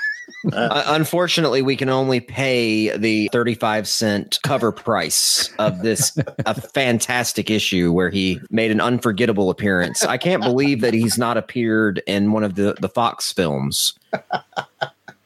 [0.54, 7.50] Uh, unfortunately, we can only pay the 35 cent cover price of this a fantastic
[7.52, 10.04] issue where he made an unforgettable appearance.
[10.04, 14.00] I can't believe that he's not appeared in one of the, the Fox films.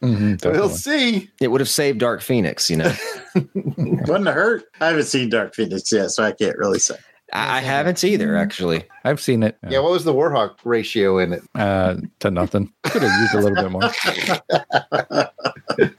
[0.01, 1.29] Mhm, We'll see.
[1.41, 2.91] It would have saved Dark Phoenix, you know.
[3.35, 4.63] Wouldn't have hurt.
[4.81, 6.95] I haven't seen Dark Phoenix yet, so I can't really say.
[7.33, 8.83] I, I haven't either, actually.
[9.03, 9.57] I've seen it.
[9.69, 11.43] Yeah, what was the Warhawk ratio in it?
[11.55, 12.71] Uh, to nothing.
[12.83, 15.27] Could have used a little bit more.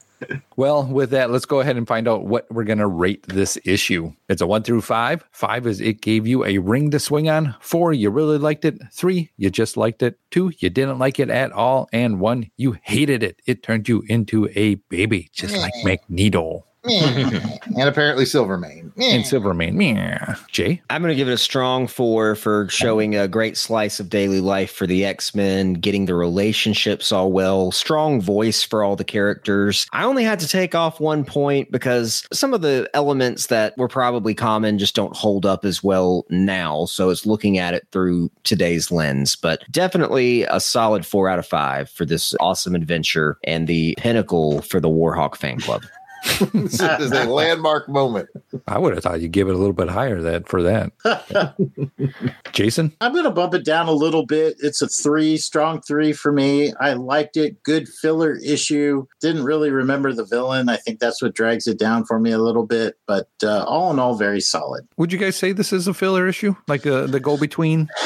[0.59, 3.57] Well, with that, let's go ahead and find out what we're going to rate this
[3.63, 4.11] issue.
[4.27, 5.23] It's a one through five.
[5.31, 7.55] Five is it gave you a ring to swing on.
[7.61, 8.77] Four, you really liked it.
[8.91, 10.19] Three, you just liked it.
[10.31, 11.87] Two, you didn't like it at all.
[11.93, 13.41] And one, you hated it.
[13.45, 16.65] It turned you into a baby, just like Magneto
[17.77, 18.91] and apparently Silvermane.
[18.97, 19.75] and Silvermane.
[19.75, 20.35] Meh.
[20.51, 20.81] Jay?
[20.89, 24.41] I'm going to give it a strong four for showing a great slice of daily
[24.41, 29.03] life for the X Men, getting the relationships all well, strong voice for all the
[29.03, 29.87] characters.
[29.93, 33.87] I only had to take off one point because some of the elements that were
[33.87, 36.85] probably common just don't hold up as well now.
[36.85, 41.45] So it's looking at it through today's lens, but definitely a solid four out of
[41.47, 45.83] five for this awesome adventure and the pinnacle for the Warhawk fan club.
[46.53, 48.29] this is a landmark moment.
[48.67, 50.91] I would have thought you'd give it a little bit higher that for that.
[52.51, 52.93] Jason?
[53.01, 54.55] I'm going to bump it down a little bit.
[54.59, 56.73] It's a three, strong three for me.
[56.79, 57.63] I liked it.
[57.63, 59.05] Good filler issue.
[59.21, 60.69] Didn't really remember the villain.
[60.69, 62.95] I think that's what drags it down for me a little bit.
[63.07, 64.87] But uh, all in all, very solid.
[64.97, 66.55] Would you guys say this is a filler issue?
[66.67, 67.89] Like uh, the go between?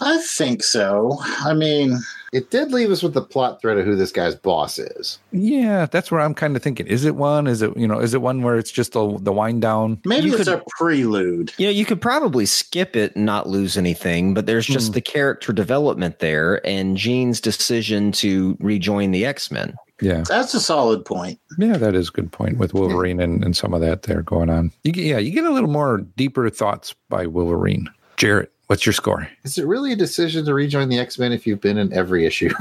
[0.00, 1.18] I think so.
[1.22, 1.98] I mean,
[2.32, 5.18] It did leave us with the plot thread of who this guy's boss is.
[5.32, 6.86] Yeah, that's where I'm kind of thinking.
[6.86, 7.46] Is it one?
[7.46, 7.98] Is it you know?
[8.00, 10.00] Is it one where it's just the the wind down?
[10.04, 11.52] maybe You it's could- a prelude.
[11.58, 14.92] You know, you could probably skip it and not lose anything, but there's just Hmm.
[14.94, 19.74] the character development there and Jean's decision to rejoin the X Men.
[20.00, 20.22] Yeah.
[20.28, 21.40] That's a solid point.
[21.58, 24.48] Yeah, that is a good point with Wolverine and, and some of that there going
[24.48, 24.70] on.
[24.84, 27.88] You get, yeah, you get a little more deeper thoughts by Wolverine.
[28.16, 29.28] Jared, what's your score?
[29.44, 32.24] Is it really a decision to rejoin the X Men if you've been in every
[32.24, 32.50] issue?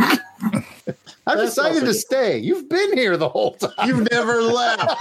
[1.29, 2.37] I've That's decided also- to stay.
[2.37, 3.71] You've been here the whole time.
[3.85, 4.95] You've never left.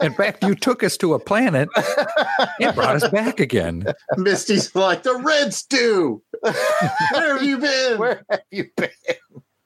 [0.00, 1.68] In fact, you took us to a planet
[2.60, 3.84] and brought us back again.
[4.16, 6.22] Misty's like the Reds do.
[6.40, 7.98] Where have you been?
[7.98, 8.90] Where have you been?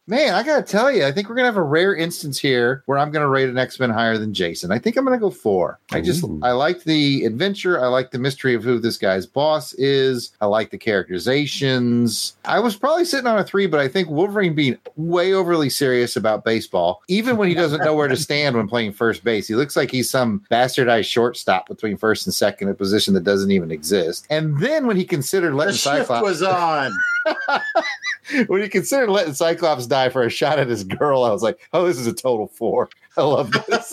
[0.09, 2.97] Man, I gotta tell you, I think we're gonna have a rare instance here where
[2.97, 4.73] I'm gonna rate an X Men higher than Jason.
[4.73, 5.79] I think I'm gonna go four.
[5.93, 6.41] I just Ooh.
[6.43, 7.79] I like the adventure.
[7.79, 10.33] I like the mystery of who this guy's boss is.
[10.41, 12.39] I like the characterizations.
[12.47, 16.17] I was probably sitting on a three, but I think Wolverine being way overly serious
[16.17, 19.47] about baseball, even when he doesn't know where to stand when playing first base.
[19.47, 23.51] He looks like he's some bastardized shortstop between first and second, a position that doesn't
[23.51, 24.27] even exist.
[24.31, 26.95] And then when he considered The letting shift Cyclops was on.
[28.47, 31.59] when you consider letting Cyclops die for a shot at his girl, I was like,
[31.73, 32.89] oh, this is a total four.
[33.19, 33.93] I love this.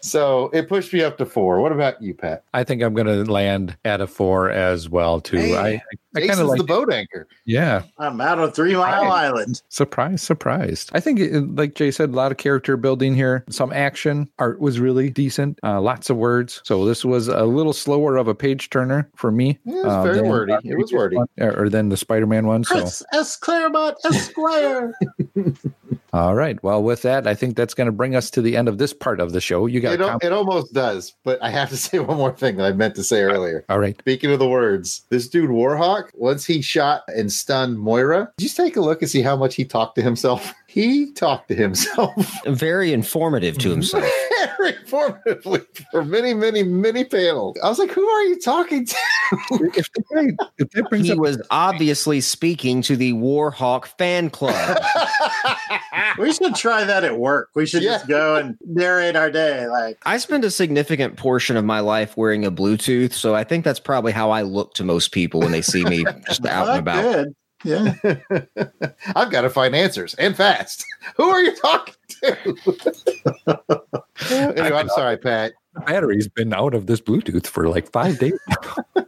[0.00, 1.60] so it pushed me up to four.
[1.60, 2.44] What about you, Pat?
[2.54, 5.38] I think I'm going to land at a four as well, too.
[5.38, 5.82] Hey, I,
[6.14, 7.26] I, kind of like the boat anchor.
[7.44, 7.82] Yeah.
[7.98, 9.10] I'm out on Three Mile.
[9.10, 9.62] Island.
[9.68, 10.90] Surprise, surprised.
[10.94, 14.30] I think, it, like Jay said, a lot of character building here, some action.
[14.38, 16.60] Art was really decent, uh, lots of words.
[16.64, 19.58] So this was a little slower of a page turner for me.
[19.64, 20.54] Yeah, it was uh, very wordy.
[20.64, 21.16] It was wordy.
[21.38, 22.62] Or, or than the Spider Man one.
[22.62, 22.78] So,
[23.12, 23.36] S.
[23.36, 24.94] Claremont Esquire.
[26.14, 26.62] all right.
[26.62, 28.92] Well, with that, I think that's going to bring us to the end of this
[28.92, 29.66] part of the show.
[29.66, 32.30] You got It, a com- it almost does, but I have to say one more
[32.32, 33.64] thing that I meant to say uh, earlier.
[33.68, 33.98] All right.
[33.98, 38.76] Speaking of the words, this dude Warhawk, once he shot and stunned Moira, just take
[38.76, 40.54] a look and see how much he talked to himself.
[40.74, 42.10] He talked to himself
[42.46, 44.02] Very informative to himself.
[44.64, 47.56] very informatively for many, many, many panels.
[47.62, 48.96] I was like, "Who are you talking to?"
[49.74, 54.30] if, the guy, if that brings He up was obviously speaking to the Warhawk fan
[54.30, 54.82] club.
[56.18, 57.50] we should try that at work.
[57.54, 59.66] We should just go and narrate our day.
[59.66, 63.64] Like, I spend a significant portion of my life wearing a Bluetooth, so I think
[63.64, 66.78] that's probably how I look to most people when they see me just out and
[66.78, 67.02] about.
[67.02, 67.34] good.
[67.64, 67.94] Yeah.
[69.16, 70.84] I've got to find answers and fast.
[71.16, 71.93] Who are you talking
[74.30, 75.52] anyway, I'm sorry, Pat.
[75.74, 78.38] the battery's been out of this Bluetooth for like five days.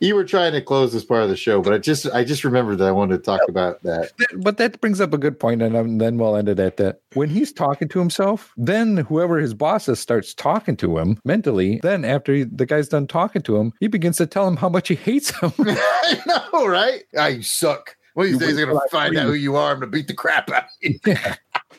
[0.00, 2.44] You were trying to close this part of the show, but I just I just
[2.44, 4.12] remembered that I wanted to talk about that.
[4.36, 7.00] but that brings up a good point, and then we'll end it at that.
[7.14, 11.80] When he's talking to himself, then whoever his boss is starts talking to him mentally.
[11.82, 14.68] Then after he, the guy's done talking to him, he begins to tell him how
[14.68, 15.52] much he hates him.
[15.58, 17.02] I know, right?
[17.18, 17.96] I suck.
[18.14, 19.72] One of these You days, I'm gonna find out who you are.
[19.72, 20.98] I'm gonna beat the crap out of you.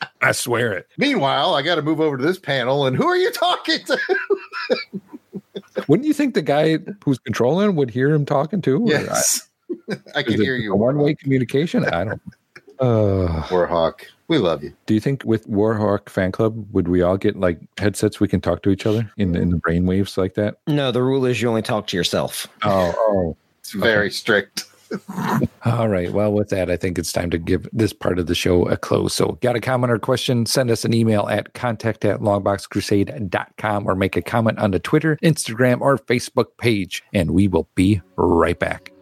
[0.22, 0.88] I swear it.
[0.98, 3.98] Meanwhile, I got to move over to this panel, and who are you talking to?
[5.88, 8.82] Wouldn't you think the guy who's controlling would hear him talking to?
[8.82, 9.48] Or Yes,
[10.14, 10.74] I is can hear you.
[10.74, 11.84] One-way communication.
[11.86, 12.22] I don't.
[12.78, 14.72] Uh, Warhawk, we love you.
[14.86, 18.40] do you think with Warhawk fan club would we all get like headsets we can
[18.40, 20.58] talk to each other in in the brain waves like that?
[20.66, 22.46] No, the rule is you only talk to yourself.
[22.62, 23.36] Oh, oh.
[23.60, 24.64] It's very strict.
[25.64, 26.12] All right.
[26.12, 28.76] Well, with that, I think it's time to give this part of the show a
[28.76, 29.14] close.
[29.14, 30.46] So, got a comment or question?
[30.46, 35.16] Send us an email at contact at longboxcrusade.com or make a comment on the Twitter,
[35.22, 38.92] Instagram, or Facebook page, and we will be right back.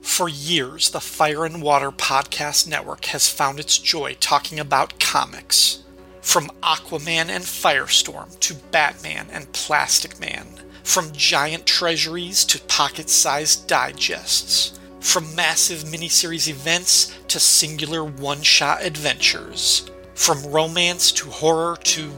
[0.00, 5.82] For years, the Fire and Water Podcast Network has found its joy talking about comics.
[6.22, 10.46] From Aquaman and Firestorm to Batman and Plastic Man.
[10.88, 14.80] From giant treasuries to pocket sized digests.
[15.00, 19.90] From massive miniseries events to singular one shot adventures.
[20.14, 22.08] From romance to horror to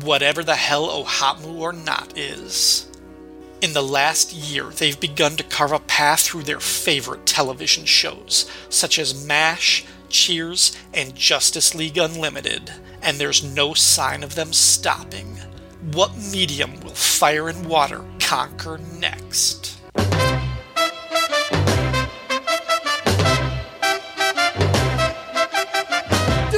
[0.00, 2.90] whatever the hell Ohatmu or not is.
[3.60, 8.50] In the last year, they've begun to carve a path through their favorite television shows,
[8.70, 12.72] such as MASH, Cheers, and Justice League Unlimited,
[13.02, 15.38] and there's no sign of them stopping.
[15.92, 19.78] What medium will Fire and Water conquer next?
[19.94, 20.02] Do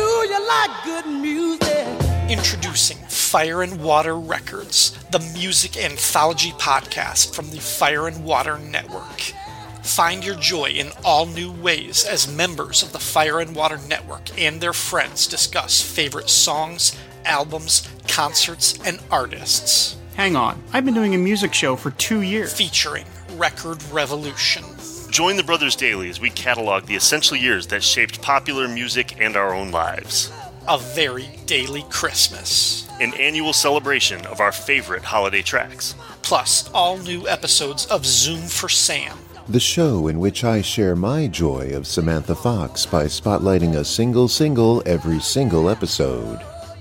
[0.01, 1.87] you like good music?
[2.31, 9.35] Introducing Fire and Water Records, the music anthology podcast from the Fire and Water Network.
[9.83, 14.39] Find your joy in all new ways as members of the Fire and Water Network
[14.41, 16.97] and their friends discuss favorite songs,
[17.27, 19.97] albums, concerts, and artists.
[20.17, 22.53] Hang on, I've been doing a music show for two years.
[22.53, 23.05] Featuring
[23.37, 24.65] Record Revolution,
[25.11, 29.37] Join the Brothers Daly as we catalog the essential years that shaped popular music and
[29.37, 30.31] our own lives.
[30.69, 35.95] A Very Daly Christmas, An annual celebration of our favorite holiday tracks.
[36.23, 39.17] plus all new episodes of Zoom for Sam,
[39.49, 44.29] the show in which I share my joy of Samantha Fox by spotlighting a single
[44.29, 46.39] single every single episode.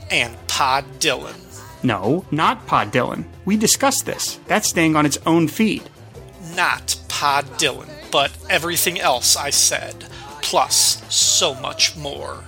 [0.10, 1.36] And Pod Dylan.
[1.84, 3.26] No, not Pod Dylan.
[3.46, 4.40] We discussed this.
[4.48, 5.84] That's staying on its own feed.
[6.56, 10.06] Not Pod Dylan, but everything else I said,
[10.42, 12.44] plus so much more.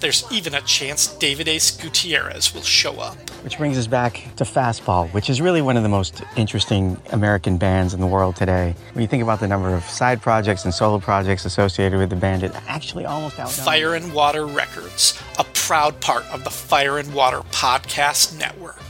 [0.00, 3.18] There's even a chance David Ace Gutierrez will show up.
[3.44, 7.58] Which brings us back to Fastball, which is really one of the most interesting American
[7.58, 8.74] bands in the world today.
[8.94, 12.16] When you think about the number of side projects and solo projects associated with the
[12.16, 13.64] band, it actually almost outdone.
[13.64, 18.82] Fire and Water Records, a proud part of the Fire and Water Podcast Network.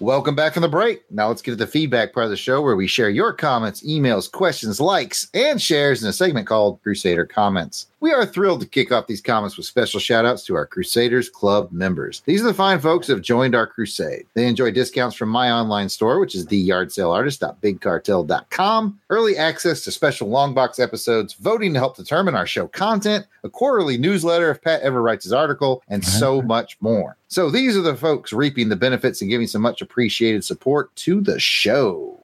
[0.00, 1.08] Welcome back from the break.
[1.08, 3.86] Now let's get to the feedback part of the show where we share your comments,
[3.86, 7.86] emails, questions, likes, and shares in a segment called Crusader Comments.
[7.98, 11.30] We are thrilled to kick off these comments with special shout outs to our Crusaders
[11.30, 12.20] Club members.
[12.26, 14.26] These are the fine folks who have joined our crusade.
[14.34, 20.52] They enjoy discounts from my online store, which is theyardsaleartist.bigcartel.com, early access to special long
[20.52, 25.00] box episodes, voting to help determine our show content, a quarterly newsletter if Pat ever
[25.00, 27.16] writes his article, and so much more.
[27.28, 31.22] So these are the folks reaping the benefits and giving some much appreciated support to
[31.22, 32.22] the show.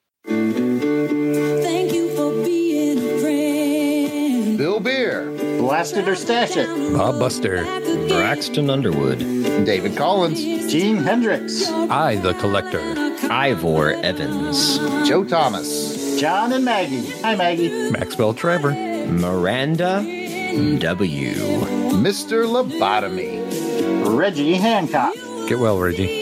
[5.72, 7.64] Beer, Blasted or Stash It, Bob Buster,
[8.08, 9.20] Braxton Underwood,
[9.64, 10.38] David Collins,
[10.70, 12.80] Gene Hendricks, I, the collector,
[13.30, 14.78] Ivor Evans,
[15.08, 17.08] Joe Thomas, John and Maggie.
[17.22, 17.90] Hi, Maggie.
[17.90, 20.02] Maxwell Trevor, Miranda
[20.78, 21.34] W.
[22.02, 22.44] Mr.
[22.44, 25.14] Lobotomy, Reggie Hancock,
[25.48, 26.21] get well, Reggie,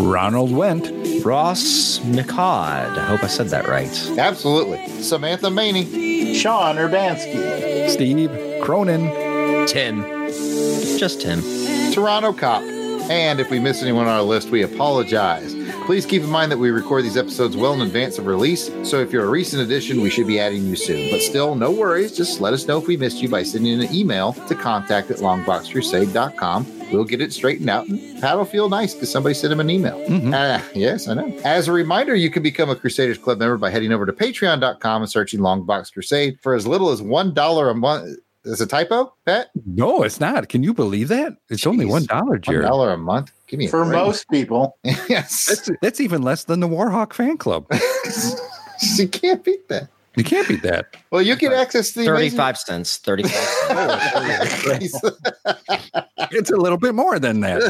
[0.00, 0.90] Ronald Went,
[1.24, 2.98] Ross McCod.
[2.98, 3.88] I hope I said that right.
[4.18, 8.30] absolutely, Samantha Maney, Sean Urbanski, Steve
[8.62, 10.02] Cronin, Tim.
[10.98, 11.42] Just Tim.
[11.92, 12.62] Toronto Cop.
[13.10, 15.54] And if we miss anyone on our list, we apologize.
[15.86, 19.00] Please keep in mind that we record these episodes well in advance of release, so
[19.00, 21.10] if you're a recent addition, we should be adding you soon.
[21.10, 22.16] But still, no worries.
[22.16, 25.16] Just let us know if we missed you by sending an email to contact at
[25.18, 26.81] longboxcrusade.com.
[26.92, 29.70] We'll get it straightened out, and Pat will feel nice because somebody sent him an
[29.70, 30.04] email.
[30.34, 31.36] Ah, yes, I know.
[31.44, 35.02] As a reminder, you can become a Crusaders Club member by heading over to patreon.com
[35.02, 38.18] and searching Longbox Crusade for as little as $1 a month.
[38.44, 39.50] Is a typo, Pat?
[39.66, 40.48] No, it's not.
[40.48, 41.36] Can you believe that?
[41.48, 42.66] It's only one dollar, Jared.
[42.66, 43.30] $1 a month?
[43.46, 43.92] Give me a For break.
[43.96, 44.76] most people.
[44.84, 45.46] yes.
[45.46, 47.66] That's, that's even less than the Warhawk fan club.
[48.96, 49.88] you can't beat that.
[50.16, 50.96] You can't beat that.
[51.10, 52.96] Well, you get access to the amazing- 35 cents.
[52.98, 55.00] 35 cents.
[56.34, 57.60] It's a little bit more than that.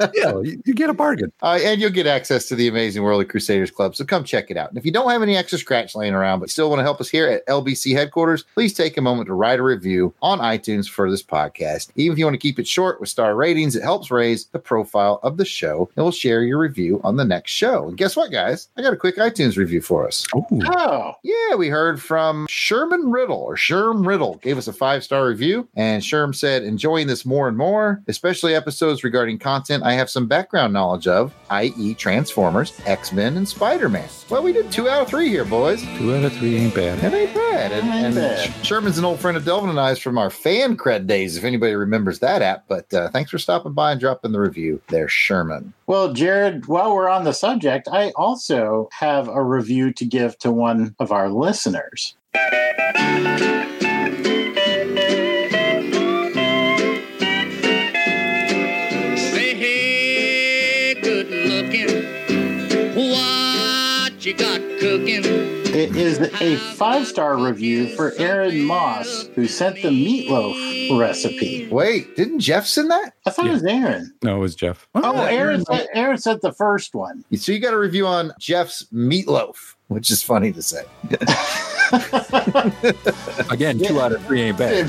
[0.14, 1.32] yeah, you, you get a bargain.
[1.42, 3.96] Uh, and you'll get access to the amazing World of Crusaders Club.
[3.96, 4.68] So come check it out.
[4.68, 7.00] And if you don't have any extra scratch laying around, but still want to help
[7.00, 10.88] us here at LBC headquarters, please take a moment to write a review on iTunes
[10.88, 11.90] for this podcast.
[11.96, 14.58] Even if you want to keep it short with star ratings, it helps raise the
[14.58, 15.88] profile of the show.
[15.96, 17.88] And we'll share your review on the next show.
[17.88, 18.68] And guess what, guys?
[18.76, 20.26] I got a quick iTunes review for us.
[20.34, 25.26] Oh, Yeah, we heard from Sherman Riddle or Sherm Riddle gave us a five star
[25.26, 25.68] review.
[25.74, 30.26] And Sherm said, enjoying this more and more, especially episodes regarding content I have some
[30.26, 34.08] background knowledge of, i.e., Transformers, X Men, and Spider Man.
[34.28, 35.82] Well, we did two out of three here, boys.
[35.98, 37.02] Two out of three ain't bad.
[37.02, 37.72] It ain't bad.
[37.72, 38.38] And, Ain't and bad.
[38.38, 41.44] Sh- Sherman's an old friend of Delvin and I's from our fan cred days, if
[41.44, 42.64] anybody remembers that app.
[42.68, 45.72] But uh, thanks for stopping by and dropping the review there, Sherman.
[45.86, 50.52] Well, Jared, while we're on the subject, I also have a review to give to
[50.52, 52.14] one of our listeners.
[59.16, 62.04] Say, hey, good looking.
[62.94, 65.24] What you got cooking?
[65.72, 71.68] It is a five star review for Aaron Moss, who sent the meatloaf recipe.
[71.68, 73.14] Wait, didn't Jeff send that?
[73.24, 74.12] I thought it was Aaron.
[74.22, 74.88] No, it was Jeff.
[74.96, 77.24] Oh, Aaron sent, Aaron sent the first one.
[77.34, 80.84] So you got a review on Jeff's meatloaf, which is funny to say.
[83.50, 84.88] Again, two out of three ain't bad.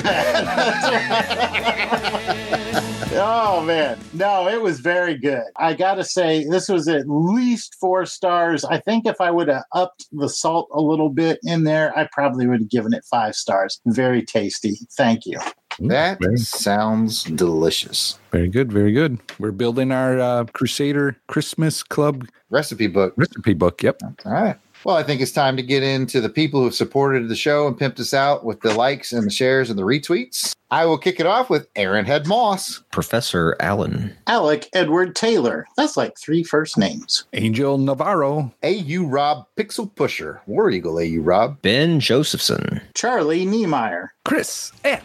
[3.14, 5.42] oh man, no, it was very good.
[5.58, 8.64] I gotta say, this was at least four stars.
[8.64, 12.08] I think if I would have upped the salt a little bit in there, I
[12.12, 13.82] probably would have given it five stars.
[13.88, 14.78] Very tasty.
[14.92, 15.40] Thank you.
[15.80, 18.20] That sounds delicious.
[18.32, 19.20] Very good, very good.
[19.40, 23.14] We're building our uh, Crusader Christmas Club Recipe book.
[23.16, 23.82] recipe book.
[23.82, 24.02] Yep.
[24.26, 24.58] All right.
[24.84, 27.68] Well, I think it's time to get into the people who have supported the show
[27.68, 30.56] and pimped us out with the likes and the shares and the retweets.
[30.72, 34.16] I will kick it off with Aaron Head Moss, Professor Allen.
[34.28, 35.68] Alec Edward Taylor.
[35.78, 37.26] That's like three first names.
[37.34, 42.82] Angel Navarro, AU Rob Pixel Pusher, War Eagle AU Rob, Ben Josephson.
[42.96, 44.14] Charlie Niemeyer.
[44.24, 45.04] Chris at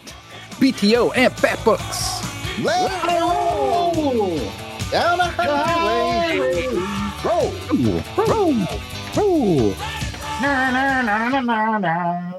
[0.52, 2.22] BTO and Bat Books.
[2.62, 4.38] Let's roll
[4.90, 6.38] down a highway.
[7.24, 7.52] Roll.
[7.72, 8.68] Roll, roll,
[9.36, 9.74] roll.
[10.40, 12.32] Na, na, na, na, na, na.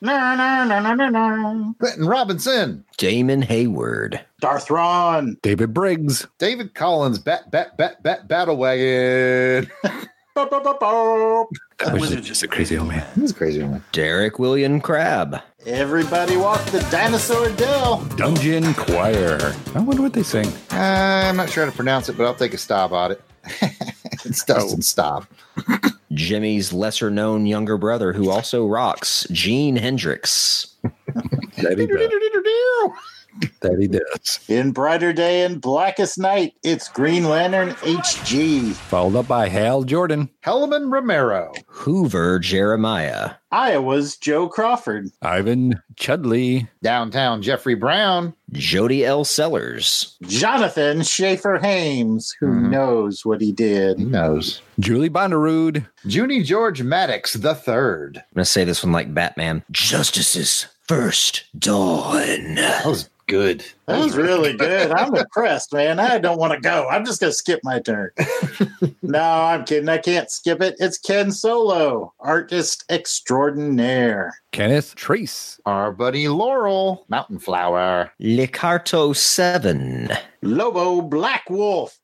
[0.00, 1.72] Na, na, na, na, na, na.
[1.78, 2.84] Clinton Robinson.
[2.98, 4.20] Damon Hayward.
[4.40, 5.38] Darth Ron.
[5.42, 6.26] David Briggs.
[6.38, 7.18] David Collins.
[7.18, 9.70] Bat, bat, bat, bat, battle wagon.
[10.34, 11.44] Ba, ba, ba, ba.
[11.78, 13.06] That was just a crazy old man.
[13.14, 13.82] He's a crazy one.
[13.92, 15.40] Derek William Crab.
[15.64, 18.04] Everybody walk the dinosaur Dell.
[18.16, 19.54] Dungeon Choir.
[19.74, 20.48] I wonder what they sing.
[20.72, 23.22] Uh, I'm not sure how to pronounce it, but I'll take a stab at it.
[24.24, 25.26] it's Dustin Staub.
[26.12, 30.74] Jimmy's lesser known younger brother who also rocks, Gene Hendricks.
[33.40, 33.60] That he does.
[33.60, 34.40] That he does.
[34.48, 38.72] In brighter day and blackest night, it's Green Lantern HG.
[38.72, 40.28] Followed up by Hal Jordan.
[40.44, 41.52] Hellman Romero.
[41.66, 43.32] Hoover Jeremiah.
[43.50, 45.10] Iowa's Joe Crawford.
[45.22, 46.68] Ivan Chudley.
[46.82, 48.34] Downtown Jeffrey Brown.
[48.52, 49.24] Jody L.
[49.24, 50.16] Sellers.
[50.22, 52.70] Jonathan Schaefer Hames, who mm-hmm.
[52.70, 53.98] knows what he did.
[53.98, 54.60] He knows.
[54.80, 55.86] Julie Bonderood.
[56.04, 58.18] Junie George Maddox the third.
[58.18, 59.62] I'm going to say this one like Batman.
[59.70, 62.56] Justice's first dawn.
[62.56, 63.64] That was good.
[63.86, 64.90] That was really good.
[64.90, 65.98] I'm impressed, man.
[65.98, 66.88] I don't want to go.
[66.88, 68.10] I'm just going to skip my turn.
[69.02, 69.88] no, I'm kidding.
[69.88, 70.76] I can't skip it.
[70.78, 74.32] It's Ken Solo, artist extraordinaire.
[74.52, 75.60] Kenneth Trace.
[75.66, 77.04] Our buddy Laurel.
[77.08, 78.12] Mountain Flower.
[78.20, 80.10] Licarto 7.
[80.42, 81.98] Lobo Black Wolf.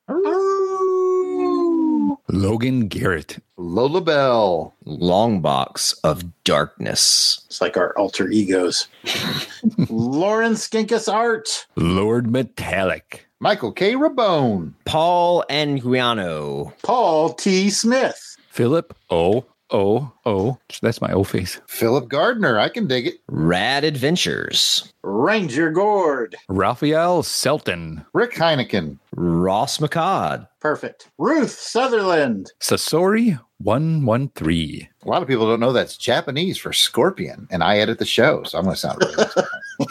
[2.33, 3.43] Logan Garrett.
[3.57, 4.75] Lola Bell.
[4.85, 7.43] Long box of darkness.
[7.47, 8.87] It's like our alter egos.
[9.89, 11.67] Lauren Skinkus Art.
[11.75, 13.27] Lord Metallic.
[13.41, 13.95] Michael K.
[13.95, 14.75] Rabone.
[14.85, 16.73] Paul Anguiano.
[16.83, 17.69] Paul T.
[17.69, 18.37] Smith.
[18.49, 19.45] Philip O.
[19.73, 20.13] O.
[20.27, 20.59] O.
[20.83, 21.61] That's my O face.
[21.67, 22.59] Philip Gardner.
[22.59, 23.15] I can dig it.
[23.29, 24.93] Rad Adventures.
[25.03, 26.37] Ranger Gord.
[26.49, 28.05] Raphael Selton.
[28.13, 28.99] Rick Heineken.
[29.15, 30.49] Ross McCod.
[30.61, 31.09] Perfect.
[31.19, 32.53] Ruth Sutherland.
[32.61, 34.89] Sasori 113.
[35.05, 38.43] A lot of people don't know that's Japanese for scorpion, and I edit the show,
[38.45, 38.99] so I'm going to sound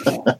[0.06, 0.34] really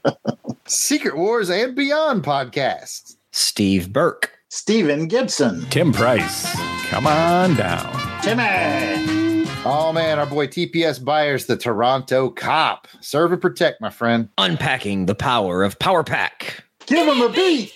[0.66, 3.16] Secret Wars and Beyond podcast.
[3.32, 4.30] Steve Burke.
[4.48, 5.64] Stephen Gibson.
[5.70, 6.52] Tim Price.
[6.88, 8.22] Come on down.
[8.22, 9.19] Timmy.
[9.62, 12.88] Oh man, our boy TPS Byers, the Toronto cop.
[13.02, 14.30] Serve and protect, my friend.
[14.38, 16.64] Unpacking the power of Power Pack.
[16.86, 17.74] Give him a beat.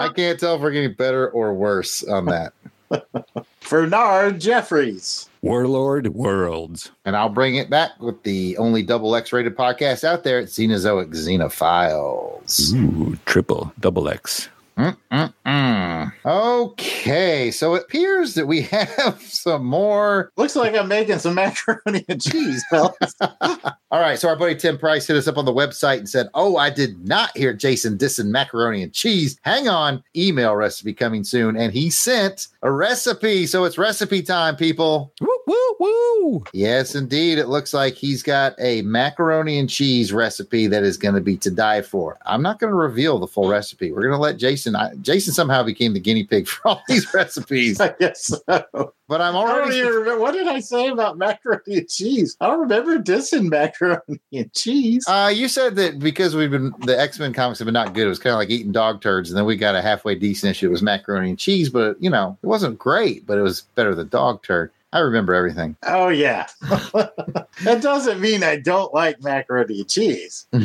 [0.00, 2.54] I can't tell if we're getting better or worse on that.
[3.68, 5.27] Bernard Jeffries.
[5.42, 6.90] Warlord Worlds.
[7.04, 10.40] And I'll bring it back with the only double X rated podcast out there.
[10.40, 12.74] It's Xenozoic Xenophiles.
[12.74, 14.48] Ooh, triple, double X.
[14.78, 16.12] Mm-mm-mm.
[16.24, 20.32] Okay, so it appears that we have some more.
[20.36, 23.14] Looks like I'm making some macaroni and cheese, fellas.
[23.20, 26.28] All right, so our buddy Tim Price hit us up on the website and said,
[26.34, 29.38] "Oh, I did not hear Jason dissing macaroni and cheese.
[29.42, 34.54] Hang on, email recipe coming soon." And he sent a recipe, so it's recipe time,
[34.54, 35.12] people.
[35.20, 36.44] Woo woo woo!
[36.52, 37.38] Yes, indeed.
[37.38, 41.36] It looks like he's got a macaroni and cheese recipe that is going to be
[41.38, 42.18] to die for.
[42.26, 43.90] I'm not going to reveal the full recipe.
[43.92, 44.76] We're going to let Jason.
[44.76, 47.80] I, Jason somehow became the guinea pig for all these recipes.
[47.88, 48.92] I guess so.
[49.08, 49.76] But I'm I don't already.
[49.78, 50.20] even remember.
[50.20, 52.36] What did I say about macaroni and cheese?
[52.40, 55.06] I don't remember dissing macaroni and cheese.
[55.08, 58.04] Uh, you said that because we've been the X Men comics have been not good.
[58.04, 60.50] It was kind of like eating dog turds, and then we got a halfway decent
[60.50, 60.66] issue.
[60.66, 63.94] It was macaroni and cheese, but you know it wasn't great, but it was better
[63.94, 64.70] than dog turd.
[64.92, 65.76] I remember everything.
[65.82, 66.46] Oh yeah.
[66.62, 70.46] that doesn't mean I don't like macaroni and cheese.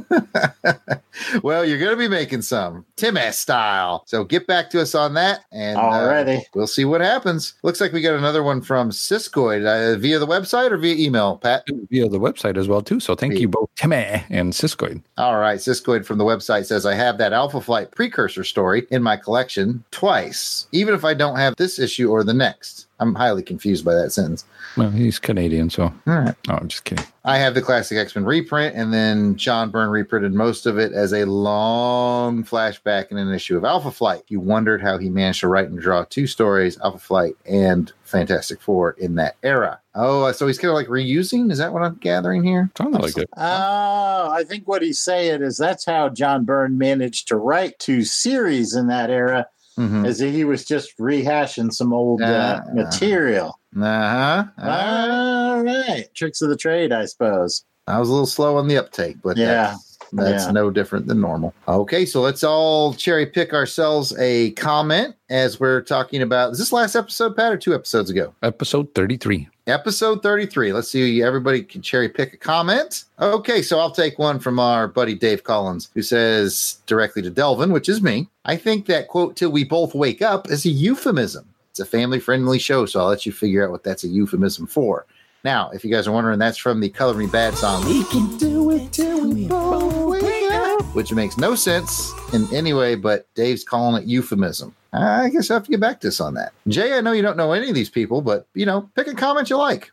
[1.42, 4.02] well, you're going to be making some Tim S style.
[4.06, 6.42] So get back to us on that, and uh, Alrighty.
[6.54, 7.54] we'll see what happens.
[7.62, 11.38] Looks like we got another one from Siskoid uh, via the website or via email,
[11.38, 11.64] Pat.
[11.90, 13.00] Via the website as well too.
[13.00, 15.02] So thank you both, Timmy and Siskoid.
[15.18, 19.02] All right, Siskoid from the website says I have that Alpha Flight precursor story in
[19.02, 22.86] my collection twice, even if I don't have this issue or the next.
[23.02, 24.44] I'm highly confused by that sentence.
[24.76, 25.84] Well, he's Canadian, so.
[25.84, 26.34] All right.
[26.48, 27.04] Oh, I'm just kidding.
[27.24, 30.92] I have the classic X Men reprint, and then John Byrne reprinted most of it
[30.92, 34.22] as a long flashback in an issue of Alpha Flight.
[34.28, 38.60] You wondered how he managed to write and draw two stories, Alpha Flight and Fantastic
[38.60, 39.80] Four, in that era.
[39.94, 41.50] Oh, uh, so he's kind of like reusing?
[41.50, 42.70] Is that what I'm gathering here?
[42.78, 43.28] Sounds like it.
[43.36, 48.04] Oh, I think what he's saying is that's how John Byrne managed to write two
[48.04, 50.06] series in that era, Mhm.
[50.06, 52.70] as he was just rehashing some old uh, Ah.
[52.74, 53.58] material.
[53.80, 54.44] Uh-huh.
[54.62, 56.04] All right.
[56.14, 57.64] Tricks of the trade, I suppose.
[57.86, 59.46] I was a little slow on the uptake, but Yeah.
[59.46, 60.50] that's- That's Yeah.
[60.50, 61.54] no different than normal.
[61.66, 66.52] Okay, so let's all cherry pick ourselves a comment as we're talking about.
[66.52, 68.34] Is this last episode, Pat, or two episodes ago?
[68.42, 69.48] Episode 33.
[69.68, 70.72] Episode 33.
[70.72, 71.22] Let's see.
[71.22, 73.04] Everybody can cherry pick a comment.
[73.20, 77.72] Okay, so I'll take one from our buddy Dave Collins, who says directly to Delvin,
[77.72, 78.28] which is me.
[78.44, 81.46] I think that quote, till we both wake up, is a euphemism.
[81.70, 84.66] It's a family friendly show, so I'll let you figure out what that's a euphemism
[84.66, 85.06] for.
[85.44, 87.84] Now, if you guys are wondering, that's from the Color Me Badd song.
[87.84, 90.51] We can do it till we both wake up.
[90.92, 94.74] Which makes no sense in any way, but Dave's calling it euphemism.
[94.92, 96.52] I guess I have to get back to us on that.
[96.68, 99.14] Jay, I know you don't know any of these people, but you know, pick a
[99.14, 99.90] comment you like.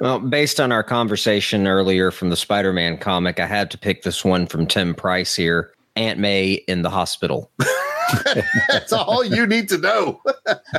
[0.00, 4.02] Well, based on our conversation earlier from the Spider Man comic, I had to pick
[4.02, 7.50] this one from Tim Price here Aunt May in the hospital.
[8.68, 10.20] That's all you need to know.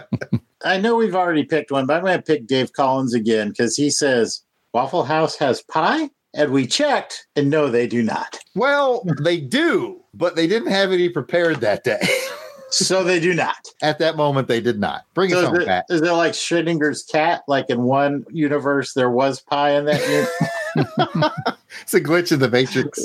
[0.65, 3.75] I know we've already picked one, but I'm going to pick Dave Collins again because
[3.75, 4.41] he says
[4.73, 8.39] Waffle House has pie, and we checked, and no, they do not.
[8.55, 12.01] Well, they do, but they didn't have any prepared that day.
[12.69, 13.57] so they do not.
[13.81, 15.05] At that moment, they did not.
[15.13, 15.85] Bring So us home, it, Pat.
[15.89, 17.41] is it like Schrodinger's cat?
[17.47, 20.01] Like in one universe, there was pie in that
[20.75, 21.57] universe?
[21.81, 22.99] It's a glitch in the matrix.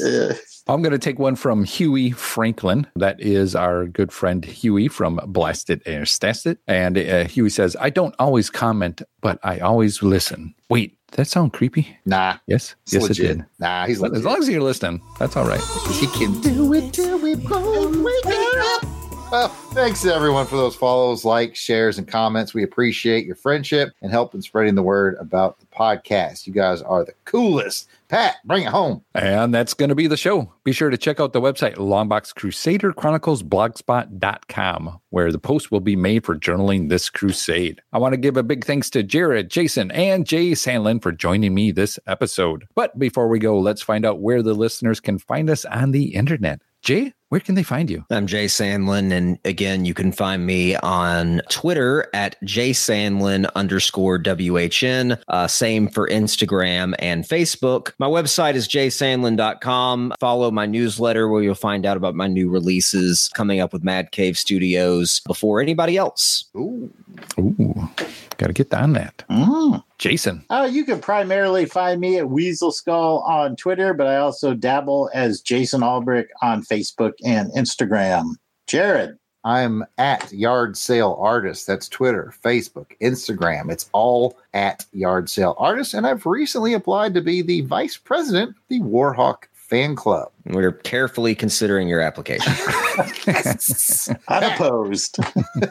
[0.68, 2.86] I'm going to take one from Huey Franklin.
[2.94, 6.59] That is our good friend Huey from Blasted and Stasted.
[6.66, 10.55] And uh, Huey says, I don't always comment, but I always listen.
[10.68, 11.97] Wait, that sound creepy?
[12.05, 12.36] Nah.
[12.47, 12.74] Yes.
[12.85, 13.24] It's yes, legit.
[13.24, 13.47] it did.
[13.59, 15.60] Nah, he's But as long as you're listening, that's all right.
[15.93, 18.97] He can do it till we both wake up.
[19.30, 22.55] Thanks to everyone for those follows, likes, shares, and comments.
[22.55, 26.46] We appreciate your friendship and help in spreading the word about the podcast.
[26.46, 27.90] You guys are the coolest.
[28.09, 29.05] Pat, bring it home.
[29.14, 30.50] And that's going to be the show.
[30.64, 35.80] Be sure to check out the website, Longbox Crusader Chronicles blogspot.com, where the post will
[35.80, 37.82] be made for journaling this crusade.
[37.92, 41.52] I want to give a big thanks to Jared, Jason, and Jay Sandlin for joining
[41.52, 42.66] me this episode.
[42.74, 46.14] But before we go, let's find out where the listeners can find us on the
[46.14, 46.62] internet.
[46.80, 48.05] Jay, where can they find you?
[48.10, 54.18] I'm Jay Sandlin, and again, you can find me on Twitter at Jay jsandlin underscore
[54.18, 55.20] WHN.
[55.28, 57.92] Uh, same for Instagram and Facebook.
[57.98, 60.14] My website is jsandlin.com.
[60.18, 64.10] Follow my newsletter where you'll find out about my new releases coming up with Mad
[64.10, 66.44] Cave Studios before anybody else.
[66.56, 66.90] Ooh.
[67.38, 67.88] Ooh,
[68.36, 69.24] got to get on that.
[69.30, 69.82] Mm.
[69.98, 70.44] Jason.
[70.48, 75.10] Uh, you can primarily find me at Weasel Skull on Twitter, but I also dabble
[75.12, 78.34] as Jason Albrecht on Facebook and Instagram.
[78.66, 79.18] Jared.
[79.44, 81.66] I'm at Yard Sale Artist.
[81.66, 83.70] That's Twitter, Facebook, Instagram.
[83.70, 85.94] It's all at Yard Sale Artist.
[85.94, 90.32] And I've recently applied to be the vice president of the Warhawk fan club.
[90.46, 92.52] We're carefully considering your application.
[94.28, 95.18] Unopposed.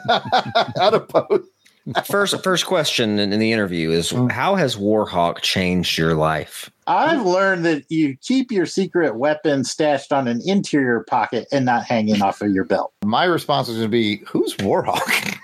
[0.80, 1.50] Unopposed.
[2.04, 4.30] first, first question in, in the interview is mm.
[4.30, 6.70] How has Warhawk changed your life?
[6.86, 11.84] I've learned that you keep your secret weapon stashed on an interior pocket and not
[11.84, 12.92] hanging off of your belt.
[13.04, 15.36] My response is going to be, "Who's Warhawk?"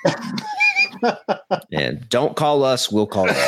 [1.73, 3.35] And don't call us, we'll call you.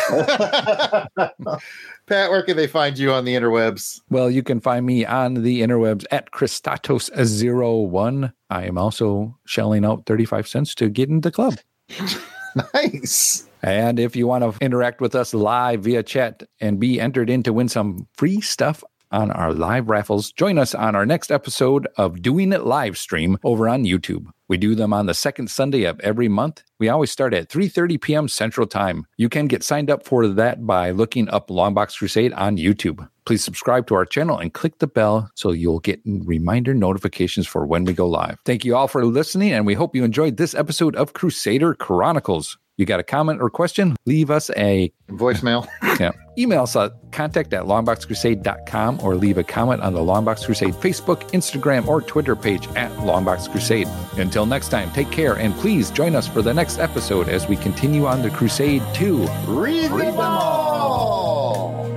[2.06, 4.00] Pat, where can they find you on the interwebs?
[4.10, 8.32] Well, you can find me on the interwebs at Christatos01.
[8.50, 11.58] I am also shelling out 35 cents to get in the club.
[12.74, 13.48] nice.
[13.62, 17.42] And if you want to interact with us live via chat and be entered in
[17.44, 21.86] to win some free stuff on our live raffles, join us on our next episode
[21.96, 24.26] of Doing It live stream over on YouTube.
[24.48, 26.62] We do them on the second Sunday of every month.
[26.78, 28.28] We always start at 3:30 p.m.
[28.28, 29.06] Central Time.
[29.16, 33.08] You can get signed up for that by looking up Longbox Crusade on YouTube.
[33.24, 37.66] Please subscribe to our channel and click the bell so you'll get reminder notifications for
[37.66, 38.38] when we go live.
[38.44, 42.56] Thank you all for listening, and we hope you enjoyed this episode of Crusader Chronicles.
[42.78, 43.96] You got a comment or question?
[44.04, 45.66] Leave us a voicemail.
[45.98, 46.10] yeah.
[46.36, 51.22] Email us at contact at longboxcrusade.com or leave a comment on the Longbox Crusade Facebook,
[51.30, 53.88] Instagram, or Twitter page at Longbox Crusade.
[54.18, 57.56] Until next time, take care and please join us for the next episode as we
[57.56, 59.26] continue on the Crusade 2.
[59.46, 61.88] Read them all.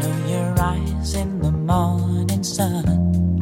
[0.00, 3.38] know your eyes in the morning sun.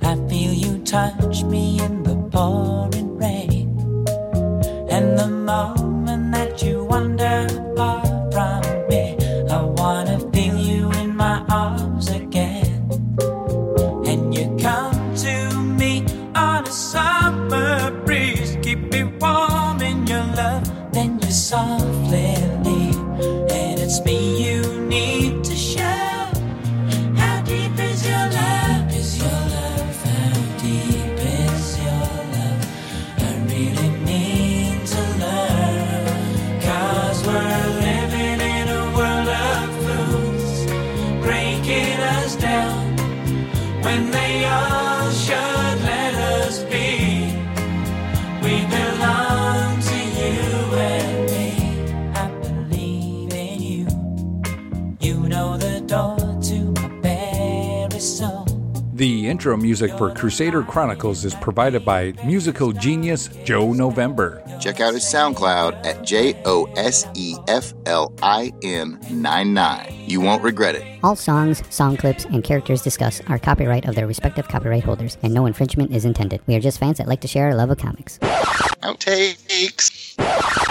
[0.00, 3.76] I feel you touch me in the pouring rain.
[4.88, 5.83] And the moment
[59.24, 64.42] The intro music for Crusader Chronicles is provided by musical genius Joe November.
[64.60, 69.93] Check out his SoundCloud at J O S E F L I N 99.
[70.06, 71.00] You won't regret it.
[71.02, 75.32] All songs, song clips, and characters discussed are copyright of their respective copyright holders, and
[75.32, 76.42] no infringement is intended.
[76.46, 78.18] We are just fans that like to share our love of comics.
[78.82, 80.14] Outtakes.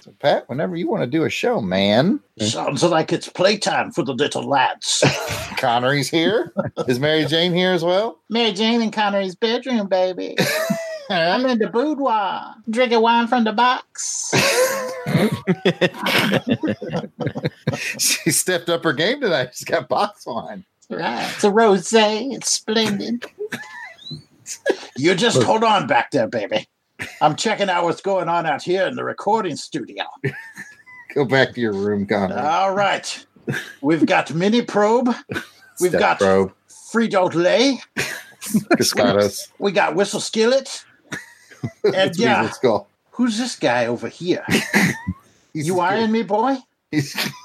[0.04, 2.20] So, Pat, whenever you want to do a show, man.
[2.40, 5.04] Sounds like it's playtime for the little lads.
[5.58, 6.54] Connery's here.
[6.88, 8.20] Is Mary Jane here as well?
[8.30, 10.36] Mary Jane in Connery's bedroom, baby.
[11.14, 14.34] I'm in the boudoir, drinking wine from the box.
[18.00, 19.50] she stepped up her game tonight.
[19.54, 20.66] She's got box wine.
[20.90, 21.30] Right.
[21.34, 22.34] It's a rosé.
[22.34, 23.26] It's splendid.
[24.98, 26.68] you just hold on back there, baby.
[27.22, 30.06] I'm checking out what's going on out here in the recording studio.
[31.14, 32.38] Go back to your room, Connor.
[32.38, 33.26] All right.
[33.82, 35.14] We've got Mini Probe.
[35.80, 36.54] We've Step got probe.
[36.70, 37.80] Frito Lay.
[38.78, 39.50] Cascados.
[39.60, 40.86] We got Whistle Skillet.
[41.84, 42.88] And It's yeah, Weasel Skull.
[43.12, 44.46] who's this guy over here?
[45.54, 46.58] you eyeing me, boy?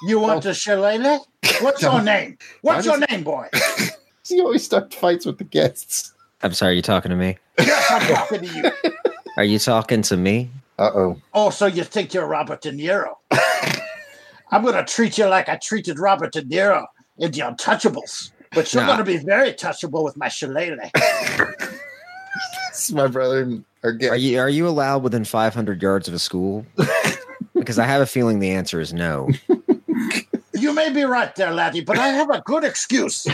[0.02, 1.20] You want to shillelagh?
[1.60, 2.38] What's your name?
[2.62, 3.48] What's your name, boy?
[4.26, 6.12] He always starts fights with the guests.
[6.42, 7.36] I'm sorry, you talking to me?
[7.58, 8.92] Yes, I'm talking to you.
[9.36, 10.50] Are you talking to me?
[10.78, 11.20] Uh oh.
[11.34, 13.14] Oh, so you think you're Robert De Niro?
[14.50, 16.86] I'm going to treat you like I treated Robert De Niro
[17.18, 18.30] in The Untouchables.
[18.52, 18.94] But you're Nah.
[18.94, 20.90] going to be very touchable with my shillelagh.
[22.78, 23.90] This is my brother and our.
[24.08, 26.64] Are you are you allowed within 500 yards of a school?
[27.54, 29.28] because I have a feeling the answer is no.
[30.54, 33.26] You may be right there, laddie, but I have a good excuse.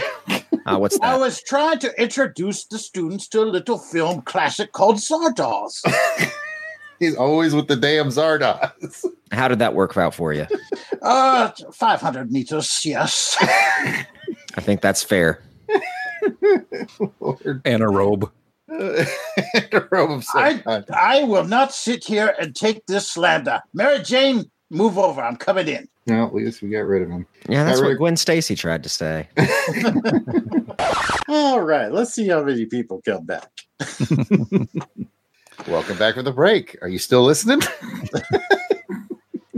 [0.64, 4.96] Uh, what's I was trying to introduce the students to a little film classic called
[4.96, 5.84] Zardoz.
[6.98, 9.04] He's always with the damn Zardoz.
[9.30, 10.46] How did that work out for you?
[11.02, 13.36] Uh, 500 meters, yes.
[13.40, 14.06] I
[14.60, 15.42] think that's fair.
[17.66, 18.30] And a robe.
[19.72, 20.82] a robe of some I.
[20.92, 23.62] I will not sit here and take this slander.
[23.72, 25.20] Mary Jane, move over.
[25.20, 25.88] I'm coming in.
[26.06, 27.26] No, at least we got rid of him.
[27.48, 29.28] Yeah, that's Got what rid Gwen Stacy tried to say.
[31.28, 33.50] All right, let's see how many people come back.
[35.68, 36.76] Welcome back from the break.
[36.82, 37.60] Are you still listening?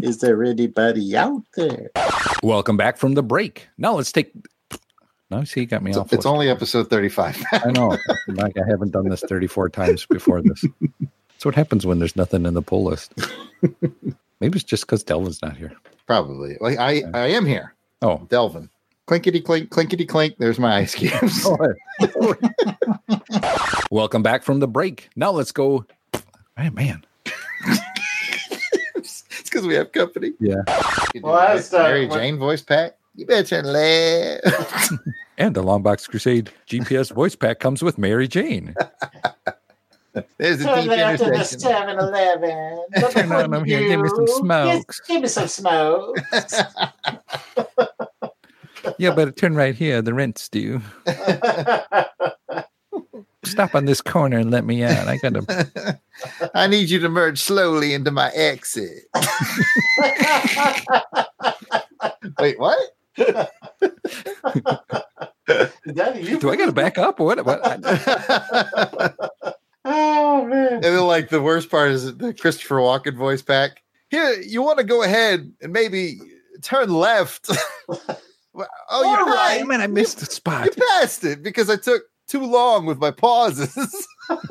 [0.03, 1.91] Is there anybody out there?
[2.43, 3.67] Welcome back from the break.
[3.79, 4.31] Now let's take.
[5.37, 6.15] No, see, you got me off.
[6.15, 7.45] it's only episode 35.
[7.53, 7.99] I know.
[8.29, 10.65] Like I haven't done this 34 times before this.
[11.01, 13.13] That's what happens when there's nothing in the pull list.
[14.41, 15.73] Maybe it's just because Delvin's not here.
[16.07, 16.57] Probably.
[16.59, 17.75] Like I, I am here.
[18.01, 18.71] Oh, Delvin.
[19.07, 20.37] Clinkety clink, clinkety clink.
[20.39, 21.47] There's my ice cubes.
[22.01, 22.35] Oh,
[23.91, 25.11] Welcome back from the break.
[25.17, 25.85] Now let's go.
[26.57, 27.05] Man, man.
[28.97, 30.33] it's because we have company.
[30.41, 30.63] Yeah.
[31.21, 32.97] Well, I start- Mary Jane voice pack.
[33.17, 34.91] You better laugh.
[35.39, 38.75] And the Longbox Crusade GPS voice pack comes with Mary Jane.
[40.39, 41.61] There's a Turn deep left to this intersection.
[41.61, 42.85] 7 Eleven.
[43.11, 45.01] Turn on over here, give me some smokes.
[45.01, 46.17] Give me some smoke.
[48.99, 50.01] Yeah, but turn right here.
[50.01, 50.81] The rent's due.
[53.45, 55.07] Stop on this corner and let me out.
[55.07, 56.01] I gotta.
[56.55, 59.05] I need you to merge slowly into my exit.
[62.39, 62.96] Wait, what?
[63.17, 63.47] Do
[66.51, 67.21] I gotta back up?
[67.21, 67.45] What?
[67.45, 69.17] what?
[69.89, 70.73] Oh man!
[70.75, 73.85] And then, like, the worst part is the Christopher Walken voice pack.
[74.11, 76.19] Here, you want to go ahead and maybe
[76.61, 77.49] turn left.
[77.89, 78.01] Well,
[78.91, 79.59] oh, you're All right.
[79.59, 80.65] right, man, I missed the spot.
[80.65, 84.09] You passed it because I took too long with my pauses.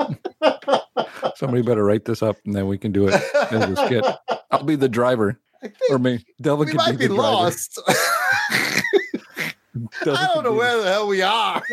[1.36, 3.16] Somebody better write this up, and then we can do it
[3.52, 4.06] as a skit.
[4.52, 5.38] I'll be the driver,
[5.90, 6.26] or me.
[6.42, 7.30] Delvin we can might be be the driver.
[7.30, 7.78] lost.
[10.04, 11.62] Delvin I don't know where the hell we are.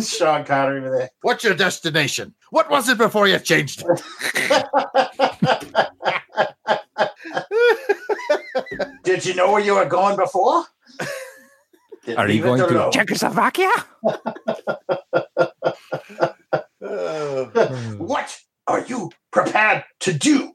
[0.00, 1.10] Sean Connery with it.
[1.22, 2.34] What's your destination?
[2.50, 3.86] What was it before you changed it?
[9.04, 10.64] Did you know where you were going before?
[12.04, 12.92] Then Are you going to alone.
[12.92, 13.70] Czechoslovakia?
[16.86, 17.46] Uh,
[17.98, 18.38] what
[18.68, 20.52] are you prepared to do?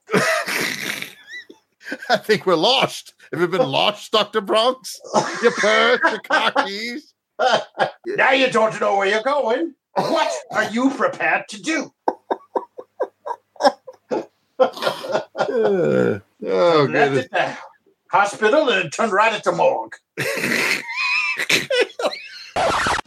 [2.10, 3.14] I think we're lost.
[3.32, 4.42] Have you been lost, Dr.
[4.42, 5.00] Bronx?
[5.42, 7.14] You perch, you cockies.
[8.06, 9.74] now you don't know where you're going.
[9.94, 11.94] What are you prepared to do?
[14.60, 17.58] oh, Left it there.
[18.10, 19.96] Hospital and turn right at the morgue.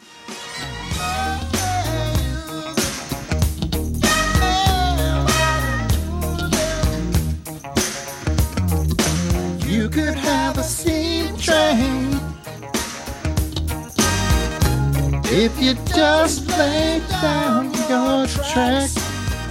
[15.37, 18.89] If you just lay down your track,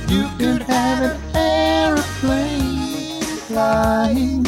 [0.08, 4.46] you can have an aeroplane flying.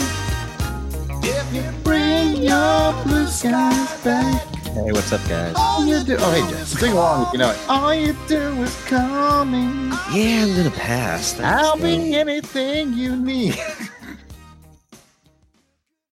[1.22, 4.42] If you bring your blue skies back,
[4.76, 5.54] Hey, what's up, guys?
[5.58, 6.16] all you do.
[6.20, 7.58] Oh, hey, Jess, sing along if you know it.
[7.68, 9.90] All you do is call me.
[10.14, 11.34] Yeah, I'm gonna pass.
[11.34, 13.56] Thanks, I'll be anything you need.